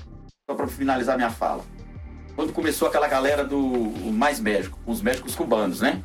só 0.49 0.55
para 0.55 0.67
finalizar 0.67 1.17
minha 1.17 1.31
fala. 1.31 1.63
Quando 2.35 2.53
começou 2.53 2.87
aquela 2.87 3.07
galera 3.07 3.43
do 3.43 3.57
Mais 4.13 4.39
Médico, 4.39 4.77
os 4.85 5.01
médicos 5.01 5.35
cubanos, 5.35 5.81
né? 5.81 6.01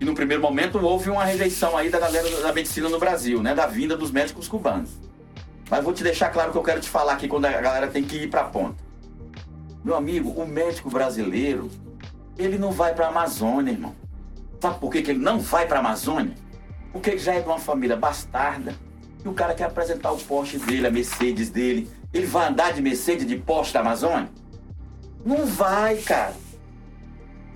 E 0.00 0.04
no 0.04 0.14
primeiro 0.14 0.42
momento 0.42 0.78
houve 0.78 1.08
uma 1.08 1.24
rejeição 1.24 1.76
aí 1.76 1.88
da 1.88 1.98
galera 1.98 2.28
da 2.42 2.52
medicina 2.52 2.88
no 2.88 2.98
Brasil, 2.98 3.42
né? 3.42 3.54
Da 3.54 3.66
vinda 3.66 3.96
dos 3.96 4.10
médicos 4.10 4.46
cubanos. 4.46 4.90
Mas 5.70 5.82
vou 5.82 5.92
te 5.92 6.02
deixar 6.02 6.30
claro 6.30 6.52
que 6.52 6.58
eu 6.58 6.62
quero 6.62 6.80
te 6.80 6.88
falar 6.88 7.14
aqui 7.14 7.26
quando 7.26 7.46
a 7.46 7.60
galera 7.60 7.88
tem 7.88 8.04
que 8.04 8.16
ir 8.16 8.30
pra 8.30 8.44
ponta. 8.44 8.76
Meu 9.82 9.96
amigo, 9.96 10.30
o 10.30 10.46
médico 10.46 10.90
brasileiro, 10.90 11.70
ele 12.38 12.58
não 12.58 12.72
vai 12.72 12.94
pra 12.94 13.08
Amazônia, 13.08 13.72
irmão. 13.72 13.94
Sabe 14.60 14.78
por 14.78 14.90
que, 14.90 15.02
que 15.02 15.10
ele 15.10 15.20
não 15.20 15.38
vai 15.38 15.66
pra 15.66 15.78
Amazônia? 15.78 16.34
Porque 16.92 17.10
ele 17.10 17.18
já 17.18 17.34
é 17.34 17.40
de 17.40 17.46
uma 17.46 17.58
família 17.58 17.96
bastarda. 17.96 18.74
E 19.24 19.28
o 19.28 19.32
cara 19.32 19.54
quer 19.54 19.64
apresentar 19.64 20.12
o 20.12 20.18
Porsche 20.18 20.58
dele, 20.58 20.86
a 20.86 20.90
Mercedes 20.90 21.50
dele. 21.50 21.90
Ele 22.12 22.26
vai 22.26 22.48
andar 22.48 22.72
de 22.72 22.80
Mercedes, 22.80 23.26
de 23.26 23.36
Porsche 23.36 23.72
da 23.72 23.80
Amazônia? 23.80 24.28
Não 25.24 25.44
vai, 25.46 25.96
cara. 25.96 26.34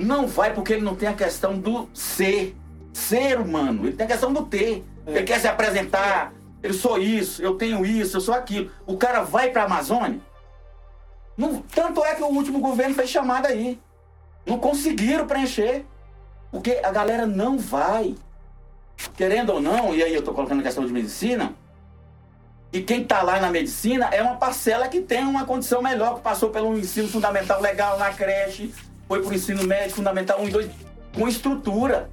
Não 0.01 0.27
vai 0.27 0.55
porque 0.55 0.73
ele 0.73 0.83
não 0.83 0.95
tem 0.95 1.09
a 1.09 1.15
questão 1.15 1.59
do 1.59 1.89
ser. 1.93 2.57
Ser 2.93 3.39
humano. 3.39 3.87
Ele 3.87 3.97
tem 3.97 4.07
a 4.07 4.09
questão 4.09 4.33
do 4.33 4.45
ter. 4.47 4.85
Ele 5.07 5.23
quer 5.23 5.39
se 5.39 5.47
apresentar. 5.47 6.33
Eu 6.63 6.75
sou 6.75 6.99
isso, 6.99 7.43
eu 7.43 7.55
tenho 7.55 7.85
isso, 7.87 8.17
eu 8.17 8.21
sou 8.21 8.35
aquilo. 8.35 8.71
O 8.87 8.97
cara 8.97 9.23
vai 9.23 9.51
pra 9.51 9.65
Amazônia. 9.65 10.21
Não, 11.37 11.63
tanto 11.63 12.05
é 12.05 12.15
que 12.15 12.23
o 12.23 12.27
último 12.27 12.61
governo 12.61 12.95
fez 12.95 13.09
chamada 13.11 13.49
aí. 13.49 13.81
Não 14.45 14.59
conseguiram 14.59 15.27
preencher. 15.27 15.85
Porque 16.51 16.81
a 16.83 16.91
galera 16.91 17.27
não 17.27 17.59
vai. 17.59 18.15
Querendo 19.17 19.53
ou 19.55 19.61
não, 19.61 19.95
e 19.95 20.03
aí 20.03 20.15
eu 20.15 20.23
tô 20.23 20.33
colocando 20.33 20.61
a 20.61 20.63
questão 20.63 20.85
de 20.85 20.93
medicina, 20.93 21.55
e 22.73 22.83
quem 22.83 23.03
tá 23.03 23.23
lá 23.23 23.41
na 23.41 23.51
medicina 23.51 24.11
é 24.13 24.23
uma 24.23 24.37
parcela 24.37 24.89
que 24.89 25.01
tem 25.01 25.25
uma 25.25 25.47
condição 25.47 25.81
melhor, 25.81 26.17
que 26.17 26.21
passou 26.21 26.51
pelo 26.51 26.79
ensino 26.79 27.09
fundamental 27.09 27.61
legal 27.63 27.99
na 27.99 28.13
creche, 28.13 28.75
foi 29.11 29.21
pro 29.23 29.35
ensino 29.35 29.65
médio 29.65 29.97
fundamental 29.97 30.41
1 30.41 30.47
e 30.47 30.51
2, 30.53 30.71
com 31.17 31.27
estrutura. 31.27 32.09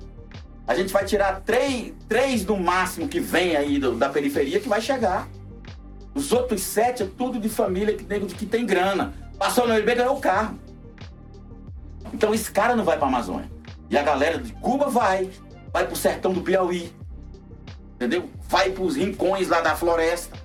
A 0.68 0.74
gente 0.74 0.92
vai 0.92 1.06
tirar 1.06 1.42
três, 1.42 1.94
três 2.10 2.44
no 2.44 2.58
máximo 2.58 3.08
que 3.08 3.20
vem 3.20 3.56
aí 3.56 3.78
do- 3.78 3.94
da 3.96 4.10
periferia 4.10 4.60
que 4.60 4.68
vai 4.68 4.82
chegar. 4.82 5.30
Os 6.16 6.32
outros 6.32 6.64
sete 6.64 7.04
é 7.04 7.06
tudo 7.16 7.40
de 7.40 7.50
família 7.50 7.94
que 7.96 8.04
tem, 8.04 8.26
que 8.26 8.48
tem 8.48 8.66
grana. 8.66 9.14
Passou 9.38 9.68
no 9.68 9.76
UNB 9.76 9.94
ganhou 9.94 10.18
o 10.18 10.20
carro. 10.20 10.58
Então 12.12 12.34
esse 12.34 12.50
cara 12.52 12.76
não 12.76 12.84
vai 12.84 12.98
pra 12.98 13.06
Amazônia. 13.06 13.48
E 13.92 13.96
a 13.96 14.02
galera 14.02 14.40
de 14.40 14.52
Cuba 14.54 14.90
vai. 14.90 15.30
Vai 15.72 15.86
pro 15.86 15.96
sertão 15.96 16.34
do 16.34 16.42
Piauí. 16.42 16.92
Entendeu? 17.94 18.28
Vai 18.50 18.72
pros 18.72 18.96
rincões 18.96 19.48
lá 19.50 19.62
da 19.62 19.76
floresta. 19.76 20.36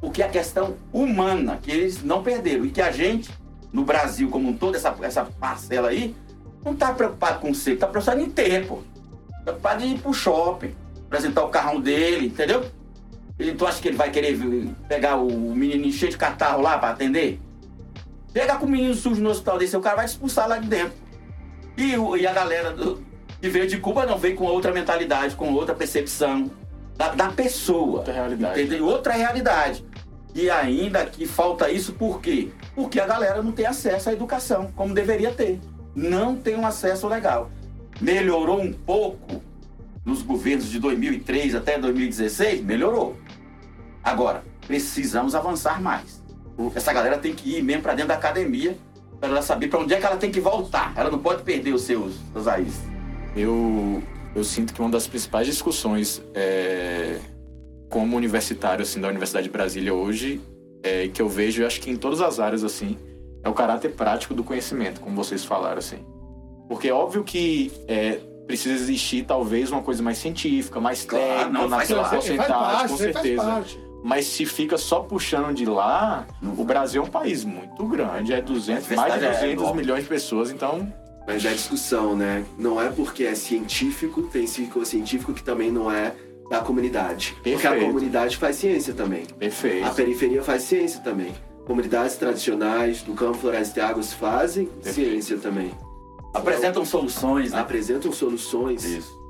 Porque 0.00 0.22
a 0.22 0.28
questão 0.30 0.74
humana, 0.90 1.58
que 1.62 1.70
eles 1.70 2.02
não 2.02 2.22
perderam. 2.22 2.64
E 2.64 2.70
que 2.70 2.80
a 2.80 2.90
gente, 2.90 3.30
no 3.72 3.84
Brasil 3.84 4.28
como 4.28 4.48
um 4.50 4.56
todo, 4.56 4.76
essa, 4.76 4.94
essa 5.02 5.24
parcela 5.24 5.88
aí, 5.88 6.14
não 6.64 6.74
tá 6.74 6.92
preocupado 6.92 7.40
com 7.40 7.52
ser, 7.54 7.76
tá 7.76 7.86
preocupado 7.86 8.20
em 8.20 8.30
ter, 8.30 8.66
pô. 8.66 8.78
Preocupado 9.44 9.82
em 9.84 9.94
ir 9.94 9.98
pro 9.98 10.12
shopping, 10.12 10.74
apresentar 11.06 11.42
o 11.44 11.48
carrão 11.48 11.80
dele, 11.80 12.26
entendeu? 12.26 12.64
Ele, 13.38 13.54
tu 13.54 13.66
acha 13.66 13.80
que 13.80 13.88
ele 13.88 13.96
vai 13.96 14.10
querer 14.10 14.38
pegar 14.88 15.16
o 15.16 15.54
menininho 15.54 15.92
cheio 15.92 16.12
de 16.12 16.18
catarro 16.18 16.60
lá 16.62 16.78
pra 16.78 16.90
atender? 16.90 17.40
Pega 18.32 18.56
com 18.56 18.66
o 18.66 18.68
menino 18.68 18.94
sujo 18.94 19.20
no 19.22 19.30
hospital 19.30 19.58
desse, 19.58 19.76
o 19.76 19.80
cara 19.80 19.96
vai 19.96 20.04
te 20.06 20.10
expulsar 20.10 20.48
lá 20.48 20.58
de 20.58 20.68
dentro. 20.68 20.92
E, 21.76 21.96
o- 21.96 22.16
e 22.16 22.26
a 22.26 22.32
galera 22.32 22.70
do- 22.72 23.02
que 23.40 23.48
veio 23.48 23.66
de 23.66 23.78
Cuba 23.78 24.06
não 24.06 24.16
veio 24.18 24.36
com 24.36 24.44
outra 24.44 24.70
mentalidade, 24.72 25.34
com 25.34 25.52
outra 25.52 25.74
percepção 25.74 26.50
da, 26.96 27.08
da 27.08 27.28
pessoa. 27.30 27.98
Outra 27.98 28.12
realidade. 28.12 28.60
Entendeu? 28.62 28.86
Outra 28.86 29.14
realidade. 29.14 29.84
E 30.34 30.48
ainda 30.48 31.04
que 31.04 31.26
falta 31.26 31.70
isso 31.70 31.92
por 31.92 32.20
quê? 32.20 32.48
Porque 32.74 32.98
a 32.98 33.06
galera 33.06 33.42
não 33.42 33.52
tem 33.52 33.66
acesso 33.66 34.08
à 34.08 34.12
educação, 34.12 34.72
como 34.74 34.94
deveria 34.94 35.30
ter. 35.32 35.60
Não 35.94 36.36
tem 36.36 36.56
um 36.56 36.66
acesso 36.66 37.06
legal. 37.06 37.50
Melhorou 38.00 38.60
um 38.60 38.72
pouco 38.72 39.42
nos 40.04 40.22
governos 40.22 40.70
de 40.70 40.78
2003 40.78 41.54
até 41.54 41.78
2016? 41.78 42.62
Melhorou. 42.62 43.16
Agora, 44.02 44.42
precisamos 44.66 45.34
avançar 45.34 45.80
mais. 45.80 46.22
Essa 46.74 46.92
galera 46.92 47.18
tem 47.18 47.34
que 47.34 47.58
ir 47.58 47.62
mesmo 47.62 47.82
para 47.82 47.94
dentro 47.94 48.08
da 48.08 48.14
academia 48.14 48.76
para 49.20 49.30
ela 49.30 49.42
saber 49.42 49.68
para 49.68 49.78
onde 49.78 49.94
é 49.94 50.00
que 50.00 50.06
ela 50.06 50.16
tem 50.16 50.30
que 50.32 50.40
voltar. 50.40 50.92
Ela 50.96 51.10
não 51.10 51.18
pode 51.18 51.42
perder 51.42 51.72
os 51.72 51.82
seus, 51.82 52.14
raízes. 52.44 52.80
Eu, 53.36 54.02
eu 54.34 54.42
sinto 54.42 54.74
que 54.74 54.80
uma 54.80 54.90
das 54.90 55.06
principais 55.06 55.46
discussões 55.46 56.20
é, 56.34 57.20
como 57.92 58.16
universitário 58.16 58.82
assim, 58.82 59.00
da 59.00 59.08
Universidade 59.08 59.44
de 59.44 59.52
Brasília 59.52 59.92
hoje, 59.92 60.40
é, 60.82 61.08
que 61.08 61.20
eu 61.20 61.28
vejo, 61.28 61.62
eu 61.62 61.66
acho 61.66 61.78
que 61.78 61.90
em 61.90 61.96
todas 61.96 62.22
as 62.22 62.40
áreas, 62.40 62.64
assim, 62.64 62.96
é 63.44 63.48
o 63.48 63.52
caráter 63.52 63.92
prático 63.92 64.32
do 64.32 64.42
conhecimento, 64.42 64.98
como 65.00 65.14
vocês 65.14 65.44
falaram, 65.44 65.78
assim. 65.78 65.98
Porque 66.68 66.88
é 66.88 66.94
óbvio 66.94 67.22
que 67.22 67.70
é, 67.86 68.18
precisa 68.46 68.74
existir, 68.74 69.24
talvez, 69.24 69.70
uma 69.70 69.82
coisa 69.82 70.02
mais 70.02 70.16
científica, 70.16 70.80
mais 70.80 71.04
Claro, 71.04 71.24
técnica, 71.24 71.52
não, 71.52 71.68
porcentagem, 71.68 72.38
parte, 72.38 72.88
com 72.88 72.96
certeza. 72.96 73.42
parte. 73.42 73.80
Mas 74.02 74.26
se 74.26 74.46
fica 74.46 74.78
só 74.78 75.00
puxando 75.00 75.54
de 75.54 75.66
lá, 75.66 76.26
o 76.42 76.64
Brasil 76.64 77.02
é 77.02 77.04
um 77.04 77.10
país 77.10 77.44
muito 77.44 77.86
grande, 77.86 78.32
é 78.32 78.40
200, 78.40 78.88
mais 78.96 79.12
de 79.12 79.20
verdade, 79.20 79.24
é 79.24 79.28
200 79.28 79.62
enorme. 79.62 79.80
milhões 79.82 80.02
de 80.02 80.08
pessoas, 80.08 80.50
então 80.50 80.92
Mas 81.26 81.44
é 81.44 81.52
discussão, 81.52 82.16
né? 82.16 82.44
Não 82.58 82.80
é 82.80 82.88
porque 82.88 83.24
é 83.24 83.34
científico, 83.34 84.22
tem 84.22 84.46
científico 84.46 85.32
que 85.32 85.42
também 85.42 85.70
não 85.70 85.92
é 85.92 86.14
da 86.52 86.60
comunidade. 86.60 87.32
Porque 87.36 87.50
a 87.66 87.70
Perfeito. 87.70 87.86
comunidade 87.86 88.36
faz 88.36 88.56
ciência 88.56 88.92
também. 88.92 89.24
perfeito. 89.38 89.86
A 89.86 89.90
periferia 89.90 90.42
faz 90.42 90.62
ciência 90.64 91.00
também. 91.00 91.32
Comunidades 91.64 92.16
tradicionais 92.16 93.00
do 93.00 93.14
campo 93.14 93.38
Floresta 93.38 93.80
e 93.80 93.82
Águas 93.82 94.12
fazem 94.12 94.68
ciência 94.82 95.38
também. 95.38 95.72
Apresentam 96.34 96.84
soluções, 96.84 97.52
né? 97.52 97.58
Apresentam 97.58 98.12
soluções. 98.12 98.84
Isso. 98.84 99.21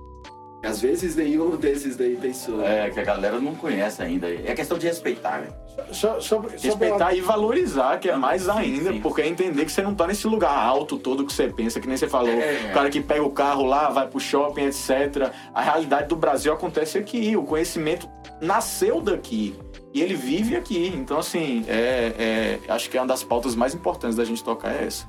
Às 0.62 0.80
vezes 0.80 1.16
nenhum 1.16 1.56
desses 1.56 1.96
daí 1.96 2.16
pensou. 2.16 2.64
É, 2.64 2.88
que 2.90 3.00
a 3.00 3.04
galera 3.04 3.40
não 3.40 3.54
conhece 3.54 4.00
ainda. 4.02 4.28
É 4.28 4.54
questão 4.54 4.78
de 4.78 4.86
respeitar, 4.86 5.40
né? 5.40 5.48
Só, 5.90 6.20
só, 6.20 6.40
só 6.42 6.48
Respeitar 6.48 7.14
e 7.14 7.20
valorizar, 7.20 7.98
que 7.98 8.08
é 8.08 8.16
mais 8.16 8.42
Sim, 8.42 8.50
ainda, 8.50 8.92
sim. 8.92 9.00
porque 9.00 9.22
é 9.22 9.26
entender 9.28 9.64
que 9.64 9.72
você 9.72 9.82
não 9.82 9.94
tá 9.94 10.06
nesse 10.06 10.26
lugar 10.26 10.56
alto 10.56 10.96
todo 10.98 11.24
que 11.26 11.32
você 11.32 11.48
pensa, 11.48 11.80
que 11.80 11.88
nem 11.88 11.96
você 11.96 12.08
falou. 12.08 12.30
É. 12.30 12.68
O 12.70 12.74
cara 12.74 12.90
que 12.90 13.00
pega 13.00 13.22
o 13.22 13.30
carro 13.30 13.64
lá, 13.64 13.88
vai 13.90 14.06
pro 14.06 14.20
shopping, 14.20 14.66
etc. 14.66 15.32
A 15.52 15.62
realidade 15.62 16.08
do 16.08 16.16
Brasil 16.16 16.52
acontece 16.52 16.96
aqui. 16.98 17.36
O 17.36 17.42
conhecimento 17.42 18.08
nasceu 18.40 19.00
daqui. 19.00 19.56
E 19.92 20.00
ele 20.00 20.14
vive 20.14 20.56
aqui. 20.56 20.92
Então, 20.94 21.18
assim, 21.18 21.64
é, 21.68 22.58
é- 22.66 22.72
acho 22.72 22.88
que 22.88 22.96
é 22.96 23.00
uma 23.00 23.06
das 23.08 23.24
pautas 23.24 23.54
mais 23.54 23.74
importantes 23.74 24.16
da 24.16 24.24
gente 24.24 24.42
tocar 24.44 24.72
é 24.72 24.86
essa. 24.86 25.06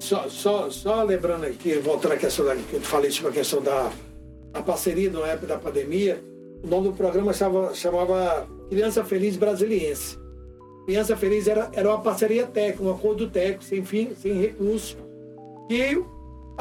Só, 0.00 0.28
só, 0.28 0.70
só 0.70 1.02
lembrando 1.02 1.44
aqui, 1.44 1.74
voltando 1.74 2.12
à 2.12 2.16
questão 2.16 2.44
da, 2.44 2.54
que 2.54 2.74
eu 2.74 2.80
falei 2.80 3.10
sobre 3.10 3.30
a 3.30 3.34
questão 3.34 3.60
da 3.60 3.90
a 4.58 4.62
parceria 4.62 5.10
na 5.10 5.26
época 5.26 5.46
da 5.46 5.58
pandemia, 5.58 6.22
o 6.62 6.66
nome 6.66 6.88
do 6.88 6.94
programa 6.94 7.32
chamava, 7.32 7.74
chamava 7.74 8.48
Criança 8.68 9.04
Feliz 9.04 9.36
Brasiliense. 9.36 10.18
Criança 10.86 11.16
Feliz 11.16 11.46
era, 11.46 11.70
era 11.72 11.88
uma 11.88 12.00
parceria 12.00 12.46
técnica, 12.46 12.82
um 12.82 12.90
acordo 12.90 13.28
técnico, 13.28 13.64
sem 13.64 13.84
fim, 13.84 14.14
sem 14.14 14.32
recurso. 14.40 14.96
E 15.68 15.82
aí 15.82 15.96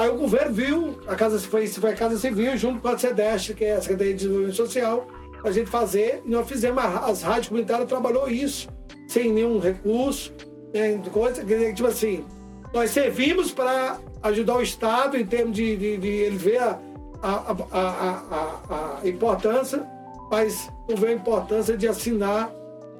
o 0.10 0.16
governo 0.16 0.54
viu, 0.54 1.00
a 1.08 1.16
Casa 1.16 1.40
foi, 1.40 1.66
foi 1.68 1.92
a 1.92 1.96
Casa 1.96 2.18
Civil, 2.20 2.56
junto 2.58 2.82
com 2.82 2.90
a 2.90 2.98
SEDEST, 2.98 3.54
que 3.54 3.66
é 3.66 3.74
a 3.74 3.82
Secretaria 3.82 4.14
de 4.14 4.20
Desenvolvimento 4.20 4.56
Social, 4.56 5.08
a 5.44 5.52
gente 5.52 5.70
fazer, 5.70 6.22
e 6.26 6.30
nós 6.30 6.48
fizemos, 6.48 6.84
as 6.84 7.22
rádios 7.22 7.48
comunitárias 7.48 7.88
trabalhou 7.88 8.30
isso, 8.30 8.68
sem 9.08 9.32
nenhum 9.32 9.60
recurso, 9.60 10.34
né, 10.74 11.02
coisa, 11.12 11.44
tipo 11.74 11.88
assim, 11.88 12.26
nós 12.74 12.92
servimos 12.92 13.52
para 13.52 14.00
ajudar 14.24 14.58
o 14.58 14.62
Estado 14.62 15.16
em 15.16 15.26
termos 15.26 15.56
de, 15.56 15.76
de, 15.78 15.98
de 15.98 16.08
ele 16.08 16.38
ver 16.38 16.58
a, 16.58 16.80
a, 17.22 17.56
a, 17.72 19.00
a, 19.02 19.08
importância, 19.08 19.86
mas 20.30 20.70
não 20.88 20.96
vê 20.96 21.08
a 21.08 21.14
importância 21.14 21.78
de 21.78 21.88
assinar, 21.88 22.52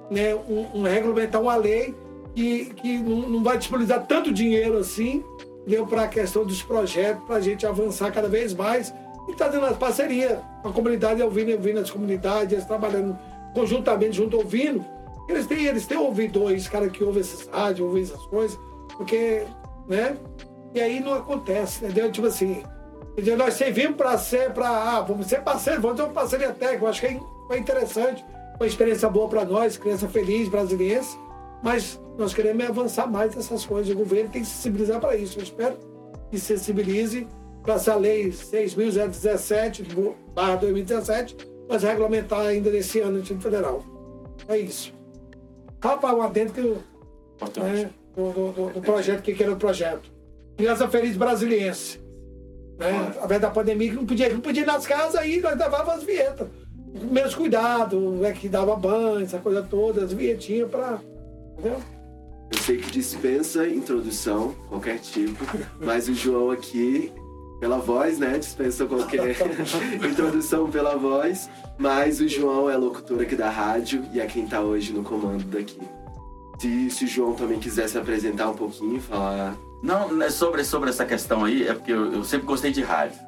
né, 0.10 0.34
um, 0.36 0.80
um 0.80 0.84
regulamentar 0.84 1.42
uma 1.42 1.56
lei 1.56 1.96
que, 2.34 2.66
que 2.76 2.98
não, 3.00 3.44
vai 3.44 3.58
disponibilizar 3.58 4.06
tanto 4.06 4.32
dinheiro 4.32 4.78
assim, 4.78 5.24
deu 5.66 5.86
para 5.86 6.04
a 6.04 6.08
questão 6.08 6.46
dos 6.46 6.62
projetos, 6.62 7.24
para 7.26 7.38
a 7.38 7.42
gente 7.42 7.66
avançar 7.66 8.12
cada 8.12 8.28
vez 8.28 8.54
mais 8.54 8.94
e 9.28 9.32
está 9.32 9.48
dando 9.48 9.66
as 9.66 9.78
parcerias 9.78 10.40
a 10.64 10.72
comunidade, 10.72 11.22
ouvindo, 11.22 11.52
ouvindo 11.52 11.80
as 11.80 11.90
comunidades, 11.90 12.54
eles 12.54 12.66
trabalhando 12.66 13.18
conjuntamente 13.54 14.18
junto, 14.18 14.38
ouvindo. 14.38 14.86
Eles 15.28 15.46
têm, 15.46 15.66
eles 15.66 15.86
têm 15.86 15.98
ouvidores, 15.98 16.68
cara 16.68 16.90
que 16.90 17.04
ouve 17.04 17.20
esses 17.20 17.48
rádios, 17.48 17.88
ouve 17.88 18.02
essas 18.02 18.26
coisas, 18.28 18.58
porque, 18.96 19.44
né? 19.88 20.16
E 20.74 20.80
aí 20.80 21.00
não 21.00 21.14
acontece, 21.14 21.84
entendeu? 21.84 22.12
Tipo 22.12 22.28
assim, 22.28 22.64
entendeu? 23.18 23.38
nós 23.38 23.56
servimos 23.56 23.98
para 23.98 24.18
ser, 24.18 24.52
para, 24.54 24.70
ah, 24.70 25.02
vamos 25.02 25.28
ser 25.28 25.42
parceiros, 25.42 25.82
vamos 25.82 25.98
ter 25.98 26.04
uma 26.04 26.14
parceria 26.14 26.52
técnica, 26.52 26.84
eu 26.86 26.88
acho 26.90 27.02
que 27.02 27.08
é- 27.08 27.20
foi 27.48 27.58
interessante, 27.60 28.24
foi 28.58 28.68
uma 28.68 28.68
experiência 28.68 29.10
boa 29.10 29.28
para 29.28 29.44
nós, 29.46 29.78
criança 29.78 30.08
feliz, 30.08 30.48
brasileiros, 30.50 31.18
mas 31.64 32.00
nós 32.18 32.34
queremos 32.34 32.64
é 32.64 32.68
avançar 32.68 33.08
mais 33.10 33.36
nessas 33.36 33.66
coisas, 33.66 33.92
o 33.94 33.98
governo 33.98 34.30
tem 34.30 34.42
que 34.42 34.48
sensibilizar 34.48 35.00
para 35.00 35.16
isso, 35.16 35.40
eu 35.40 35.44
espero 35.44 35.76
que 36.30 36.38
sensibilize 36.40 37.28
para 37.64 37.74
essa 37.76 37.96
lei 37.96 38.32
6.017, 38.32 39.84
barra 40.34 40.56
2017, 40.58 41.36
mas 41.70 41.84
regulamentar 41.84 42.40
ainda 42.42 42.70
nesse 42.70 43.00
ano 43.00 43.20
no 43.20 43.42
Federal. 43.42 43.84
É 44.48 44.58
isso. 44.58 44.94
Para 45.80 46.16
um 46.16 46.22
adendo 46.22 46.54
que 46.54 46.60
eu 46.62 46.78
né, 47.62 47.90
do, 48.16 48.32
do- 48.52 48.70
do- 48.72 48.82
projeto, 48.82 49.22
que 49.22 49.44
era 49.44 49.52
o 49.52 49.58
projeto. 49.58 50.10
Criança 50.56 50.88
Feliz 50.88 51.16
Brasiliense. 51.18 52.00
Né? 52.78 53.08
Através 53.10 53.42
da 53.42 53.50
pandemia, 53.50 53.90
que 53.90 53.96
não 53.96 54.06
podia, 54.06 54.30
não 54.30 54.40
podia 54.40 54.64
ir 54.64 54.66
nas 54.66 54.86
casas, 54.86 55.16
aí 55.16 55.42
nós 55.42 55.58
levávamos 55.58 55.96
as 55.96 56.04
vinhetas. 56.04 56.48
Menos 57.12 57.36
cuidado, 57.36 58.00
né, 58.12 58.32
que 58.32 58.48
dava 58.48 58.76
banho, 58.76 59.24
essa 59.24 59.40
coisa 59.40 59.62
toda, 59.62 60.04
as 60.04 60.14
vinhetinhas 60.14 60.70
para. 60.70 61.00
Entendeu? 61.58 61.80
Eu 62.52 62.58
sei 62.60 62.78
que 62.78 62.92
dispensa 62.92 63.68
introdução, 63.68 64.56
qualquer 64.70 65.00
tipo, 65.00 65.44
mas 65.82 66.08
o 66.08 66.14
João 66.14 66.50
aqui, 66.50 67.12
pela 67.60 67.78
voz, 67.78 68.20
né? 68.20 68.38
Dispensa 68.38 68.86
qualquer 68.86 69.36
introdução 70.10 70.70
pela 70.70 70.96
voz, 70.96 71.50
mas 71.78 72.22
o 72.22 72.28
João 72.28 72.70
é 72.70 72.78
locutor 72.78 73.22
aqui 73.22 73.36
da 73.36 73.50
rádio 73.50 74.06
e 74.14 74.22
é 74.22 74.26
quem 74.26 74.48
tá 74.48 74.62
hoje 74.62 74.94
no 74.94 75.04
comando 75.04 75.44
daqui. 75.46 75.80
Se, 76.60 76.90
se 76.90 77.06
o 77.06 77.08
João 77.08 77.34
também 77.34 77.60
quiser 77.60 77.90
se 77.90 77.98
apresentar 77.98 78.50
um 78.50 78.56
pouquinho, 78.56 79.02
falar. 79.02 79.56
Não, 79.82 80.12
né, 80.14 80.30
sobre, 80.30 80.64
sobre 80.64 80.90
essa 80.90 81.06
questão 81.06 81.46
aí, 81.46 81.68
é 81.68 81.74
porque 81.74 81.92
eu, 81.92 82.14
eu 82.14 82.24
sempre 82.24 82.48
gostei 82.48 82.72
de 82.72 82.82
rádio. 82.82 83.20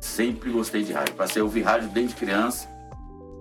Sempre 0.00 0.50
gostei 0.50 0.82
de 0.82 0.92
rádio. 0.92 1.14
Passei 1.14 1.40
a 1.40 1.44
ouvir 1.44 1.62
rádio 1.62 1.88
desde 1.88 2.14
criança. 2.14 2.68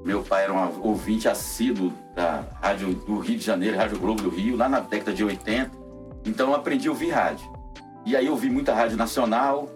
Meu 0.05 0.21
pai 0.21 0.43
era 0.43 0.53
um 0.53 0.81
ouvinte 0.81 1.27
assíduo 1.27 1.93
da 2.15 2.43
rádio 2.61 2.93
do 2.93 3.19
Rio 3.19 3.37
de 3.37 3.45
Janeiro, 3.45 3.77
Rádio 3.77 3.99
Globo 3.99 4.21
do 4.21 4.29
Rio, 4.29 4.55
lá 4.55 4.67
na 4.67 4.79
década 4.79 5.13
de 5.13 5.23
80. 5.23 5.71
Então 6.25 6.49
eu 6.49 6.55
aprendi 6.55 6.87
a 6.87 6.91
ouvir 6.91 7.09
rádio. 7.09 7.45
E 8.05 8.15
aí 8.15 8.25
eu 8.25 8.33
ouvi 8.33 8.49
muita 8.49 8.73
rádio 8.73 8.97
nacional. 8.97 9.69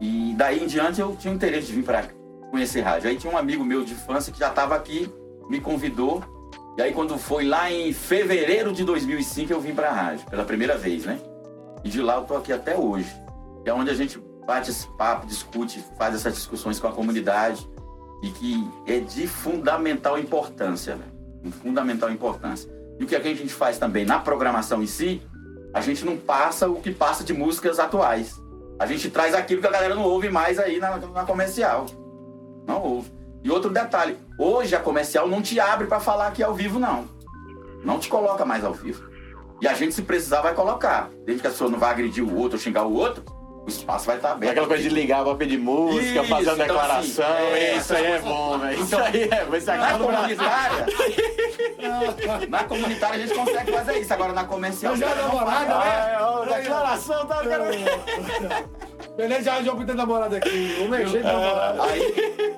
E 0.00 0.34
daí 0.36 0.62
em 0.62 0.66
diante 0.66 1.00
eu 1.00 1.14
tinha 1.16 1.32
interesse 1.32 1.68
de 1.68 1.74
vir 1.74 1.84
para 1.84 2.04
conhecer 2.50 2.80
rádio. 2.80 3.08
Aí 3.08 3.16
tinha 3.16 3.32
um 3.32 3.38
amigo 3.38 3.64
meu 3.64 3.84
de 3.84 3.92
infância 3.92 4.32
que 4.32 4.38
já 4.38 4.48
estava 4.48 4.74
aqui, 4.74 5.10
me 5.48 5.60
convidou. 5.60 6.22
E 6.76 6.82
aí 6.82 6.92
quando 6.92 7.18
foi 7.18 7.44
lá 7.44 7.70
em 7.70 7.92
fevereiro 7.92 8.72
de 8.72 8.84
2005 8.84 9.52
eu 9.52 9.60
vim 9.60 9.74
para 9.74 9.88
a 9.88 9.92
rádio, 9.92 10.26
pela 10.28 10.44
primeira 10.44 10.76
vez, 10.76 11.04
né? 11.04 11.18
E 11.84 11.88
de 11.88 12.02
lá 12.02 12.16
eu 12.16 12.24
tô 12.24 12.36
aqui 12.36 12.52
até 12.52 12.76
hoje. 12.76 13.10
É 13.64 13.72
onde 13.72 13.90
a 13.90 13.94
gente 13.94 14.18
bate 14.46 14.70
esse 14.70 14.86
papo, 14.96 15.26
discute, 15.26 15.84
faz 15.98 16.14
essas 16.14 16.34
discussões 16.34 16.80
com 16.80 16.88
a 16.88 16.92
comunidade 16.92 17.68
e 18.22 18.30
que 18.30 18.70
é 18.86 19.00
de 19.00 19.26
fundamental 19.26 20.18
importância, 20.18 20.96
né? 20.96 21.04
De 21.42 21.50
fundamental 21.52 22.10
importância. 22.10 22.70
E 22.98 23.04
o 23.04 23.06
que, 23.06 23.16
é 23.16 23.20
que 23.20 23.28
a 23.28 23.34
gente 23.34 23.52
faz 23.52 23.78
também 23.78 24.04
na 24.04 24.18
programação 24.18 24.82
em 24.82 24.86
si, 24.86 25.22
a 25.72 25.80
gente 25.80 26.04
não 26.04 26.16
passa 26.16 26.68
o 26.68 26.80
que 26.80 26.90
passa 26.90 27.24
de 27.24 27.32
músicas 27.32 27.78
atuais. 27.78 28.38
A 28.78 28.86
gente 28.86 29.10
traz 29.10 29.34
aquilo 29.34 29.60
que 29.60 29.66
a 29.66 29.70
galera 29.70 29.94
não 29.94 30.04
ouve 30.04 30.28
mais 30.28 30.58
aí 30.58 30.78
na, 30.78 30.96
na 30.96 31.24
comercial. 31.24 31.86
Não 32.66 32.82
ouve. 32.82 33.10
E 33.42 33.50
outro 33.50 33.70
detalhe, 33.70 34.18
hoje 34.38 34.74
a 34.74 34.80
comercial 34.80 35.26
não 35.26 35.40
te 35.40 35.58
abre 35.58 35.86
para 35.86 36.00
falar 36.00 36.26
aqui 36.26 36.42
ao 36.42 36.54
vivo, 36.54 36.78
não. 36.78 37.08
Não 37.82 37.98
te 37.98 38.08
coloca 38.08 38.44
mais 38.44 38.64
ao 38.64 38.74
vivo. 38.74 39.09
E 39.60 39.68
a 39.68 39.74
gente, 39.74 39.94
se 39.94 40.02
precisar, 40.02 40.40
vai 40.40 40.54
colocar. 40.54 41.10
Desde 41.24 41.40
que 41.42 41.46
a 41.46 41.50
pessoa 41.50 41.70
não 41.70 41.78
vai 41.78 41.90
agredir 41.90 42.24
o 42.24 42.36
outro 42.38 42.56
ou 42.56 42.62
xingar 42.62 42.84
o 42.86 42.94
outro, 42.94 43.22
o 43.66 43.68
espaço 43.68 44.06
vai 44.06 44.16
estar 44.16 44.32
aberto. 44.32 44.52
Aquela 44.52 44.66
coisa 44.66 44.82
de 44.82 44.88
ligar 44.88 45.22
pra 45.22 45.34
pedir 45.34 45.58
música, 45.58 46.20
Isso, 46.22 46.28
fazer 46.28 46.50
uma 46.50 46.54
então, 46.54 46.66
declaração. 46.66 47.24
assim, 47.26 47.44
é, 47.54 47.76
isso 47.76 47.94
aí 47.94 48.06
é 48.06 48.18
bom, 48.20 48.58
velho. 48.58 48.80
Isso 48.82 48.96
aí 48.96 49.22
é. 49.30 49.44
Vai 49.44 49.60
ser 49.60 49.76
Na 49.76 49.84
aquela 49.88 49.98
comunitária, 50.16 50.86
na 52.48 52.64
comunitária 52.64 53.16
a 53.16 53.26
gente 53.26 53.34
consegue 53.38 53.72
fazer 53.72 53.98
isso. 53.98 54.12
Agora 54.14 54.32
na 54.32 54.44
comercial. 54.44 54.96
Já 54.96 55.14
não 55.14 55.28
namorada, 55.28 55.74
faz. 55.74 55.84
né? 55.84 56.12
É, 56.14 56.22
ó, 56.22 56.44
declaração, 56.44 57.26
tá? 57.26 57.42
Quero... 57.42 57.64
Beleza, 59.16 59.42
já 59.42 59.62
já 59.62 59.74
tem 59.76 59.94
namorada 59.94 60.36
aqui. 60.38 60.76
O 60.80 60.88
meu 60.88 61.06
jeito 61.06 61.26
de 61.26 61.32
namorada. 61.32 61.82
Aí, 61.84 62.12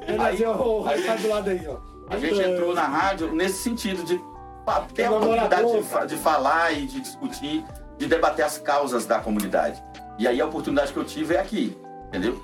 Beleza, 0.06 0.50
o 0.50 0.86
aí- 0.86 1.00
Ricardo 1.00 1.22
do 1.22 1.28
lado 1.28 1.50
aí, 1.50 1.66
ó. 1.68 1.76
a 2.10 2.16
gente 2.18 2.40
entrou 2.40 2.74
na 2.74 2.84
rádio 2.84 3.32
nesse 3.34 3.58
sentido 3.58 4.04
de 4.04 4.20
ter 4.94 5.04
a 5.04 5.10
oportunidade 5.10 5.62
de, 5.72 6.06
de 6.14 6.16
falar 6.16 6.72
e 6.72 6.86
de 6.86 7.00
discutir, 7.00 7.64
de 7.98 8.06
debater 8.06 8.44
as 8.44 8.58
causas 8.58 9.06
da 9.06 9.18
comunidade. 9.18 9.82
E 10.18 10.26
aí 10.26 10.40
a 10.40 10.46
oportunidade 10.46 10.92
que 10.92 10.98
eu 10.98 11.04
tive 11.04 11.34
é 11.34 11.40
aqui, 11.40 11.76
entendeu? 12.08 12.40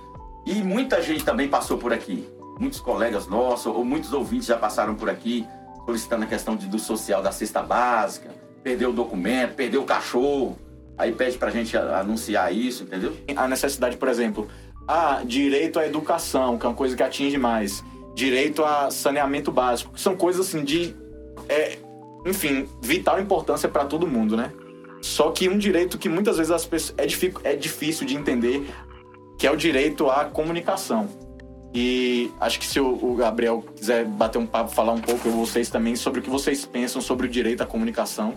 E 0.46 0.54
muita 0.62 1.00
gente 1.02 1.24
também 1.24 1.48
passou 1.48 1.78
por 1.78 1.92
aqui. 1.92 2.28
Muitos 2.58 2.80
colegas 2.80 3.26
nossos, 3.26 3.66
ou 3.66 3.84
muitos 3.84 4.12
ouvintes 4.12 4.46
já 4.46 4.56
passaram 4.56 4.94
por 4.94 5.08
aqui, 5.08 5.46
solicitando 5.84 6.24
a 6.24 6.26
questão 6.26 6.56
de, 6.56 6.66
do 6.66 6.78
social 6.78 7.22
da 7.22 7.30
cesta 7.30 7.62
básica, 7.62 8.30
perdeu 8.62 8.90
o 8.90 8.92
documento, 8.92 9.54
perdeu 9.54 9.82
o 9.82 9.84
cachorro. 9.84 10.58
Aí 10.96 11.12
pede 11.12 11.38
pra 11.38 11.50
gente 11.50 11.76
a- 11.76 12.00
anunciar 12.00 12.52
isso, 12.52 12.82
entendeu? 12.82 13.16
A 13.36 13.46
necessidade, 13.46 13.96
por 13.96 14.08
exemplo, 14.08 14.48
ah, 14.88 15.22
direito 15.24 15.78
à 15.78 15.86
educação, 15.86 16.58
que 16.58 16.66
é 16.66 16.68
uma 16.68 16.74
coisa 16.74 16.96
que 16.96 17.02
atinge 17.02 17.38
mais. 17.38 17.84
Direito 18.14 18.64
a 18.64 18.90
saneamento 18.90 19.52
básico, 19.52 19.92
que 19.92 20.00
são 20.00 20.16
coisas 20.16 20.48
assim 20.48 20.64
de. 20.64 20.96
é, 21.48 21.78
enfim, 22.28 22.66
vital 22.80 23.20
importância 23.20 23.68
para 23.68 23.84
todo 23.84 24.06
mundo, 24.06 24.36
né? 24.36 24.52
Só 25.00 25.30
que 25.30 25.48
um 25.48 25.56
direito 25.56 25.96
que 25.96 26.08
muitas 26.08 26.36
vezes 26.36 26.50
as 26.50 26.64
pessoas, 26.66 26.94
é, 26.98 27.06
difí- 27.06 27.34
é 27.44 27.54
difícil 27.54 28.06
de 28.06 28.16
entender, 28.16 28.68
que 29.38 29.46
é 29.46 29.50
o 29.50 29.56
direito 29.56 30.10
à 30.10 30.24
comunicação. 30.24 31.08
E 31.72 32.30
acho 32.40 32.58
que 32.58 32.66
se 32.66 32.80
o, 32.80 33.14
Gabriel 33.14 33.62
quiser 33.76 34.04
bater 34.04 34.38
um 34.38 34.46
papo, 34.46 34.70
falar 34.70 34.92
um 34.92 35.00
pouco, 35.00 35.28
vocês 35.30 35.68
também, 35.68 35.94
sobre 35.94 36.20
o 36.20 36.22
que 36.22 36.30
vocês 36.30 36.64
pensam 36.64 37.00
sobre 37.00 37.26
o 37.26 37.30
direito 37.30 37.62
à 37.62 37.66
comunicação. 37.66 38.34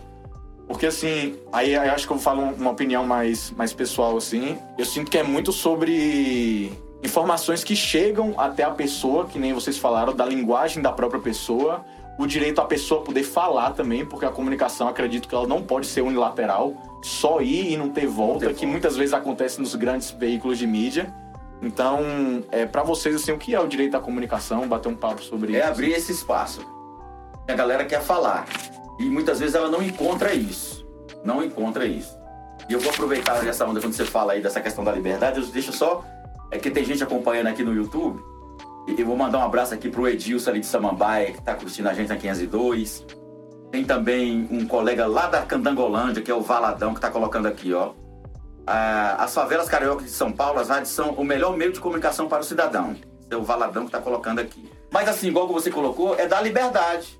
Porque 0.67 0.85
assim, 0.85 1.35
aí 1.51 1.73
eu 1.73 1.81
acho 1.81 2.05
que 2.05 2.13
eu 2.13 2.19
falo 2.19 2.41
uma 2.41 2.71
opinião 2.71 3.05
mais, 3.05 3.51
mais 3.51 3.73
pessoal, 3.73 4.15
assim. 4.17 4.57
Eu 4.77 4.85
sinto 4.85 5.09
que 5.09 5.17
é 5.17 5.23
muito 5.23 5.51
sobre 5.51 6.71
informações 7.03 7.63
que 7.63 7.75
chegam 7.75 8.35
até 8.37 8.63
a 8.63 8.71
pessoa, 8.71 9.25
que 9.25 9.39
nem 9.39 9.53
vocês 9.53 9.77
falaram, 9.77 10.13
da 10.13 10.25
linguagem 10.25 10.81
da 10.81 10.91
própria 10.91 11.19
pessoa, 11.19 11.83
o 12.18 12.28
direito 12.28 12.59
à 12.62 12.66
pessoa 12.66 13.01
poder 13.03 13.24
falar 13.24 13.72
também, 13.72 14.05
porque 14.05 14.26
a 14.26 14.30
comunicação, 14.30 14.88
acredito 14.88 15.28
que 15.28 15.34
ela 15.36 15.47
não 15.47 15.62
pode 15.62 15.88
ser 15.88 16.01
unilateral, 16.01 16.74
só 17.01 17.41
ir 17.41 17.72
e 17.72 17.78
não 17.78 17.89
ter 17.89 18.05
volta, 18.05 18.45
ter 18.47 18.53
que 18.53 18.59
volta. 18.62 18.68
muitas 18.68 18.95
vezes 18.97 19.14
acontece 19.14 19.59
nos 19.59 19.74
grandes 19.76 20.12
veículos 20.12 20.57
de 20.57 20.68
mídia. 20.68 21.12
Então, 21.62 22.43
é, 22.51 22.66
para 22.66 22.84
vocês, 22.84 23.16
assim, 23.16 23.32
o 23.32 23.38
que 23.38 23.53
é 23.53 23.59
o 23.59 23.68
direito 23.68 23.95
à 23.95 23.99
comunicação? 23.99 24.68
Bater 24.68 24.89
um 24.89 24.95
papo 24.95 25.22
sobre 25.22 25.55
É 25.55 25.59
isso. 25.59 25.68
abrir 25.70 25.91
esse 25.91 26.12
espaço. 26.12 26.62
A 27.47 27.53
galera 27.53 27.86
quer 27.86 28.01
falar. 28.01 28.45
E 28.99 29.05
muitas 29.05 29.39
vezes 29.39 29.55
ela 29.55 29.70
não 29.70 29.82
encontra 29.82 30.34
isso. 30.34 30.86
Não 31.24 31.43
encontra 31.43 31.86
isso. 31.86 32.18
E 32.70 32.74
eu 32.74 32.80
vou 32.80 32.91
aproveitar 32.91 33.45
essa 33.47 33.66
onda 33.66 33.80
quando 33.80 33.93
você 33.93 34.05
fala 34.05 34.34
aí 34.34 34.41
dessa 34.41 34.59
questão 34.62 34.84
da 34.84 34.91
liberdade. 34.91 35.39
Eu 35.39 35.45
deixo 35.47 35.72
só. 35.74 36.03
É 36.51 36.57
que 36.57 36.70
tem 36.70 36.84
gente 36.84 37.03
acompanhando 37.03 37.47
aqui 37.47 37.64
no 37.64 37.74
YouTube. 37.74 38.22
Eu 38.88 39.05
vou 39.05 39.15
mandar 39.15 39.39
um 39.39 39.43
abraço 39.43 39.73
aqui 39.73 39.89
pro 39.89 40.07
Edilson 40.07 40.49
ali 40.49 40.59
de 40.59 40.65
Samambaia, 40.65 41.34
que 41.34 41.41
tá 41.41 41.53
curtindo 41.53 41.88
a 41.88 41.93
gente 41.93 42.09
na 42.09 42.17
502. 42.17 43.05
Tem 43.71 43.86
também 43.86 44.47
um 44.51 44.67
colega 44.67 45.07
lá 45.07 45.27
da 45.27 45.41
Candangolândia, 45.43 46.21
que 46.21 46.29
é 46.29 46.34
o 46.34 46.41
Valadão, 46.41 46.93
que 46.93 46.99
tá 46.99 47.09
colocando 47.09 47.47
aqui, 47.47 47.73
ó. 47.73 47.93
Ah, 48.65 49.15
as 49.19 49.34
favelas 49.34 49.69
cariocas 49.69 50.05
de 50.05 50.11
São 50.11 50.32
Paulo, 50.32 50.59
as 50.59 50.69
rádios 50.69 50.89
são 50.89 51.11
o 51.11 51.23
melhor 51.23 51.55
meio 51.55 51.71
de 51.71 51.79
comunicação 51.79 52.27
para 52.27 52.41
o 52.41 52.43
cidadão. 52.43 52.95
É 53.29 53.36
o 53.36 53.43
Valadão 53.43 53.84
que 53.84 53.89
está 53.89 54.01
colocando 54.01 54.39
aqui. 54.39 54.69
Mas 54.91 55.07
assim, 55.07 55.29
igual 55.29 55.47
que 55.47 55.53
você 55.53 55.71
colocou, 55.71 56.15
é 56.15 56.27
dar 56.27 56.41
liberdade. 56.41 57.19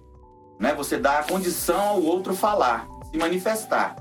Né? 0.59 0.74
Você 0.76 0.97
dá 0.97 1.20
a 1.20 1.24
condição 1.24 1.80
ao 1.80 2.01
outro 2.03 2.36
falar, 2.36 2.88
se 3.09 3.18
manifestar. 3.18 3.95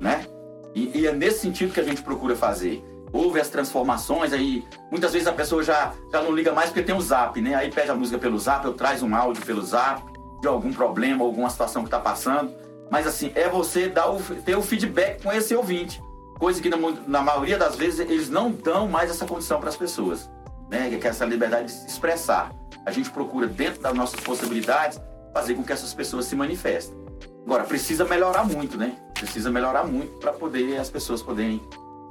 Né? 0.00 0.26
E, 0.74 1.00
e 1.00 1.06
é 1.06 1.12
nesse 1.12 1.40
sentido 1.40 1.72
que 1.72 1.80
a 1.80 1.84
gente 1.84 2.02
procura 2.02 2.34
fazer. 2.34 2.82
Houve 3.12 3.40
as 3.40 3.48
transformações, 3.48 4.32
aí 4.32 4.64
muitas 4.90 5.12
vezes 5.12 5.26
a 5.26 5.32
pessoa 5.32 5.62
já, 5.62 5.92
já 6.12 6.22
não 6.22 6.32
liga 6.32 6.52
mais 6.52 6.70
porque 6.70 6.82
tem 6.82 6.94
o 6.94 7.00
zap, 7.00 7.40
né? 7.40 7.54
Aí 7.54 7.70
pede 7.70 7.90
a 7.90 7.94
música 7.94 8.18
pelo 8.18 8.38
zap, 8.38 8.64
eu 8.64 8.74
traz 8.74 9.02
um 9.02 9.14
áudio 9.14 9.44
pelo 9.44 9.62
zap, 9.62 10.02
de 10.40 10.48
algum 10.48 10.72
problema, 10.72 11.24
alguma 11.24 11.50
situação 11.50 11.82
que 11.82 11.88
está 11.88 11.98
passando. 11.98 12.52
Mas 12.90 13.06
assim, 13.06 13.32
é 13.34 13.48
você 13.48 13.88
dar 13.88 14.10
o, 14.10 14.20
ter 14.20 14.56
o 14.56 14.62
feedback 14.62 15.22
com 15.22 15.32
esse 15.32 15.54
ouvinte. 15.54 16.02
Coisa 16.38 16.60
que 16.60 16.68
na, 16.68 16.76
na 17.06 17.22
maioria 17.22 17.58
das 17.58 17.76
vezes 17.76 18.00
eles 18.00 18.30
não 18.30 18.50
dão 18.50 18.88
mais 18.88 19.10
essa 19.10 19.26
condição 19.26 19.60
para 19.60 19.68
as 19.68 19.76
pessoas. 19.76 20.30
Né? 20.68 20.88
Que 20.88 21.06
é 21.06 21.10
essa 21.10 21.24
liberdade 21.24 21.66
de 21.66 21.72
se 21.72 21.86
expressar. 21.86 22.52
A 22.86 22.90
gente 22.90 23.10
procura, 23.10 23.46
dentro 23.46 23.82
das 23.82 23.94
nossas 23.94 24.20
possibilidades, 24.20 25.00
fazer 25.32 25.54
com 25.54 25.62
que 25.62 25.72
essas 25.72 25.92
pessoas 25.92 26.24
se 26.24 26.34
manifestem. 26.34 26.96
Agora, 27.44 27.64
precisa 27.64 28.04
melhorar 28.04 28.44
muito, 28.44 28.76
né? 28.76 28.96
Precisa 29.14 29.50
melhorar 29.50 29.84
muito 29.84 30.18
para 30.18 30.32
poder 30.32 30.78
as 30.78 30.88
pessoas 30.88 31.22
poderem 31.22 31.60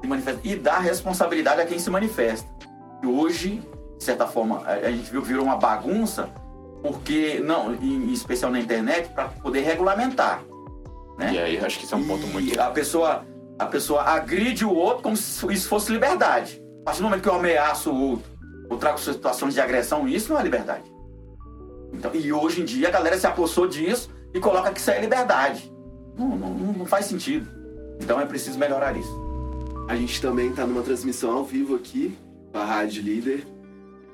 se 0.02 0.08
manifestar. 0.08 0.42
E 0.44 0.56
dar 0.56 0.80
responsabilidade 0.80 1.62
a 1.62 1.66
quem 1.66 1.80
se 1.80 1.90
manifesta. 1.90 2.48
E 3.04 3.08
hoje, 3.08 3.62
de 3.98 4.04
certa 4.04 4.28
forma, 4.28 4.64
a 4.66 4.90
gente 4.92 5.12
viu 5.12 5.22
virou 5.22 5.46
uma 5.46 5.58
bagunça, 5.58 6.30
porque, 6.82 7.42
não, 7.44 7.74
em 7.74 8.12
especial 8.12 8.52
na 8.52 8.60
internet, 8.60 9.10
para 9.10 9.26
poder 9.26 9.62
regulamentar. 9.62 10.42
Né? 11.18 11.34
E 11.34 11.40
aí, 11.40 11.58
acho 11.58 11.80
que 11.80 11.86
isso 11.86 11.94
é 11.94 11.98
um 11.98 12.08
ponto 12.08 12.26
E 12.26 12.30
muito. 12.30 12.60
A 12.60 12.72
pessoa, 12.72 13.26
a 13.58 13.66
pessoa 13.66 14.04
agride 14.04 14.64
o 14.66 14.74
outro 14.74 15.04
como 15.04 15.18
se 15.18 15.46
isso 15.52 15.68
fosse 15.68 15.92
liberdade. 15.92 16.62
A 16.82 16.86
partir 16.86 17.02
do 17.02 17.04
momento 17.06 17.22
que 17.22 17.30
eu 17.30 17.36
ameaço 17.36 17.92
o 17.92 18.12
outro, 18.12 18.32
ou 18.70 18.78
trago 18.78 19.00
situações 19.00 19.54
de 19.54 19.60
agressão, 19.60 20.08
isso 20.08 20.32
não 20.32 20.40
é 20.40 20.44
liberdade. 20.44 20.84
Então, 21.92 22.14
e 22.14 22.32
hoje 22.32 22.62
em 22.62 22.66
dia 22.66 22.88
a 22.88 22.92
galera 22.92 23.18
se 23.18 23.28
apossou 23.28 23.68
disso 23.68 24.10
e 24.34 24.40
coloca 24.40 24.72
que 24.72 24.80
isso 24.80 24.92
é 24.92 25.02
liberdade. 25.02 25.72
Não, 26.18 26.30
não, 26.30 26.54
não 26.54 26.86
faz 26.86 27.06
sentido. 27.06 27.50
Então 28.00 28.20
é 28.20 28.26
preciso 28.26 28.58
melhorar 28.58 28.96
isso. 28.96 29.19
A 29.90 29.96
gente 29.96 30.22
também 30.22 30.52
tá 30.52 30.68
numa 30.68 30.84
transmissão 30.84 31.32
ao 31.32 31.44
vivo 31.44 31.76
aqui, 31.76 32.16
com 32.52 32.58
a 32.60 32.64
Rádio 32.64 33.02
Líder. 33.02 33.44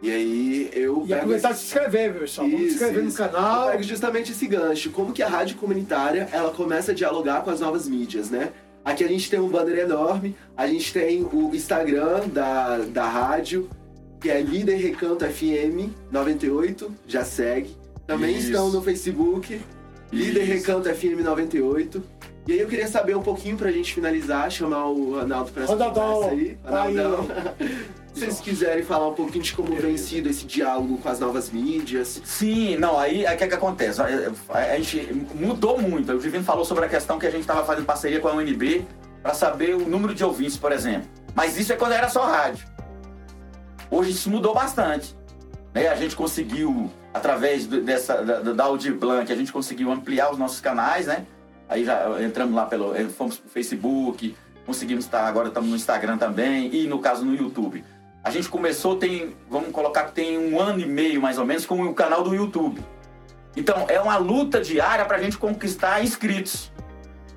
E 0.01 0.09
aí 0.09 0.69
eu 0.73 1.03
E 1.03 1.07
pego 1.07 1.13
aproveitar 1.21 1.49
de 1.49 1.55
esse- 1.55 1.63
se 1.65 1.75
inscrever, 1.77 2.13
pessoal? 2.19 2.47
Vamos 2.47 2.65
se 2.67 2.73
inscrever 2.75 3.03
isso. 3.03 3.21
no 3.21 3.29
canal. 3.29 3.65
Eu 3.65 3.71
pego 3.71 3.83
justamente 3.83 4.31
esse 4.31 4.47
gancho. 4.47 4.89
Como 4.91 5.11
que 5.11 5.21
a 5.21 5.27
rádio 5.27 5.57
comunitária 5.57 6.29
ela 6.31 6.51
começa 6.51 6.91
a 6.91 6.95
dialogar 6.95 7.43
com 7.43 7.49
as 7.49 7.59
novas 7.59 7.87
mídias, 7.89 8.29
né? 8.29 8.53
Aqui 8.85 9.03
a 9.03 9.07
gente 9.07 9.29
tem 9.29 9.39
um 9.39 9.49
banner 9.49 9.79
enorme, 9.79 10.35
a 10.55 10.65
gente 10.67 10.93
tem 10.93 11.23
o 11.23 11.51
Instagram 11.53 12.27
da, 12.29 12.77
da 12.77 13.07
rádio, 13.09 13.67
que 14.21 14.29
é 14.29 14.39
Líder 14.41 14.75
Recanto 14.77 15.25
FM 15.25 15.91
98, 16.11 16.89
já 17.07 17.25
segue. 17.25 17.75
Também 18.07 18.37
Isso. 18.37 18.47
estão 18.47 18.69
no 18.71 18.81
Facebook, 18.81 19.59
Líder 20.11 20.43
Isso. 20.43 20.53
Recanto 20.53 20.87
FM 20.87 21.21
98. 21.23 22.01
E 22.47 22.51
aí 22.53 22.59
eu 22.59 22.67
queria 22.67 22.87
saber 22.87 23.15
um 23.15 23.21
pouquinho 23.23 23.57
pra 23.57 23.71
gente 23.71 23.93
finalizar, 23.93 24.51
chamar 24.51 24.85
o 24.85 25.15
Ronaldo 25.19 25.51
pra 25.51 25.63
essa 25.63 25.73
Ronaldão, 25.73 26.13
conversa 26.13 26.35
aí. 26.35 26.57
tá 26.63 26.83
aí, 26.83 26.97
Ronaldão. 26.97 27.27
Se 28.15 28.19
vocês 28.21 28.39
quiserem 28.39 28.81
falar 28.83 29.09
um 29.09 29.13
pouquinho 29.13 29.43
de 29.43 29.51
como 29.53 29.75
vem 29.75 29.97
sido 29.97 30.29
esse 30.29 30.45
diálogo 30.45 30.97
com 30.99 31.09
as 31.09 31.19
novas 31.19 31.49
mídias. 31.49 32.21
Sim, 32.23 32.77
não, 32.77 32.97
aí 32.97 33.25
o 33.25 33.37
que, 33.37 33.43
é 33.43 33.47
que 33.47 33.53
acontece? 33.53 33.99
A, 34.01 34.05
a- 34.53 34.59
a 34.73 34.77
gente 34.77 35.11
mudou 35.33 35.81
muito. 35.81 36.13
O 36.13 36.17
Divino 36.19 36.43
falou 36.43 36.63
sobre 36.63 36.85
a 36.85 36.87
questão 36.87 37.19
que 37.19 37.25
a 37.27 37.29
gente 37.29 37.41
estava 37.41 37.65
fazendo 37.65 37.83
parceria 37.85 38.21
com 38.21 38.29
a 38.29 38.33
UNB 38.33 38.85
para 39.21 39.33
saber 39.33 39.75
o 39.75 39.79
número 39.89 40.13
de 40.15 40.23
ouvintes, 40.23 40.55
por 40.55 40.71
exemplo. 40.71 41.09
Mas 41.33 41.57
isso 41.57 41.73
é 41.73 41.75
quando 41.75 41.91
era 41.91 42.07
só 42.07 42.23
rádio. 42.23 42.65
Hoje 43.91 44.11
isso 44.11 44.29
mudou 44.29 44.53
bastante. 44.53 45.13
Né? 45.73 45.89
A 45.89 45.95
gente 45.95 46.15
conseguiu, 46.15 46.89
através 47.13 47.67
dessa, 47.67 48.21
da, 48.21 48.39
da 48.53 48.63
Audi 48.63 48.91
Blanc, 48.93 49.29
a 49.29 49.35
gente 49.35 49.51
conseguiu 49.51 49.91
ampliar 49.91 50.31
os 50.31 50.37
nossos 50.37 50.61
canais, 50.61 51.07
né? 51.07 51.25
Aí 51.67 51.83
já 51.83 52.21
entramos 52.21 52.53
lá 52.55 52.65
pelo. 52.65 52.95
eh, 52.95 53.05
Fomos 53.05 53.37
pro 53.37 53.49
Facebook, 53.49 54.35
conseguimos 54.65 55.05
estar, 55.05 55.25
agora 55.27 55.47
estamos 55.47 55.69
no 55.69 55.75
Instagram 55.75 56.17
também, 56.17 56.73
e 56.73 56.87
no 56.87 56.99
caso 56.99 57.25
no 57.25 57.35
YouTube. 57.35 57.83
A 58.23 58.31
gente 58.31 58.49
começou, 58.49 58.95
tem, 58.95 59.35
vamos 59.49 59.71
colocar 59.71 60.05
que 60.05 60.13
tem 60.13 60.37
um 60.37 60.59
ano 60.59 60.79
e 60.79 60.85
meio 60.85 61.21
mais 61.21 61.37
ou 61.37 61.45
menos, 61.45 61.65
com 61.65 61.83
o 61.83 61.93
canal 61.93 62.23
do 62.23 62.33
YouTube. 62.33 62.83
Então 63.55 63.85
é 63.87 63.99
uma 64.01 64.17
luta 64.17 64.59
diária 64.59 65.05
para 65.05 65.17
a 65.17 65.21
gente 65.21 65.37
conquistar 65.37 66.03
inscritos. 66.03 66.71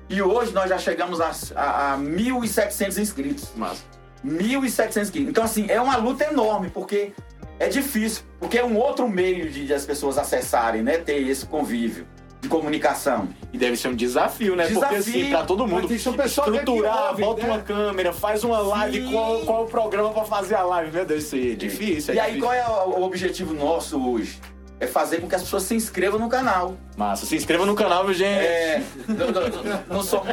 E 0.09 0.21
hoje 0.21 0.51
nós 0.51 0.67
já 0.67 0.77
chegamos 0.79 1.21
a, 1.21 1.31
a, 1.55 1.93
a 1.93 1.97
1.700 1.97 2.97
inscritos. 2.99 3.51
Massa. 3.55 3.83
1.700 4.25 5.01
inscritos. 5.01 5.29
Então, 5.29 5.43
assim, 5.43 5.67
é 5.69 5.79
uma 5.79 5.95
luta 5.95 6.25
enorme, 6.25 6.69
porque 6.71 7.13
é 7.59 7.69
difícil. 7.69 8.23
Porque 8.39 8.57
é 8.57 8.65
um 8.65 8.75
outro 8.75 9.07
meio 9.07 9.49
de, 9.49 9.67
de 9.67 9.73
as 9.73 9.85
pessoas 9.85 10.17
acessarem, 10.17 10.81
né? 10.81 10.97
Ter 10.97 11.21
esse 11.29 11.45
convívio 11.45 12.07
de 12.41 12.47
comunicação. 12.47 13.27
E 13.51 13.57
deve 13.57 13.75
ser 13.75 13.89
um 13.89 13.95
desafio, 13.95 14.55
né? 14.55 14.63
Porque 14.67 14.75
Desafio. 14.75 14.97
assim, 15.21 15.29
pra 15.29 15.43
todo 15.43 15.67
mundo 15.67 15.87
que 15.87 15.95
estruturar, 15.95 17.09
ouve, 17.09 17.21
bota 17.23 17.41
né? 17.43 17.49
uma 17.49 17.59
câmera, 17.59 18.13
faz 18.13 18.43
uma 18.43 18.59
live, 18.59 19.01
Sim. 19.05 19.11
qual, 19.11 19.39
qual 19.41 19.63
o 19.63 19.67
programa 19.67 20.11
pra 20.11 20.23
fazer 20.23 20.55
a 20.55 20.63
live? 20.63 20.91
Meu 20.91 21.05
Deus, 21.05 21.23
isso 21.25 21.35
aí 21.35 21.51
é 21.51 21.55
difícil. 21.55 22.13
É 22.13 22.17
e 22.17 22.19
aí, 22.19 22.25
difícil. 22.33 22.47
qual 22.47 22.53
é 22.53 22.65
o 22.97 23.03
objetivo 23.03 23.53
nosso 23.53 23.99
hoje? 24.09 24.39
É 24.81 24.87
fazer 24.87 25.19
com 25.19 25.27
que 25.27 25.35
as 25.35 25.41
pessoas 25.43 25.63
se 25.63 25.75
inscrevam 25.75 26.17
no 26.17 26.29
canal. 26.29 26.77
Massa, 26.95 27.25
se 27.25 27.35
inscreva 27.35 27.65
no 27.65 27.75
canal, 27.75 28.05
viu, 28.05 28.13
gente? 28.13 28.39
É, 28.39 28.81
não, 29.09 29.27
não- 29.29 29.49
não- 29.49 29.83
não 29.97 30.01
somos, 30.03 30.27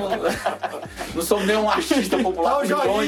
não 1.12 1.22
somos 1.22 1.46
nenhum 1.48 1.68
artista 1.68 2.16
popular 2.18 2.64
Dá 2.64 2.76
com 2.76 2.98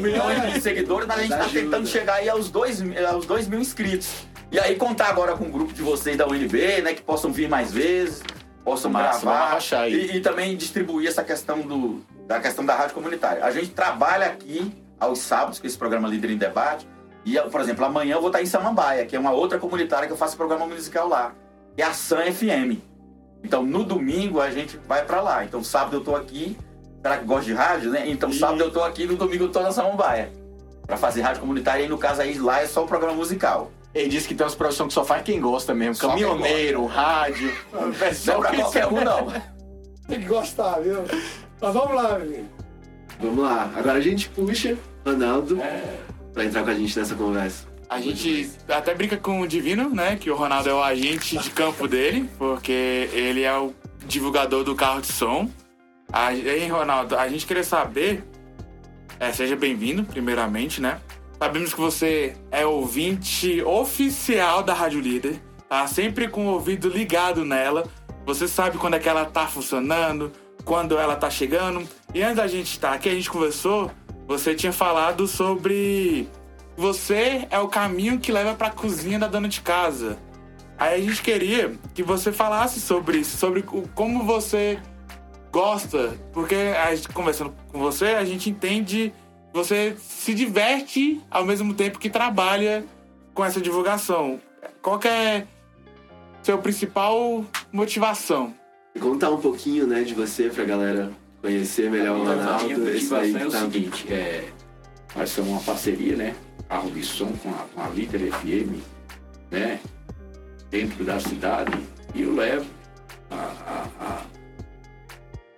milhões, 0.00 0.54
de 0.54 0.60
seguidores, 0.62 1.06
mas 1.06 1.18
a 1.18 1.22
gente 1.24 1.34
ajuda. 1.34 1.60
tentando 1.60 1.86
chegar 1.86 2.14
aí 2.14 2.28
aos 2.30 2.48
dois, 2.50 2.80
mil- 2.80 3.06
aos 3.06 3.26
dois 3.26 3.46
mil 3.46 3.60
inscritos. 3.60 4.08
E 4.52 4.60
aí 4.60 4.76
contar 4.76 5.08
agora 5.08 5.34
com 5.34 5.46
o 5.46 5.50
grupo 5.50 5.72
de 5.72 5.82
vocês 5.82 6.16
da 6.16 6.26
UNB, 6.28 6.82
né, 6.82 6.92
que 6.92 7.02
possam 7.02 7.32
vir 7.32 7.48
mais 7.48 7.72
vezes, 7.72 8.22
possam 8.62 8.90
Massa, 8.90 9.20
gravar 9.24 9.58
aí. 9.80 9.94
e, 9.94 10.16
e 10.16 10.20
também 10.20 10.54
distribuir 10.56 11.08
essa 11.08 11.24
questão 11.24 11.60
do, 11.62 12.04
da 12.26 12.38
questão 12.38 12.64
da 12.64 12.74
rádio 12.74 12.94
comunitária. 12.94 13.42
A 13.44 13.50
gente 13.50 13.70
trabalha 13.70 14.26
aqui 14.26 14.70
aos 15.00 15.20
sábados 15.20 15.58
com 15.58 15.66
esse 15.66 15.76
programa 15.78 16.06
Líder 16.06 16.30
em 16.32 16.36
Debate. 16.36 16.86
E, 17.24 17.40
por 17.40 17.60
exemplo, 17.60 17.84
amanhã 17.84 18.16
eu 18.16 18.20
vou 18.20 18.28
estar 18.28 18.42
em 18.42 18.46
Samambaia, 18.46 19.06
que 19.06 19.16
é 19.16 19.18
uma 19.18 19.30
outra 19.30 19.58
comunitária 19.58 20.06
que 20.06 20.12
eu 20.12 20.16
faço 20.18 20.36
programa 20.36 20.66
musical 20.66 21.08
lá, 21.08 21.32
é 21.76 21.82
a 21.82 21.94
Sam 21.94 22.30
FM. 22.32 22.78
Então, 23.42 23.62
no 23.64 23.84
domingo 23.84 24.38
a 24.40 24.50
gente 24.50 24.76
vai 24.86 25.04
pra 25.04 25.20
lá. 25.22 25.44
Então, 25.44 25.64
sábado 25.64 25.96
eu 25.96 26.00
tô 26.04 26.14
aqui. 26.14 26.58
Será 27.00 27.16
que 27.16 27.24
gosta 27.24 27.44
de 27.46 27.52
rádio, 27.54 27.90
né? 27.90 28.04
Então, 28.08 28.28
E- 28.28 28.38
sábado 28.38 28.60
eu 28.62 28.70
tô 28.70 28.82
aqui, 28.84 29.06
no 29.06 29.16
domingo 29.16 29.44
eu 29.44 29.48
tô 29.50 29.60
na 29.60 29.72
Samambaia. 29.72 30.30
Pra 30.86 30.96
fazer 30.96 31.22
rádio 31.22 31.40
comunitária. 31.40 31.84
E 31.84 31.88
no 31.88 31.96
caso 31.96 32.20
aí, 32.20 32.38
lá 32.38 32.60
é 32.60 32.66
só 32.66 32.84
o 32.84 32.86
programa 32.86 33.14
musical. 33.14 33.70
Ele 33.94 34.08
disse 34.08 34.26
que 34.26 34.34
tem 34.34 34.44
umas 34.44 34.54
profissões 34.54 34.88
que 34.88 34.94
só 34.94 35.04
faz 35.04 35.22
quem 35.22 35.40
gosta 35.40 35.74
mesmo. 35.74 35.94
Só 35.96 36.08
Caminhoneiro, 36.08 36.86
rádio. 36.86 37.52
Não 37.72 37.88
é 37.88 37.92
Pessoal 37.92 38.40
pra 38.40 38.50
que- 38.50 38.56
qualquer 38.56 38.86
um, 38.86 39.04
não. 39.04 39.32
Tem 40.08 40.20
que 40.20 40.26
gostar, 40.26 40.80
viu? 40.80 41.02
Mas 41.60 41.74
vamos 41.74 41.94
lá, 41.94 42.18
meu 42.18 42.26
amigo. 42.26 42.48
Vamos 43.20 43.44
lá. 43.44 43.70
Agora 43.76 43.98
a 43.98 44.00
gente 44.00 44.28
puxa 44.30 44.76
Ronaldo 45.06 45.58
pra 46.32 46.44
entrar 46.44 46.64
com 46.64 46.70
a 46.70 46.74
gente 46.74 46.98
nessa 46.98 47.14
conversa. 47.14 47.66
A 47.88 48.00
gente 48.00 48.50
até 48.68 48.94
brinca 48.94 49.16
com 49.18 49.40
o 49.40 49.46
Divino, 49.46 49.90
né? 49.90 50.16
Que 50.16 50.30
o 50.30 50.34
Ronaldo 50.34 50.68
é 50.70 50.74
o 50.74 50.82
agente 50.82 51.36
de 51.36 51.50
campo 51.50 51.86
dele, 51.86 52.28
porque 52.38 53.10
ele 53.12 53.42
é 53.42 53.54
o 53.56 53.72
divulgador 54.06 54.64
do 54.64 54.74
carro 54.74 55.02
de 55.02 55.08
som. 55.12 55.48
A, 56.10 56.34
hein, 56.34 56.68
Ronaldo, 56.70 57.16
a 57.16 57.28
gente 57.28 57.46
queria 57.46 57.62
saber. 57.64 58.24
é, 59.20 59.30
seja 59.32 59.54
bem-vindo, 59.54 60.02
primeiramente, 60.04 60.80
né? 60.80 60.98
Sabemos 61.42 61.74
que 61.74 61.80
você 61.80 62.36
é 62.52 62.64
ouvinte 62.64 63.60
oficial 63.62 64.62
da 64.62 64.72
Rádio 64.72 65.00
Líder, 65.00 65.42
tá? 65.68 65.84
Sempre 65.88 66.28
com 66.28 66.46
o 66.46 66.50
ouvido 66.50 66.88
ligado 66.88 67.44
nela. 67.44 67.82
Você 68.24 68.46
sabe 68.46 68.78
quando 68.78 68.94
é 68.94 69.00
que 69.00 69.08
ela 69.08 69.24
tá 69.24 69.48
funcionando, 69.48 70.30
quando 70.64 70.96
ela 70.96 71.16
tá 71.16 71.28
chegando. 71.28 71.82
E 72.14 72.22
antes 72.22 72.36
da 72.36 72.46
gente 72.46 72.70
estar 72.70 72.92
aqui, 72.92 73.08
a 73.08 73.14
gente 73.16 73.28
conversou, 73.28 73.90
você 74.24 74.54
tinha 74.54 74.72
falado 74.72 75.26
sobre 75.26 76.28
você 76.76 77.44
é 77.50 77.58
o 77.58 77.66
caminho 77.66 78.20
que 78.20 78.30
leva 78.30 78.54
pra 78.54 78.70
cozinha 78.70 79.18
da 79.18 79.26
dona 79.26 79.48
de 79.48 79.62
casa. 79.62 80.20
Aí 80.78 80.94
a 80.94 81.04
gente 81.04 81.20
queria 81.22 81.74
que 81.92 82.04
você 82.04 82.30
falasse 82.30 82.80
sobre 82.80 83.18
isso, 83.18 83.36
sobre 83.36 83.64
como 83.96 84.22
você 84.22 84.78
gosta, 85.50 86.16
porque 86.32 86.54
a 86.54 86.94
gente, 86.94 87.08
conversando 87.08 87.52
com 87.72 87.80
você, 87.80 88.10
a 88.10 88.24
gente 88.24 88.48
entende 88.48 89.12
você 89.52 89.96
se 89.98 90.34
diverte 90.34 91.20
ao 91.30 91.44
mesmo 91.44 91.74
tempo 91.74 91.98
que 91.98 92.08
trabalha 92.10 92.84
com 93.34 93.44
essa 93.44 93.60
divulgação. 93.60 94.40
Qual 94.80 94.98
que 94.98 95.08
é 95.08 95.46
seu 96.42 96.58
principal 96.58 97.44
motivação? 97.72 98.54
Contar 99.00 99.30
um 99.30 99.40
pouquinho, 99.40 99.86
né, 99.86 100.02
de 100.02 100.14
você 100.14 100.48
pra 100.50 100.64
galera 100.64 101.10
conhecer 101.40 101.90
melhor 101.90 102.18
o 102.18 102.22
A 102.22 102.34
Ronaldo. 102.34 102.88
Esse 102.90 103.12
motivação 103.12 103.40
é 103.40 103.46
o 103.46 103.50
tá- 103.50 103.60
seguinte, 103.60 104.12
é, 104.12 104.48
nós 105.16 105.30
somos 105.30 105.50
uma 105.50 105.60
parceria, 105.60 106.16
né? 106.16 106.34
De 106.94 107.02
som 107.04 107.30
com 107.42 107.50
a, 107.50 107.66
com 107.74 107.80
a 107.82 107.88
Líder 107.88 108.30
FM, 108.32 108.80
né? 109.50 109.78
Dentro 110.70 111.04
da 111.04 111.20
cidade. 111.20 111.72
E 112.14 112.22
eu 112.22 112.34
levo 112.34 112.64
a, 113.30 113.34
a- 113.34 113.88
a- 114.00 114.22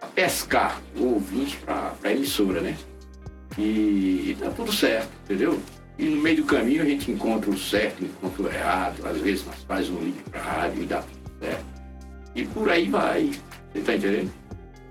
a 0.00 0.06
pescar 0.08 0.80
o 0.96 1.14
ouvinte 1.14 1.56
pra, 1.58 1.94
pra 2.00 2.12
emissora, 2.12 2.60
né? 2.60 2.76
E, 3.58 4.36
tá 4.40 4.50
tudo 4.50 4.72
certo, 4.72 5.08
entendeu? 5.24 5.60
E 5.98 6.06
no 6.06 6.20
meio 6.20 6.38
do 6.38 6.44
caminho 6.44 6.82
a 6.82 6.84
gente 6.84 7.10
encontra 7.10 7.50
o 7.50 7.58
certo, 7.58 8.04
encontra 8.04 8.42
o 8.42 8.48
errado. 8.48 9.06
Às 9.06 9.18
vezes 9.18 9.46
nós 9.46 9.62
faz 9.62 9.88
um 9.88 9.98
link 10.00 10.22
pra 10.30 10.40
rádio 10.40 10.82
e 10.82 10.86
dá 10.86 11.02
tudo 11.02 11.32
certo. 11.40 11.64
E 12.34 12.44
por 12.46 12.68
aí 12.68 12.88
vai. 12.88 13.30
Você 13.72 13.80
tá 13.80 13.94
entendendo? 13.94 14.32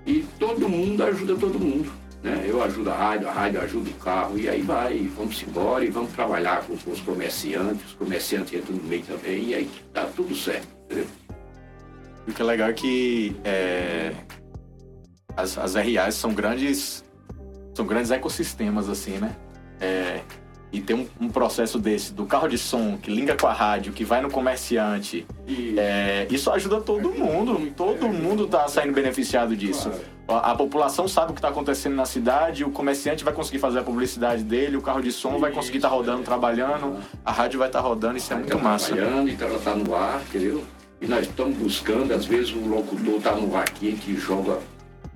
E 0.06 0.24
todo 0.38 0.68
mundo 0.68 1.02
ajuda 1.04 1.36
todo 1.36 1.58
mundo. 1.58 1.92
Né? 2.24 2.46
Eu 2.48 2.62
ajudo 2.62 2.90
a 2.90 2.94
rádio, 2.94 3.28
a 3.28 3.32
rádio 3.32 3.60
ajuda 3.60 3.90
o 3.90 3.94
carro, 3.94 4.38
e 4.38 4.48
aí 4.48 4.62
vai, 4.62 4.98
vamos 5.14 5.42
embora 5.42 5.84
e 5.84 5.90
vamos 5.90 6.10
trabalhar 6.12 6.64
com, 6.64 6.72
os 6.72 7.00
comerciantes, 7.02 7.84
os 7.88 7.92
comerciantes 7.92 8.54
entram 8.54 8.76
no 8.76 8.82
meio 8.84 9.02
também, 9.02 9.50
e 9.50 9.54
aí 9.54 9.70
tá 9.92 10.06
tudo 10.16 10.34
certo, 10.34 10.66
entendeu? 10.86 11.06
O 12.26 12.32
que 12.32 12.40
é 12.40 12.44
legal 12.46 12.70
é 12.70 12.72
que 12.72 13.36
é, 13.44 14.14
as, 15.36 15.58
as 15.58 15.74
RAs 15.74 16.14
são 16.14 16.32
grandes 16.32 17.03
são 17.74 17.84
grandes 17.84 18.10
ecossistemas 18.10 18.88
assim, 18.88 19.18
né? 19.18 19.36
É, 19.80 20.20
e 20.74 20.80
tem 20.80 20.96
um, 20.96 21.26
um 21.26 21.28
processo 21.28 21.78
desse 21.78 22.12
do 22.12 22.26
carro 22.26 22.48
de 22.48 22.58
som 22.58 22.98
que 23.00 23.08
liga 23.08 23.36
com 23.36 23.46
a 23.46 23.52
rádio, 23.52 23.92
que 23.92 24.04
vai 24.04 24.20
no 24.20 24.28
comerciante. 24.28 25.24
E 25.46 25.78
é, 25.78 26.26
isso 26.28 26.50
ajuda 26.50 26.80
todo 26.80 27.10
mundo. 27.12 27.72
Todo 27.76 28.08
mundo 28.08 28.48
tá 28.48 28.66
saindo 28.66 28.92
beneficiado 28.92 29.56
disso. 29.56 29.88
A, 30.26 30.50
a 30.50 30.54
população 30.56 31.06
sabe 31.06 31.30
o 31.30 31.34
que 31.34 31.38
está 31.38 31.48
acontecendo 31.48 31.94
na 31.94 32.04
cidade, 32.04 32.64
o 32.64 32.70
comerciante 32.70 33.22
vai 33.22 33.32
conseguir 33.32 33.60
fazer 33.60 33.78
a 33.78 33.82
publicidade 33.84 34.42
dele, 34.42 34.76
o 34.76 34.82
carro 34.82 35.00
de 35.00 35.12
som 35.12 35.38
vai 35.38 35.52
conseguir 35.52 35.78
estar 35.78 35.90
rodando, 35.90 36.24
trabalhando, 36.24 36.96
a 37.24 37.30
rádio 37.30 37.58
vai 37.58 37.68
estar 37.68 37.80
rodando, 37.80 38.16
isso 38.16 38.32
é 38.32 38.36
muito 38.36 38.56
tá 38.56 38.62
massa. 38.62 38.96
trabalhando, 38.96 39.30
então 39.30 39.46
ela 39.46 39.58
tá 39.60 39.76
no 39.76 39.94
ar, 39.94 40.22
entendeu? 40.28 40.64
E 41.00 41.06
nós 41.06 41.26
estamos 41.26 41.56
buscando, 41.56 42.12
às 42.12 42.24
vezes 42.24 42.52
o 42.52 42.66
locutor 42.66 43.20
tá 43.20 43.32
no 43.36 43.54
ar 43.54 43.62
aqui, 43.62 43.92
que 43.92 44.16
joga 44.16 44.58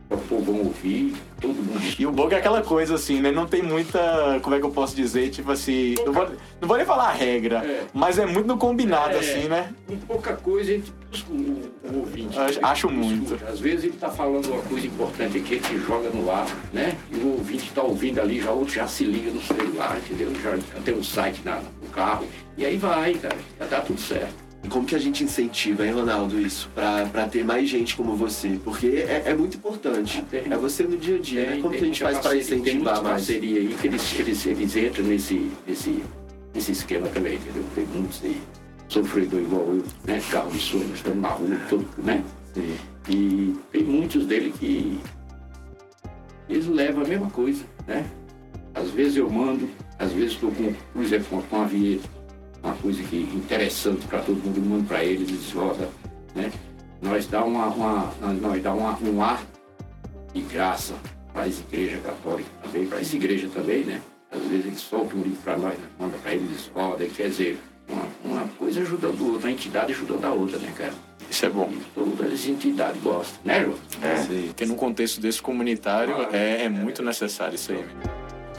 para 0.08 0.18
o 0.18 0.20
povo 0.20 0.56
ouvir, 0.56 1.16
todo 1.40 1.54
mundo 1.54 1.80
E 1.98 2.06
o 2.06 2.10
bug 2.12 2.34
é 2.34 2.38
aquela 2.38 2.62
coisa 2.62 2.94
assim, 2.96 3.20
né? 3.20 3.30
Não 3.30 3.46
tem 3.46 3.62
muita. 3.62 4.38
Como 4.42 4.54
é 4.56 4.58
que 4.58 4.64
eu 4.66 4.70
posso 4.70 4.94
dizer? 4.94 5.30
Tipo 5.30 5.52
assim. 5.52 5.94
Não 6.04 6.12
vou, 6.12 6.28
não 6.60 6.68
vou 6.68 6.76
nem 6.76 6.86
falar 6.86 7.08
a 7.08 7.12
regra, 7.12 7.58
É. 7.64 7.84
mas 7.94 8.18
é 8.18 8.26
muito 8.26 8.46
no 8.46 8.56
combinado, 8.58 9.14
É. 9.14 9.18
assim, 9.18 9.48
né? 9.48 9.72
Com 9.86 9.96
pouca 9.98 10.34
coisa, 10.34 10.80
busca 11.10 11.30
o, 11.32 11.34
o 11.92 11.98
ouvinte. 12.00 12.38
Acho- 12.38 12.58
acho 12.62 12.90
muito. 12.90 13.38
Às 13.46 13.60
vezes 13.60 13.84
ele 13.84 13.94
está 13.94 14.10
falando 14.10 14.46
uma 14.52 14.62
coisa 14.62 14.86
importante 14.86 15.38
aqui, 15.38 15.54
a 15.54 15.56
gente 15.68 15.78
joga 15.86 16.10
no 16.10 16.30
ar, 16.30 16.46
né? 16.72 16.96
E 17.12 17.16
o 17.16 17.32
ouvinte 17.38 17.68
está 17.68 17.82
ouvindo 17.82 18.20
ali, 18.20 18.40
já, 18.40 18.50
outro 18.50 18.74
já 18.74 18.86
se 18.86 19.04
liga 19.04 19.30
no 19.30 19.40
celular, 19.40 19.96
entendeu? 19.98 20.32
Já, 20.42 20.56
já 20.56 20.80
tem 20.84 20.94
um 20.94 21.02
site 21.02 21.40
na, 21.44 21.56
no 21.56 21.88
carro. 21.92 22.26
E 22.56 22.64
aí 22.66 22.76
vai, 22.76 23.14
cara. 23.14 23.36
Já 23.58 23.66
dá 23.66 23.80
tudo 23.80 24.00
certo. 24.00 24.47
E 24.62 24.68
como 24.68 24.84
que 24.84 24.94
a 24.94 24.98
gente 24.98 25.22
incentiva, 25.22 25.86
hein, 25.86 25.92
Ronaldo, 25.92 26.40
isso? 26.40 26.68
Pra, 26.74 27.06
pra 27.06 27.28
ter 27.28 27.44
mais 27.44 27.68
gente 27.68 27.96
como 27.96 28.16
você? 28.16 28.58
Porque 28.64 28.86
é, 29.08 29.22
é 29.26 29.34
muito 29.34 29.56
importante. 29.56 30.22
Tem. 30.30 30.52
É 30.52 30.56
você 30.56 30.82
no 30.82 30.96
dia 30.96 31.16
a 31.16 31.20
dia, 31.20 31.40
né? 31.42 31.52
Tem- 31.52 31.60
Como 31.62 31.70
que 31.70 31.76
a 31.76 31.80
tem 31.80 31.88
gente 31.92 32.02
faz 32.02 32.18
para 32.18 32.30
Tem 32.30 32.40
incentivar 32.40 32.74
muita 32.76 32.92
mais? 32.94 33.04
parceria 33.04 33.60
aí 33.60 33.76
que 33.80 33.86
eles, 33.86 34.18
eles, 34.18 34.46
eles 34.46 34.76
entram 34.76 35.04
nesse, 35.04 35.50
nesse, 35.66 36.02
nesse 36.52 36.72
esquema 36.72 37.06
também, 37.08 37.34
entendeu? 37.36 37.62
Tem 37.74 37.86
muitos 37.86 38.20
aí, 38.24 38.40
sofredor 38.88 39.40
igual 39.40 39.62
eu, 39.68 39.84
né? 40.04 40.20
Carro 40.30 40.50
de 40.50 41.14
na 41.14 41.28
rua, 41.28 41.56
todo, 41.70 41.86
né? 41.98 42.24
E 43.08 43.54
tem 43.70 43.84
muitos 43.84 44.26
dele 44.26 44.52
que 44.58 44.98
eles 46.48 46.66
levam 46.66 47.04
a 47.04 47.08
mesma 47.08 47.30
coisa, 47.30 47.62
né? 47.86 48.04
Às 48.74 48.90
vezes 48.90 49.16
eu 49.16 49.30
mando, 49.30 49.68
às 49.98 50.12
vezes 50.12 50.32
estou 50.32 50.50
com, 50.50 50.72
por 50.92 51.02
exemplo, 51.02 51.26
com, 51.30 51.42
com 51.42 51.62
a 51.62 51.64
vinheta, 51.64 52.08
uma 52.62 52.74
coisa 52.74 53.02
que 53.02 53.16
interessante 53.34 54.06
para 54.06 54.20
todo 54.20 54.36
mundo, 54.36 54.58
eu 54.58 54.62
mando 54.62 54.84
para 54.84 55.04
eles, 55.04 55.28
eles 55.28 55.52
rodam, 55.52 55.88
né? 56.34 56.52
Nós 57.00 57.26
dá 57.26 57.44
uma, 57.44 57.66
uma 57.66 58.12
nós, 58.40 58.62
dá 58.62 58.72
uma, 58.72 58.98
um 59.00 59.22
ar 59.22 59.42
de 60.34 60.40
graça 60.42 60.94
para 61.32 61.44
as 61.44 61.60
igrejas 61.60 62.02
católicas 62.02 62.52
também, 62.62 62.86
para 62.86 62.98
as 62.98 63.12
igrejas 63.14 63.52
também, 63.52 63.84
né? 63.84 64.00
Às 64.30 64.42
vezes 64.42 64.66
eles 64.66 64.80
soltam 64.80 65.18
um 65.18 65.22
livro 65.22 65.38
para 65.42 65.56
nós, 65.56 65.78
né? 65.78 65.86
manda 65.98 66.18
para 66.18 66.34
eles, 66.34 66.50
eles 66.50 66.70
rodam, 66.74 67.08
quer 67.08 67.28
dizer, 67.28 67.58
uma, 67.88 68.06
uma 68.24 68.48
coisa 68.48 68.80
ajudando 68.80 69.20
a 69.20 69.32
outra, 69.32 69.48
a 69.48 69.52
entidade 69.52 69.92
ajudando 69.92 70.24
a 70.24 70.32
outra, 70.32 70.58
né, 70.58 70.72
cara? 70.76 70.92
Isso 71.30 71.46
é 71.46 71.50
bom. 71.50 71.70
E 71.70 71.80
todas 71.94 72.32
as 72.32 72.46
entidades 72.46 73.02
gostam, 73.02 73.40
né, 73.44 73.64
João? 73.64 73.76
É. 74.02 74.46
Porque 74.46 74.66
num 74.66 74.74
contexto 74.74 75.20
desse 75.20 75.40
comunitário 75.40 76.14
é, 76.32 76.64
é 76.64 76.68
muito 76.68 77.02
necessário 77.02 77.54
isso 77.54 77.72
aí. 77.72 77.84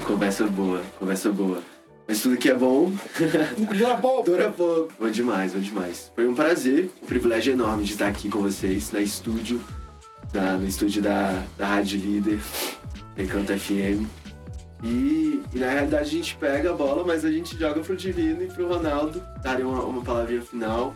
Conversa 0.06 0.46
boa, 0.46 0.82
conversa 0.98 1.32
boa. 1.32 1.62
Mas 2.10 2.22
tudo 2.24 2.38
que 2.38 2.50
é 2.50 2.56
bom 2.56 2.92
Dura 3.72 3.96
pouco. 3.98 4.24
dura 4.24 4.50
pouco. 4.50 4.92
Vou 5.00 5.12
demais, 5.12 5.54
vou 5.54 5.62
demais. 5.62 6.12
Foi 6.16 6.28
um 6.28 6.34
prazer, 6.34 6.90
um 7.04 7.06
privilégio 7.06 7.54
enorme 7.54 7.84
de 7.84 7.92
estar 7.92 8.08
aqui 8.08 8.28
com 8.30 8.42
vocês 8.42 8.92
na 8.92 9.00
estúdio, 9.00 9.62
na- 10.34 10.58
no 10.58 10.68
estúdio 10.68 11.04
da, 11.04 11.44
da 11.56 11.68
Rádio 11.68 12.00
Líder, 12.00 12.40
Recanto 13.16 13.54
FM. 13.56 14.08
E, 14.82 15.44
e 15.54 15.60
na 15.60 15.70
realidade 15.70 16.04
a 16.04 16.12
gente 16.12 16.36
pega 16.38 16.72
a 16.72 16.74
bola, 16.74 17.04
mas 17.06 17.24
a 17.24 17.32
gente 17.32 17.56
joga 17.56 17.80
pro 17.82 17.96
Divino 17.96 18.42
e 18.42 18.48
pro 18.48 18.68
Ronaldo 18.68 19.22
darem 19.44 19.64
uma, 19.66 19.84
uma 19.84 20.02
palavrinha 20.02 20.42
final 20.42 20.96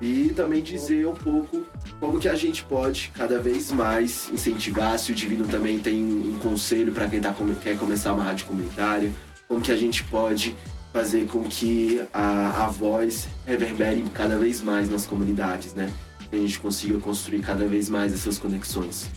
e 0.00 0.28
também 0.34 0.62
dizer 0.62 1.06
um 1.06 1.14
pouco 1.14 1.64
como 2.00 2.18
que 2.18 2.28
a 2.28 2.34
gente 2.34 2.62
pode 2.64 3.10
cada 3.14 3.38
vez 3.40 3.72
mais 3.72 4.30
incentivar, 4.32 4.98
se 4.98 5.12
o 5.12 5.14
Divino 5.14 5.46
também 5.48 5.78
tem 5.78 6.02
um 6.02 6.38
conselho 6.42 6.92
para 6.92 7.08
quem 7.08 7.20
tá, 7.20 7.34
quer 7.62 7.76
começar 7.76 8.12
uma 8.14 8.22
rádio 8.24 8.46
comunitária, 8.46 9.10
como 9.48 9.60
que 9.60 9.72
a 9.72 9.76
gente 9.76 10.04
pode 10.04 10.56
fazer 10.92 11.26
com 11.26 11.42
que 11.44 12.02
a, 12.12 12.64
a 12.64 12.68
voz 12.68 13.28
reverbere 13.46 14.02
cada 14.14 14.38
vez 14.38 14.62
mais 14.62 14.88
nas 14.88 15.06
comunidades, 15.06 15.74
né? 15.74 15.92
Que 16.30 16.36
a 16.36 16.38
gente 16.38 16.58
consiga 16.58 16.98
construir 16.98 17.40
cada 17.40 17.66
vez 17.66 17.88
mais 17.88 18.12
essas 18.12 18.38
conexões. 18.38 19.10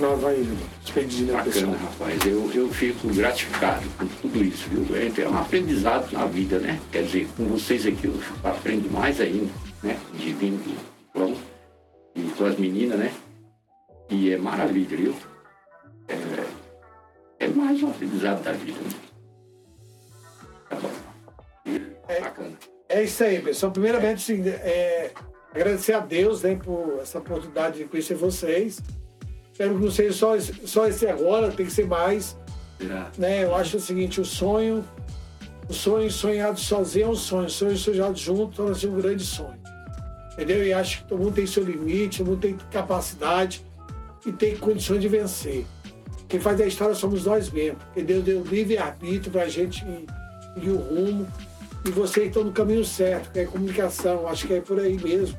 Nós 0.00 0.20
vai 0.20 0.44
despedir 0.82 1.26
da 1.26 1.42
pessoa. 1.42 1.66
Bacana, 1.66 1.90
rapaz. 1.90 2.26
Eu, 2.26 2.50
eu 2.52 2.68
fico 2.70 3.08
gratificado 3.08 3.86
com 3.98 4.06
tudo 4.06 4.42
isso, 4.42 4.68
viu? 4.68 4.84
É 4.96 5.20
é 5.20 5.28
um 5.28 5.38
aprendizado 5.38 6.10
na 6.12 6.26
vida, 6.26 6.58
né? 6.58 6.80
Quer 6.90 7.04
dizer, 7.04 7.28
com 7.36 7.44
vocês 7.44 7.86
aqui 7.86 8.06
eu 8.06 8.18
aprendo 8.42 8.90
mais 8.90 9.20
ainda, 9.20 9.52
né? 9.82 9.96
Divino 10.14 10.58
e 10.66 10.76
João 11.16 11.36
e 12.16 12.22
com 12.22 12.44
as 12.46 12.58
meninas, 12.58 12.98
né? 12.98 13.12
E 14.10 14.30
é 14.30 14.38
maravilha, 14.38 14.96
viu? 14.96 15.14
É, 16.08 17.44
é 17.44 17.48
mais 17.48 17.82
um 17.82 17.90
aprendizado 17.90 18.42
da 18.42 18.52
vida, 18.52 18.80
né? 18.80 19.03
É. 22.08 22.20
Bacana. 22.20 22.52
É 22.88 23.02
isso 23.02 23.24
aí, 23.24 23.40
pessoal. 23.40 23.72
Primeiramente, 23.72 24.32
assim, 24.32 24.48
é, 24.48 25.10
agradecer 25.52 25.94
a 25.94 26.00
Deus 26.00 26.42
né, 26.42 26.56
por 26.62 26.98
essa 27.00 27.18
oportunidade 27.18 27.78
de 27.78 27.84
conhecer 27.84 28.14
vocês. 28.14 28.80
Espero 29.50 29.76
que 29.76 29.84
não 29.84 29.90
seja 29.90 30.12
só, 30.12 30.36
esse- 30.36 30.66
só 30.66 30.86
esse 30.86 31.06
agora, 31.06 31.50
tem 31.50 31.64
que 31.66 31.72
ser 31.72 31.86
mais. 31.86 32.36
Né? 33.16 33.44
Eu 33.44 33.54
acho 33.54 33.76
o 33.76 33.80
seguinte, 33.80 34.20
o 34.20 34.24
sonho, 34.24 34.84
o 35.68 35.72
sonho 35.72 36.10
sonhado 36.10 36.58
sozinho 36.60 37.06
é 37.06 37.08
um 37.08 37.14
sonho, 37.14 37.46
o 37.46 37.50
sonho 37.50 37.76
sonhado 37.76 38.18
junto 38.18 38.54
torna-se 38.56 38.86
um 38.86 38.96
grande 38.96 39.24
sonho. 39.24 39.58
Entendeu? 40.32 40.64
E 40.64 40.72
acho 40.72 41.02
que 41.02 41.08
todo 41.08 41.22
mundo 41.22 41.34
tem 41.36 41.46
seu 41.46 41.62
limite, 41.62 42.18
todo 42.18 42.26
mundo 42.30 42.40
tem 42.40 42.56
capacidade 42.70 43.64
e 44.26 44.32
tem 44.32 44.56
condições 44.56 45.00
de 45.00 45.08
vencer. 45.08 45.64
Quem 46.28 46.40
faz 46.40 46.60
a 46.60 46.66
história 46.66 46.94
somos 46.94 47.24
nós 47.24 47.48
mesmos. 47.50 47.82
Porque 47.84 48.02
Deus 48.02 48.24
deu 48.24 48.42
livre-arbítrio 48.42 49.30
para 49.30 49.42
a 49.42 49.48
gente 49.48 49.84
seguir 50.54 50.70
o 50.70 50.78
rumo. 50.78 51.26
E 51.84 51.90
vocês 51.90 52.28
estão 52.28 52.44
no 52.44 52.52
caminho 52.52 52.84
certo, 52.84 53.30
que 53.30 53.40
é 53.40 53.44
comunicação. 53.44 54.26
Acho 54.26 54.46
que 54.46 54.54
é 54.54 54.60
por 54.60 54.80
aí 54.80 54.96
mesmo. 54.96 55.36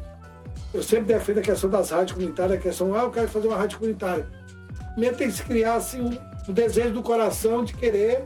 Eu 0.73 0.83
sempre 0.83 1.13
defendo 1.13 1.39
a 1.39 1.41
questão 1.41 1.69
das 1.69 1.89
rádios 1.89 2.11
comunitárias, 2.11 2.59
a 2.59 2.61
questão, 2.61 2.93
ah, 2.93 3.03
eu 3.03 3.11
quero 3.11 3.27
fazer 3.29 3.47
uma 3.47 3.57
rádio 3.57 3.79
comunitária. 3.79 4.27
Primeiro 4.91 5.15
tem 5.15 5.27
que 5.27 5.33
se 5.33 5.43
criar 5.43 5.75
assim, 5.75 6.01
um, 6.01 6.53
desejo 6.53 6.93
do 6.93 7.01
coração 7.01 7.63
de 7.63 7.73
querer 7.73 8.23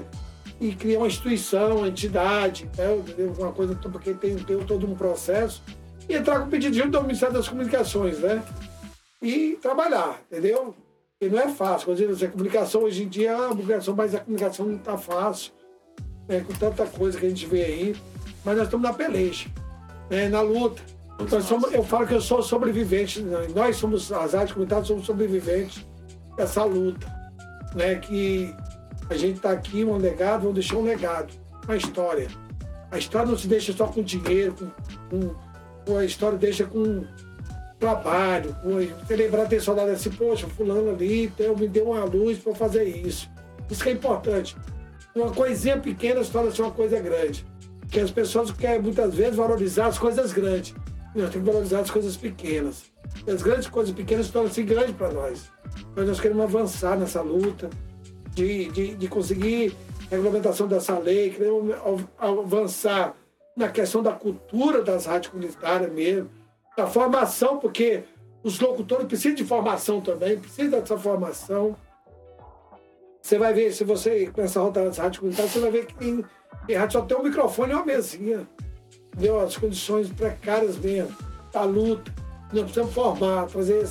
e 0.59 0.73
criar 0.73 0.99
uma 0.99 1.07
instituição, 1.07 1.77
uma 1.77 1.87
entidade, 1.87 2.69
né, 2.77 2.87
uma 3.37 3.51
coisa, 3.51 3.75
porque 3.75 4.13
tem, 4.13 4.35
tem 4.35 4.57
todo 4.65 4.85
um 4.85 4.95
processo. 4.95 5.63
E 6.07 6.15
entrar 6.15 6.39
com 6.39 6.49
pedido 6.49 6.73
de 6.73 6.81
ajuda 6.81 6.97
do 6.97 7.05
Ministério 7.05 7.35
das 7.35 7.47
Comunicações, 7.47 8.17
né? 8.19 8.43
E 9.21 9.57
trabalhar, 9.61 10.19
entendeu? 10.29 10.75
Porque 11.19 11.33
não 11.33 11.41
é 11.41 11.49
fácil. 11.49 11.85
Quando 11.85 12.07
você 12.07 12.25
a 12.25 12.29
comunicação 12.29 12.83
hoje 12.83 13.03
em 13.03 13.07
dia, 13.07 13.35
a 13.37 13.49
comunicação, 13.49 13.95
mas 13.95 14.15
a 14.15 14.19
comunicação 14.19 14.65
não 14.65 14.75
está 14.75 14.97
fácil, 14.97 15.51
né? 16.29 16.45
com 16.47 16.53
tanta 16.53 16.85
coisa 16.85 17.19
que 17.19 17.25
a 17.25 17.29
gente 17.29 17.45
vê 17.47 17.63
aí. 17.63 17.95
Mas 18.45 18.55
nós 18.55 18.65
estamos 18.67 18.87
na 18.87 18.93
peleja, 18.93 19.47
né? 20.09 20.29
na 20.29 20.39
luta. 20.41 20.81
Somos- 21.41 21.73
eu 21.73 21.83
falo 21.83 22.07
que 22.07 22.13
eu 22.13 22.21
sou 22.21 22.41
sobrevivente, 22.41 23.21
né? 23.21 23.47
nós 23.53 23.75
somos, 23.75 24.09
as 24.09 24.33
áreas 24.33 24.53
comunitárias 24.53 24.87
somos 24.87 25.05
sobreviventes 25.05 25.85
dessa 26.37 26.63
luta, 26.63 27.05
né? 27.75 27.95
Que 27.95 28.55
A 29.09 29.17
gente 29.17 29.37
está 29.37 29.51
aqui, 29.51 29.83
um 29.83 29.97
legado, 29.97 30.41
vamos 30.41 30.53
deixar 30.53 30.77
um 30.77 30.83
legado, 30.83 31.33
uma 31.65 31.75
história. 31.75 32.27
A 32.91 32.97
história 32.99 33.27
não 33.27 33.37
se 33.37 33.47
deixa 33.47 33.73
só 33.73 33.87
com 33.87 34.03
dinheiro, 34.03 34.55
com, 35.09 35.33
com, 35.83 35.97
a 35.97 36.05
história 36.05 36.37
deixa 36.37 36.63
com 36.63 37.03
trabalho, 37.79 38.55
com 38.61 38.75
lembrar 39.13 39.47
ter 39.47 39.61
saudade 39.61 39.91
assim, 39.91 40.11
poxa, 40.11 40.47
fulano 40.47 40.91
ali 40.91 41.23
então, 41.23 41.55
me 41.55 41.67
deu 41.67 41.89
uma 41.89 42.03
luz 42.03 42.37
para 42.37 42.53
fazer 42.53 42.83
isso. 42.83 43.27
Isso 43.69 43.81
que 43.81 43.89
é 43.89 43.93
importante. 43.93 44.55
Uma 45.15 45.31
coisinha 45.31 45.77
pequena 45.77 46.23
se 46.23 46.31
torna 46.31 46.51
uma 46.59 46.71
coisa 46.71 46.99
grande. 46.99 47.45
Que 47.89 47.99
as 47.99 48.11
pessoas 48.11 48.51
querem 48.51 48.81
muitas 48.81 49.13
vezes 49.15 49.35
valorizar 49.35 49.87
as 49.87 49.97
coisas 49.97 50.31
grandes. 50.31 50.73
Nós 51.15 51.31
temos 51.31 51.47
que 51.47 51.51
valorizar 51.51 51.79
as 51.79 51.89
coisas 51.89 52.15
pequenas. 52.15 52.83
E 53.25 53.31
as 53.31 53.41
grandes 53.41 53.67
coisas 53.67 53.93
pequenas 53.93 54.27
se 54.27 54.31
tornam-se 54.31 54.61
grandes 54.63 54.95
para 54.95 55.11
nós. 55.11 55.51
Mas 55.95 56.07
nós 56.07 56.19
queremos 56.19 56.43
avançar 56.43 56.97
nessa 56.97 57.21
luta 57.21 57.69
de, 58.33 58.69
de, 58.69 58.95
de 58.95 59.07
conseguir 59.07 59.75
a 60.11 60.15
regulamentação 60.15 60.67
dessa 60.67 60.97
lei, 60.97 61.31
queremos 61.31 61.75
avançar 62.17 63.15
na 63.55 63.67
questão 63.67 64.01
da 64.01 64.13
cultura 64.13 64.81
das 64.81 65.05
rádios 65.05 65.31
comunitárias 65.31 65.91
mesmo, 65.91 66.29
da 66.77 66.87
formação, 66.87 67.59
porque 67.59 68.03
os 68.41 68.59
locutores 68.59 69.05
precisam 69.05 69.35
de 69.35 69.43
formação 69.43 69.99
também, 69.99 70.39
precisam 70.39 70.79
dessa 70.79 70.97
formação. 70.97 71.75
Você 73.29 73.37
vai 73.37 73.53
ver, 73.53 73.71
se 73.71 73.83
você 73.83 74.25
começar 74.25 74.59
a 74.59 74.63
rodar 74.63 74.87
as 74.87 74.97
rádios 74.97 75.19
comunitárias, 75.19 75.53
você 75.53 75.59
vai 75.59 75.69
ver 75.69 75.85
que 75.85 76.03
em, 76.03 76.25
em 76.67 76.73
rádio 76.73 76.93
só 76.93 77.05
tem 77.05 77.15
um 77.15 77.21
microfone 77.21 77.71
e 77.71 77.75
uma 77.75 77.85
mesinha. 77.85 78.49
Entendeu? 79.13 79.39
As 79.39 79.55
condições 79.55 80.09
precárias 80.09 80.75
mesmo, 80.79 81.15
da 81.53 81.61
luta. 81.61 82.11
Nós 82.51 82.63
precisamos 82.63 82.91
formar, 82.91 83.45
trazer 83.45 83.87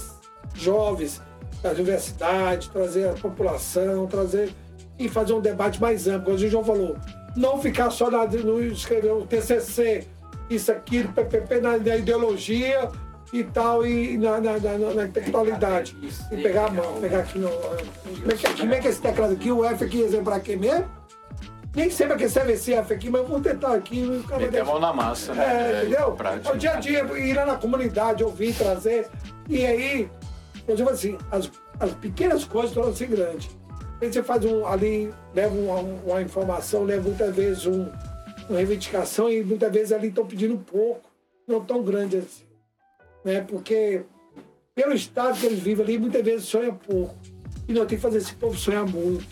jovens 0.54 1.22
da 1.62 1.70
universidade, 1.70 2.68
trazer 2.70 3.10
a 3.10 3.12
população, 3.12 4.08
trazer 4.08 4.52
e 4.98 5.08
fazer 5.08 5.34
um 5.34 5.40
debate 5.40 5.80
mais 5.80 6.08
amplo. 6.08 6.34
Como 6.34 6.36
o 6.36 6.50
João 6.50 6.64
falou, 6.64 6.96
não 7.36 7.62
ficar 7.62 7.90
só 7.90 8.10
na, 8.10 8.26
no 8.26 8.60
escrever 8.60 9.12
o 9.12 9.24
TCC, 9.24 10.04
isso, 10.50 10.72
aquilo, 10.72 11.12
PPP, 11.12 11.60
na, 11.60 11.78
na 11.78 11.96
ideologia 11.96 12.90
e 13.32 13.44
tal, 13.44 13.86
e 13.86 14.16
na, 14.16 14.40
na, 14.40 14.58
na, 14.58 14.94
na 14.94 15.04
intelectualidade. 15.04 15.96
E 16.30 16.36
pegar 16.36 16.66
a 16.66 16.70
mão, 16.70 17.00
pegar 17.00 17.20
aqui 17.20 17.38
no. 17.38 17.50
Como 17.50 18.32
é 18.32 18.34
que, 18.34 18.60
como 18.60 18.74
é, 18.74 18.80
que 18.80 18.86
é 18.86 18.90
esse 18.90 19.00
teclado 19.00 19.32
aqui? 19.34 19.52
O 19.52 19.64
F 19.64 19.84
aqui, 19.84 20.00
exemplo, 20.00 20.32
aqui 20.32 20.56
mesmo? 20.56 20.88
Nem 21.74 21.90
sempre 21.90 22.16
que 22.16 22.28
serve 22.28 22.54
esse 22.54 22.72
F 22.72 22.94
aqui, 22.94 23.10
mas 23.10 23.28
vou 23.28 23.40
tentar 23.40 23.74
aqui. 23.74 24.00
Meter 24.38 24.62
a 24.62 24.64
mão 24.64 24.80
na 24.80 24.92
massa, 24.92 25.34
né? 25.34 25.44
É, 25.44 25.72
é 25.72 25.80
entendeu? 25.82 26.16
É 26.44 26.50
o 26.50 26.56
dia 26.56 26.72
a 26.72 26.76
dia, 26.76 27.00
ir 27.18 27.34
lá 27.34 27.46
na 27.46 27.56
comunidade, 27.56 28.24
ouvir, 28.24 28.54
trazer. 28.54 29.06
E 29.48 29.64
aí, 29.64 30.10
eu 30.66 30.74
digo 30.74 30.88
assim, 30.90 31.16
as, 31.30 31.50
as 31.78 31.92
pequenas 31.92 32.44
coisas 32.44 32.72
tornam-se 32.72 33.06
grandes. 33.06 33.50
Aí 34.00 34.12
você 34.12 34.22
faz 34.22 34.44
um 34.44 34.66
ali, 34.66 35.12
leva 35.34 35.54
uma, 35.54 35.80
uma 35.80 36.22
informação, 36.22 36.84
leva 36.84 37.02
muitas 37.02 37.34
vezes 37.34 37.66
um, 37.66 37.88
uma 38.48 38.58
reivindicação 38.58 39.30
e 39.30 39.42
muitas 39.42 39.70
vezes 39.70 39.92
ali 39.92 40.08
estão 40.08 40.26
pedindo 40.26 40.56
pouco, 40.58 41.10
não 41.46 41.64
tão 41.64 41.82
grande 41.82 42.16
assim. 42.16 42.47
Né? 43.28 43.42
Porque 43.42 44.06
pelo 44.74 44.94
estado 44.94 45.38
que 45.38 45.44
eles 45.44 45.58
vivem 45.58 45.84
ali, 45.84 45.98
muitas 45.98 46.24
vezes 46.24 46.46
sonha 46.46 46.72
pouco. 46.72 47.14
E 47.68 47.74
nós 47.74 47.86
temos 47.86 47.90
que 47.90 47.96
fazer 47.98 48.18
esse 48.18 48.34
povo 48.34 48.56
sonhar 48.56 48.86
muito. 48.86 49.26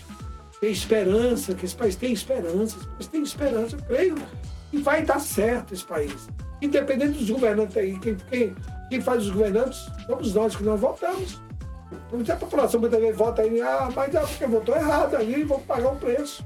Ter 0.61 0.71
esperança, 0.71 1.55
que 1.55 1.65
esse 1.65 1.75
país 1.75 1.97
tem 1.97 2.13
esperança, 2.13 2.77
esse 2.77 2.87
país 2.87 3.09
tem 3.09 3.23
esperança, 3.23 3.77
eu 3.77 3.83
creio. 3.85 4.15
E 4.71 4.77
vai 4.79 5.03
dar 5.03 5.19
certo 5.19 5.73
esse 5.73 5.85
país. 5.85 6.29
Independente 6.61 7.19
dos 7.19 7.31
governantes 7.31 7.75
aí, 7.75 7.99
quem, 8.01 8.17
quem, 8.17 8.55
quem 8.91 9.01
faz 9.01 9.23
os 9.23 9.31
governantes 9.31 9.79
somos 10.07 10.35
nós 10.35 10.55
que 10.55 10.63
nós 10.63 10.79
votamos. 10.79 11.41
Então 12.13 12.37
a 12.37 12.39
população 12.39 12.81
muitas 12.81 13.01
vezes 13.01 13.17
vota 13.17 13.43
aí, 13.43 13.63
ah, 13.63 13.89
mas 13.95 14.15
é 14.15 14.21
porque 14.21 14.47
votou 14.47 14.77
errado 14.77 15.15
ali, 15.15 15.43
vou 15.43 15.61
pagar 15.61 15.93
o 15.93 15.97
preço. 15.97 16.45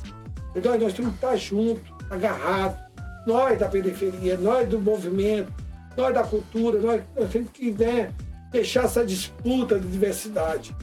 Então 0.54 0.78
nós 0.78 0.92
temos 0.92 1.10
que 1.12 1.16
estar 1.16 1.36
juntos 1.36 1.82
agarrado, 2.10 2.78
nós 3.26 3.58
da 3.58 3.68
periferia, 3.68 4.36
nós 4.36 4.68
do 4.68 4.78
movimento, 4.78 5.52
nós 5.96 6.14
da 6.14 6.22
cultura, 6.22 6.78
nós, 6.80 7.02
nós 7.16 7.30
temos 7.30 7.50
que 7.50 7.72
né, 7.72 8.12
deixar 8.50 8.84
essa 8.84 9.04
disputa 9.04 9.78
de 9.78 9.86
diversidade. 9.86 10.74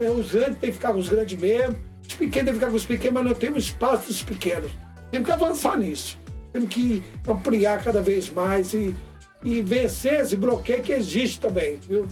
É, 0.00 0.10
os 0.10 0.32
grandes 0.32 0.58
têm 0.58 0.70
que 0.70 0.76
ficar 0.76 0.92
com 0.92 0.98
os 0.98 1.08
grandes 1.08 1.38
mesmo, 1.38 1.76
os 2.06 2.14
pequenos 2.14 2.34
têm 2.34 2.44
que 2.44 2.52
ficar 2.54 2.70
com 2.70 2.76
os 2.76 2.86
pequenos, 2.86 3.14
mas 3.14 3.24
não 3.24 3.34
temos 3.34 3.64
espaço 3.64 4.08
dos 4.08 4.22
pequenos. 4.22 4.70
Temos 5.10 5.26
que 5.26 5.32
avançar 5.32 5.78
nisso. 5.78 6.18
Temos 6.52 6.68
que 6.68 7.02
ampliar 7.26 7.82
cada 7.82 8.02
vez 8.02 8.30
mais 8.30 8.74
e, 8.74 8.94
e 9.42 9.62
vencer 9.62 10.20
esse 10.20 10.36
bloqueio 10.36 10.82
que 10.82 10.92
existe 10.92 11.40
também. 11.40 11.76
Viu? 11.76 12.06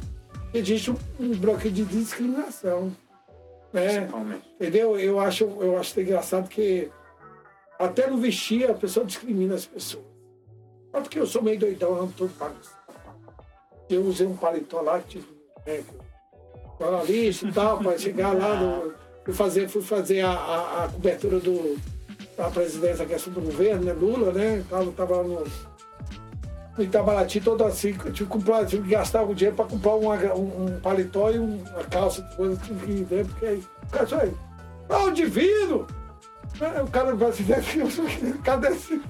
Existe 0.53 0.91
um, 0.91 0.97
um 1.19 1.31
bloqueio 1.37 1.73
de 1.73 1.85
discriminação. 1.85 2.93
Né? 3.73 4.09
Entendeu? 4.55 4.99
Eu 4.99 5.21
acho, 5.21 5.45
eu 5.45 5.79
acho 5.79 6.01
engraçado 6.01 6.49
que 6.49 6.91
até 7.79 8.07
no 8.07 8.19
vestir, 8.19 8.71
a 8.71 8.75
pessoa 8.75 9.07
discrimina 9.07 9.55
as 9.55 9.65
pessoas. 9.65 10.10
Só 10.91 11.01
porque 11.01 11.19
eu 11.19 11.27
sou 11.27 11.43
meio 11.43 11.59
doidão, 11.59 11.91
eu 11.91 11.97
não 11.97 12.09
estou 12.09 12.29
bagunçado. 12.29 12.81
Eu 13.89 14.03
usei 14.05 14.27
um 14.27 14.37
paletó 14.37 14.81
lá, 14.81 15.01
que 15.01 15.19
tive 15.19 15.27
é, 15.67 15.83
jornalista 16.81 17.47
e 17.47 17.53
tal, 17.53 17.79
para 17.79 17.99
chegar 17.99 18.33
lá, 18.33 18.57
no, 18.57 18.95
fui 19.25 19.35
fazer, 19.35 19.69
fui 19.69 19.83
fazer 19.83 20.21
a, 20.21 20.31
a, 20.31 20.85
a 20.85 20.89
cobertura 20.89 21.39
do, 21.41 21.79
da 22.37 22.51
presidência, 22.51 23.05
a 23.05 23.09
questão 23.09 23.33
do 23.33 23.41
governo, 23.41 23.85
né, 23.85 23.93
Lula, 23.93 24.33
né? 24.33 24.65
Tava, 24.69 24.91
tava 24.93 25.23
no, 25.23 25.45
no 26.77 26.85
Itabaraty 26.85 27.41
todo 27.41 27.65
assim, 27.65 27.93
tive 27.93 28.13
que, 28.13 28.25
comprar, 28.27 28.65
tive 28.67 28.85
que 28.85 28.91
gastar 28.91 29.21
algum 29.21 29.35
dinheiro 29.35 29.57
para 29.57 29.67
comprar 29.67 29.95
uma, 29.95 30.17
um, 30.35 30.65
um, 30.65 30.81
paletó 30.81 31.31
e 31.31 31.39
uma 31.39 31.85
calça, 31.85 32.23
coisa, 32.37 32.61
que 32.61 32.73
ir 32.91 33.05
dentro, 33.05 33.33
porque 33.33 33.47
aí, 33.47 33.65
cara, 33.91 34.23
aí, 34.23 34.33
ah, 34.89 35.05
o 35.05 35.11
divino! 35.13 35.87
É, 36.61 36.83
o 36.83 36.87
cara 36.89 37.15
vai 37.15 37.33
se 37.33 37.43
cadê 38.45 38.69
esse? 38.69 39.01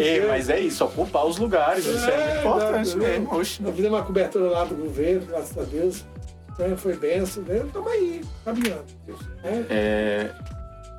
é, 0.00 0.26
mas 0.26 0.48
é 0.48 0.58
isso, 0.60 0.84
ocupar 0.84 1.26
os 1.26 1.38
lugares, 1.38 1.84
isso 1.86 2.10
é, 2.10 2.36
é 2.36 2.40
importante 2.40 2.96
mesmo. 2.96 3.32
Nós 3.32 3.56
fizemos 3.56 3.84
uma 3.84 4.02
cobertura 4.02 4.50
lá 4.50 4.64
do 4.64 4.74
governo, 4.74 5.26
graças 5.26 5.56
a 5.56 5.62
Deus. 5.62 6.04
Né? 6.58 6.76
Foi 6.76 6.96
benção, 6.96 7.42
né? 7.44 7.62
Estamos 7.64 7.92
aí, 7.92 8.24
caminhando. 8.44 8.84
Né? 9.44 9.66
É, 9.70 10.30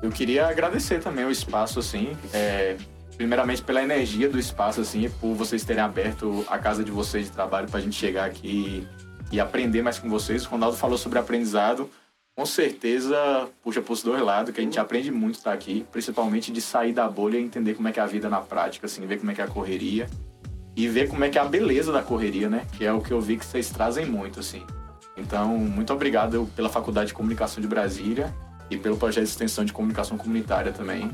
eu 0.02 0.10
queria 0.10 0.46
agradecer 0.46 1.00
também 1.00 1.24
o 1.24 1.30
espaço, 1.30 1.78
assim. 1.80 2.16
É, 2.32 2.76
primeiramente 3.16 3.62
pela 3.62 3.82
energia 3.82 4.28
do 4.28 4.38
espaço, 4.38 4.80
assim, 4.80 5.10
por 5.20 5.34
vocês 5.34 5.64
terem 5.64 5.82
aberto 5.82 6.46
a 6.48 6.56
casa 6.56 6.84
de 6.84 6.90
vocês 6.92 7.26
de 7.26 7.32
trabalho 7.32 7.68
para 7.68 7.78
a 7.78 7.82
gente 7.82 7.96
chegar 7.96 8.24
aqui 8.24 8.86
e 9.32 9.40
aprender 9.40 9.82
mais 9.82 9.98
com 9.98 10.08
vocês. 10.08 10.46
O 10.46 10.48
Ronaldo 10.48 10.76
falou 10.76 10.96
sobre 10.96 11.18
aprendizado 11.18 11.90
com 12.38 12.46
certeza 12.46 13.48
puxa 13.64 13.82
para 13.82 13.92
os 13.92 14.00
dois 14.00 14.22
lados, 14.22 14.54
que 14.54 14.60
a 14.60 14.62
gente 14.62 14.78
aprende 14.78 15.10
muito 15.10 15.34
estar 15.34 15.52
aqui, 15.52 15.84
principalmente 15.90 16.52
de 16.52 16.60
sair 16.60 16.92
da 16.92 17.08
bolha 17.08 17.36
e 17.36 17.42
entender 17.42 17.74
como 17.74 17.88
é 17.88 17.92
que 17.92 17.98
é 17.98 18.02
a 18.04 18.06
vida 18.06 18.28
na 18.28 18.40
prática, 18.40 18.86
assim, 18.86 19.04
ver 19.04 19.18
como 19.18 19.32
é 19.32 19.34
que 19.34 19.40
é 19.40 19.44
a 19.44 19.48
correria 19.48 20.08
e 20.76 20.86
ver 20.86 21.08
como 21.08 21.24
é 21.24 21.28
que 21.28 21.36
é 21.36 21.40
a 21.40 21.44
beleza 21.44 21.90
da 21.90 22.00
correria, 22.00 22.48
né? 22.48 22.64
Que 22.76 22.84
é 22.84 22.92
o 22.92 23.00
que 23.00 23.10
eu 23.10 23.20
vi 23.20 23.36
que 23.36 23.44
vocês 23.44 23.70
trazem 23.70 24.06
muito, 24.06 24.38
assim. 24.38 24.62
Então, 25.16 25.58
muito 25.58 25.92
obrigado 25.92 26.48
pela 26.54 26.68
Faculdade 26.68 27.08
de 27.08 27.14
Comunicação 27.14 27.60
de 27.60 27.66
Brasília 27.66 28.32
e 28.70 28.76
pelo 28.78 28.96
projeto 28.96 29.24
de 29.24 29.30
extensão 29.30 29.64
de 29.64 29.72
comunicação 29.72 30.16
comunitária 30.16 30.70
também. 30.70 31.10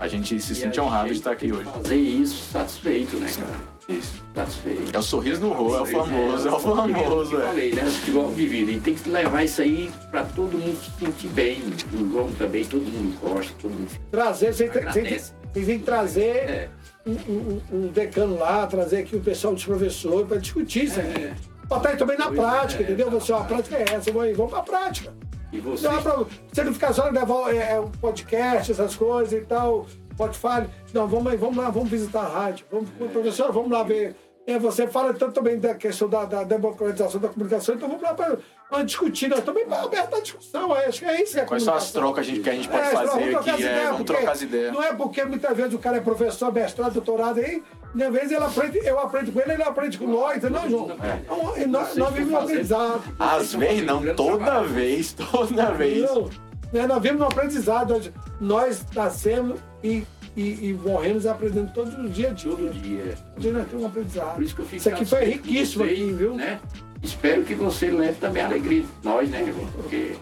A 0.00 0.08
gente 0.08 0.40
se 0.40 0.54
e 0.54 0.56
sente 0.56 0.80
honrado 0.80 1.06
de 1.06 1.14
estar 1.14 1.30
aqui 1.30 1.52
hoje. 1.52 1.70
Fazer 1.70 1.94
isso 1.94 2.50
satisfeito, 2.50 3.16
né, 3.18 3.30
cara? 3.30 3.73
Isso, 3.88 4.22
satisfeito. 4.34 4.96
É 4.96 4.98
o 4.98 5.02
sorriso 5.02 5.40
no 5.42 5.52
rosto, 5.52 5.78
é 5.78 5.82
o 5.82 5.86
famoso, 5.86 6.48
é, 6.48 6.50
é 6.50 6.54
o 6.54 6.58
famoso. 6.58 7.34
Eu 7.36 7.46
falei, 7.46 7.72
né? 7.72 7.84
Futebol 7.84 8.32
de 8.32 8.46
vida. 8.46 8.72
E 8.72 8.80
tem 8.80 8.94
que 8.94 9.08
levar 9.10 9.44
isso 9.44 9.60
aí 9.60 9.92
pra 10.10 10.24
todo 10.24 10.56
mundo 10.56 10.78
se 10.82 11.04
sentir 11.04 11.28
bem. 11.28 11.62
O 11.92 12.12
jogo 12.12 12.32
também, 12.38 12.64
todo 12.64 12.82
mundo 12.82 13.18
gosta, 13.20 13.52
todo 13.60 13.72
mundo. 13.72 13.90
Trazer, 14.10 14.54
você 14.54 14.68
tem, 14.68 15.78
que 15.78 15.78
trazer 15.80 16.22
é. 16.22 16.68
um, 17.06 17.12
um, 17.12 17.60
um, 17.72 17.86
decano 17.88 18.38
lá, 18.38 18.66
trazer 18.66 18.98
aqui 18.98 19.16
o 19.16 19.20
pessoal 19.20 19.52
dos 19.52 19.64
professores 19.64 20.26
pra 20.26 20.38
discutir 20.38 20.84
isso 20.84 21.00
aí. 21.00 21.06
É. 21.06 21.34
Botar 21.66 21.90
aí 21.90 21.96
também 21.96 22.16
na 22.16 22.26
pois 22.26 22.40
prática, 22.40 22.82
é, 22.82 22.86
entendeu? 22.86 23.10
Você, 23.10 23.32
a 23.32 23.40
prática 23.40 23.76
é 23.76 23.84
essa, 23.94 24.10
vamos 24.12 24.50
pra 24.50 24.62
prática. 24.62 25.12
E 25.52 25.60
você? 25.60 25.86
Não, 25.86 26.02
pra, 26.02 26.24
você 26.52 26.64
não 26.64 26.72
ficar 26.72 26.92
só 26.92 27.08
levar 27.10 27.54
é, 27.54 27.58
é, 27.58 27.84
podcast, 28.00 28.72
essas 28.72 28.96
coisas 28.96 29.32
e 29.32 29.42
tal 29.42 29.86
Spotify. 30.14 30.68
Não, 30.92 31.06
vamos, 31.06 31.38
vamos 31.38 31.56
lá, 31.56 31.70
vamos 31.70 31.90
visitar 31.90 32.20
a 32.22 32.28
rádio. 32.28 32.66
Vamos, 32.70 32.88
é. 33.00 33.04
Professor, 33.06 33.52
vamos 33.52 33.70
lá 33.70 33.82
ver. 33.82 34.16
É, 34.46 34.58
você 34.58 34.86
fala 34.86 35.14
tanto 35.14 35.32
também 35.32 35.58
da 35.58 35.74
questão 35.74 36.06
da, 36.06 36.26
da 36.26 36.44
democratização 36.44 37.18
da 37.18 37.28
comunicação, 37.28 37.74
então 37.74 37.88
vamos 37.88 38.02
lá 38.02 38.12
para 38.12 38.82
discutir. 38.82 39.26
Nós 39.28 39.42
também 39.42 39.64
aberto 39.64 40.16
a 40.16 40.20
discussão. 40.20 40.70
Acho 40.74 41.00
que 41.00 41.06
é 41.06 41.22
isso 41.22 41.32
que 41.32 41.40
é 41.40 41.44
Quais 41.44 41.62
são 41.62 41.74
as 41.74 41.90
trocas 41.90 42.26
que 42.26 42.50
a 42.50 42.52
gente 42.52 42.68
pode 42.68 42.82
é, 42.82 42.90
fazer 42.90 43.36
aqui? 43.36 43.64
É, 43.64 43.86
vamos 43.86 44.04
trocar 44.04 44.32
as 44.32 44.42
ideias. 44.42 44.74
Não 44.74 44.82
é 44.82 44.92
porque 44.92 45.24
muitas 45.24 45.56
vezes 45.56 45.72
o 45.72 45.78
cara 45.78 45.96
é 45.96 46.00
professor, 46.00 46.52
mestrado, 46.52 46.92
doutorado 46.92 47.40
aí, 47.40 47.62
às 47.94 48.12
vezes 48.12 48.32
ele 48.32 48.44
aprende, 48.44 48.78
eu 48.78 48.98
aprendo 48.98 49.32
com 49.32 49.40
ele, 49.40 49.52
ele 49.52 49.62
aprende 49.62 49.96
com 49.96 50.06
nós, 50.08 50.42
não, 50.42 50.68
João? 50.68 50.90
É. 50.90 51.20
Então, 51.22 51.66
nós, 51.68 51.96
nós 51.96 52.12
vivemos 52.12 52.42
aprendizado. 52.42 53.02
Às 53.18 53.54
vezes 53.54 53.86
não, 53.86 54.14
toda 54.14 54.62
vez, 54.62 55.12
toda 55.14 55.70
vez. 55.72 56.02
Não, 56.02 56.28
né, 56.74 56.86
nós 56.86 57.02
vivemos 57.02 57.22
um 57.22 57.26
aprendizado. 57.26 58.00
Nós 58.40 58.84
nascemos 58.94 59.58
e 59.82 60.04
e, 60.36 60.70
e 60.70 60.74
morremos 60.74 61.26
aprendendo 61.26 61.72
todos 61.72 61.96
os 61.96 62.12
dias. 62.12 62.42
Todo 62.42 62.72
dia. 62.72 63.16
Todo 63.34 63.40
dia 63.40 63.52
nós 63.52 63.68
temos 63.68 63.84
um 63.84 63.86
aprendizado. 63.86 64.34
Por 64.34 64.42
isso 64.42 64.54
que 64.54 64.62
eu 64.62 64.66
fico 64.66 64.76
Isso 64.76 64.88
aqui 64.88 65.04
foi 65.04 65.24
riquíssimo, 65.24 65.84
aqui, 65.84 66.12
viu? 66.12 66.34
Né? 66.34 66.60
Espero 67.02 67.44
que 67.44 67.54
você 67.54 67.90
leve 67.90 68.18
também 68.18 68.42
a 68.42 68.46
alegria 68.46 68.82
de 68.82 68.88
nós, 69.02 69.30
né, 69.30 69.42
irmão? 69.42 69.66
Porque 69.72 70.16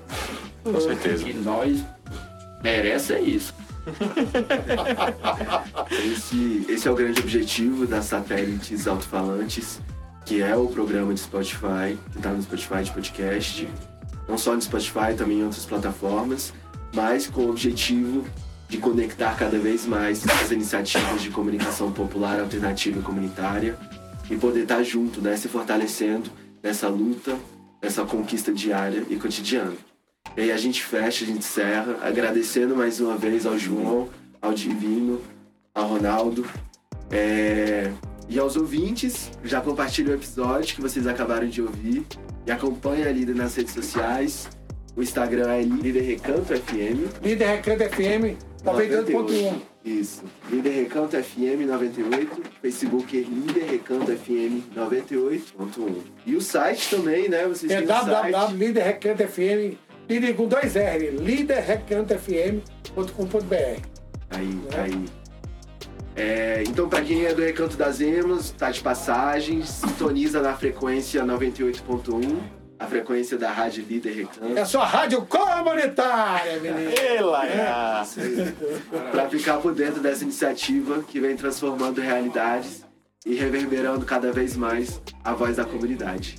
Com 0.62 0.80
certeza. 0.80 1.28
E 1.28 1.32
nós 1.32 1.82
merece 2.62 3.14
é 3.14 3.20
isso. 3.20 3.54
Esse, 5.90 6.64
esse 6.68 6.86
é 6.86 6.90
o 6.90 6.94
grande 6.94 7.20
objetivo 7.20 7.84
das 7.84 8.04
satélites 8.04 8.86
alto-falantes, 8.86 9.80
que 10.24 10.40
é 10.40 10.54
o 10.54 10.68
programa 10.68 11.12
de 11.12 11.18
Spotify, 11.18 11.98
que 12.12 12.18
está 12.18 12.30
no 12.30 12.40
Spotify 12.42 12.84
de 12.84 12.92
podcast, 12.92 13.68
não 14.28 14.38
só 14.38 14.54
no 14.54 14.62
Spotify, 14.62 15.14
também 15.16 15.40
em 15.40 15.44
outras 15.44 15.64
plataformas, 15.64 16.52
mas 16.94 17.26
com 17.26 17.42
o 17.42 17.50
objetivo 17.50 18.24
de 18.68 18.78
conectar 18.78 19.36
cada 19.36 19.58
vez 19.58 19.86
mais 19.86 20.26
as 20.26 20.50
iniciativas 20.50 21.20
de 21.20 21.30
comunicação 21.30 21.92
popular, 21.92 22.40
alternativa 22.40 22.98
e 22.98 23.02
comunitária 23.02 23.76
e 24.30 24.36
poder 24.36 24.62
estar 24.62 24.82
junto, 24.82 25.20
né, 25.20 25.36
se 25.36 25.48
fortalecendo 25.48 26.30
nessa 26.62 26.88
luta, 26.88 27.36
nessa 27.82 28.04
conquista 28.04 28.52
diária 28.52 29.04
e 29.10 29.16
cotidiana. 29.16 29.74
E 30.36 30.42
aí 30.42 30.52
a 30.52 30.56
gente 30.56 30.82
fecha, 30.82 31.24
a 31.24 31.26
gente 31.26 31.40
encerra, 31.40 31.98
agradecendo 32.00 32.74
mais 32.74 33.00
uma 33.00 33.16
vez 33.16 33.44
ao 33.44 33.58
João, 33.58 34.08
ao 34.40 34.54
Divino, 34.54 35.20
ao 35.74 35.88
Ronaldo 35.88 36.46
é, 37.10 37.92
e 38.28 38.38
aos 38.38 38.56
ouvintes. 38.56 39.30
Já 39.44 39.60
compartilhe 39.60 40.10
o 40.10 40.14
episódio 40.14 40.74
que 40.74 40.80
vocês 40.80 41.06
acabaram 41.06 41.46
de 41.46 41.60
ouvir 41.60 42.06
e 42.46 42.50
acompanhe 42.50 43.02
a 43.04 43.12
Líder 43.12 43.34
nas 43.34 43.54
redes 43.56 43.74
sociais. 43.74 44.48
O 44.96 45.02
Instagram 45.02 45.48
é 45.50 45.62
Líder 45.62 46.00
Recanto 46.02 46.54
FM. 46.54 47.22
Líder 47.22 47.46
Recanto 47.46 47.84
FM 47.84 48.36
98.1. 48.64 49.54
Isso. 49.84 50.22
Líder 50.50 50.70
Recanto 50.70 51.16
FM 51.16 51.66
98. 51.66 52.42
Facebook 52.60 53.18
é 53.18 53.22
Líder 53.22 53.64
Recanto 53.70 54.06
FM 54.12 54.62
98.1. 54.76 55.94
E 56.26 56.36
o 56.36 56.40
site 56.40 56.90
também, 56.90 57.28
né? 57.28 57.46
Vocês 57.46 57.72
É 57.72 57.76
têm 57.82 57.84
o 57.84 57.88
site. 57.88 58.32
www.líderrecanto 58.32 59.26
FM, 59.26 59.76
líder 60.08 60.34
com 60.36 60.46
dois 60.46 60.76
R, 60.76 61.10
líderrecantofm.com.br. 61.10 63.80
Aí, 64.30 64.60
aí. 64.78 65.04
É, 66.14 66.62
então, 66.68 66.88
pra 66.88 67.00
quem 67.02 67.24
é 67.24 67.32
do 67.34 67.40
Recanto 67.42 67.76
das 67.76 68.00
Emas, 68.00 68.50
tá 68.50 68.70
de 68.70 68.80
passagem, 68.80 69.62
sintoniza 69.64 70.42
na 70.42 70.52
frequência 70.54 71.24
98.1, 71.24 72.36
a 72.78 72.86
frequência 72.86 73.38
da 73.38 73.50
Rádio 73.50 73.84
Líder 73.88 74.12
Recanto. 74.14 74.58
É 74.58 74.60
a 74.60 74.66
sua 74.66 74.84
rádio 74.84 75.24
comunitária, 75.26 76.58
menino. 76.60 76.90
Ela, 77.00 77.46
É. 77.46 78.04
para 79.10 79.28
ficar 79.30 79.58
por 79.58 79.72
dentro 79.74 80.00
dessa 80.02 80.24
iniciativa 80.24 81.02
que 81.02 81.18
vem 81.20 81.34
transformando 81.36 82.00
realidades 82.00 82.84
e 83.24 83.34
reverberando 83.34 84.04
cada 84.04 84.32
vez 84.32 84.56
mais 84.56 85.00
a 85.24 85.32
voz 85.32 85.56
da 85.56 85.64
comunidade. 85.64 86.36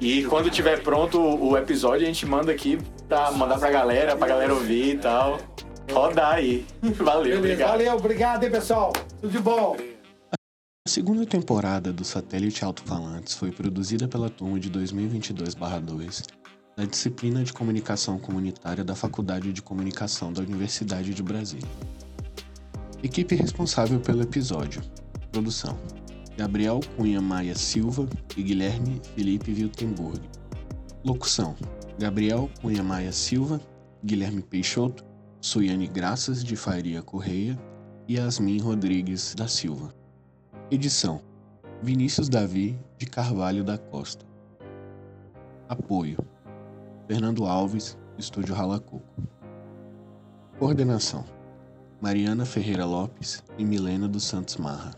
E 0.00 0.24
quando 0.24 0.50
tiver 0.50 0.82
pronto 0.82 1.20
o 1.20 1.56
episódio, 1.56 2.02
a 2.02 2.06
gente 2.06 2.26
manda 2.26 2.50
aqui 2.50 2.78
pra 3.08 3.30
mandar 3.30 3.58
pra 3.58 3.70
galera, 3.70 4.16
pra 4.16 4.26
galera 4.26 4.52
ouvir 4.54 4.94
e 4.94 4.98
tal. 4.98 5.38
Rodar 5.90 6.34
aí. 6.34 6.66
Valeu, 6.96 7.22
Beleza, 7.22 7.38
obrigado. 7.38 7.70
valeu, 7.70 7.96
obrigado, 7.96 8.44
hein, 8.44 8.50
pessoal. 8.50 8.92
Tudo 9.20 9.30
de 9.30 9.38
bom. 9.38 9.76
A 10.86 10.88
segunda 10.88 11.24
temporada 11.24 11.92
do 11.92 12.04
Satélite 12.04 12.64
Alto-Falantes 12.64 13.34
foi 13.34 13.50
produzida 13.52 14.08
pela 14.08 14.28
turma 14.28 14.58
de 14.58 14.70
2022-2 14.70 16.24
da 16.76 16.84
disciplina 16.84 17.44
de 17.44 17.52
Comunicação 17.52 18.18
Comunitária 18.18 18.82
da 18.82 18.94
Faculdade 18.94 19.52
de 19.52 19.62
Comunicação 19.62 20.32
da 20.32 20.42
Universidade 20.42 21.14
de 21.14 21.22
Brasília. 21.22 21.68
Equipe 23.02 23.34
responsável 23.34 24.00
pelo 24.00 24.22
episódio. 24.22 24.82
Produção: 25.30 25.78
Gabriel 26.36 26.80
Cunha 26.96 27.20
Maia 27.20 27.54
Silva 27.54 28.08
e 28.36 28.42
Guilherme 28.42 29.00
Felipe 29.14 29.52
Wiltenburg. 29.52 30.20
Locução: 31.04 31.54
Gabriel 31.98 32.48
Cunha 32.60 32.82
Maia 32.82 33.12
Silva, 33.12 33.60
Guilherme 34.04 34.42
Peixoto, 34.42 35.04
Suiane 35.44 35.88
Graças 35.88 36.44
de 36.44 36.54
Faria 36.54 37.02
Correia 37.02 37.58
e 38.06 38.14
Yasmin 38.14 38.60
Rodrigues 38.60 39.34
da 39.34 39.48
Silva. 39.48 39.92
Edição: 40.70 41.20
Vinícius 41.82 42.28
Davi 42.28 42.78
de 42.96 43.06
Carvalho 43.06 43.64
da 43.64 43.76
Costa. 43.76 44.24
Apoio: 45.68 46.24
Fernando 47.08 47.44
Alves, 47.44 47.98
Estúdio 48.16 48.54
Ralacoco. 48.54 49.02
Coordenação: 50.60 51.24
Mariana 52.00 52.44
Ferreira 52.44 52.84
Lopes 52.84 53.42
e 53.58 53.64
Milena 53.64 54.06
dos 54.06 54.22
Santos 54.22 54.56
Marra. 54.58 54.92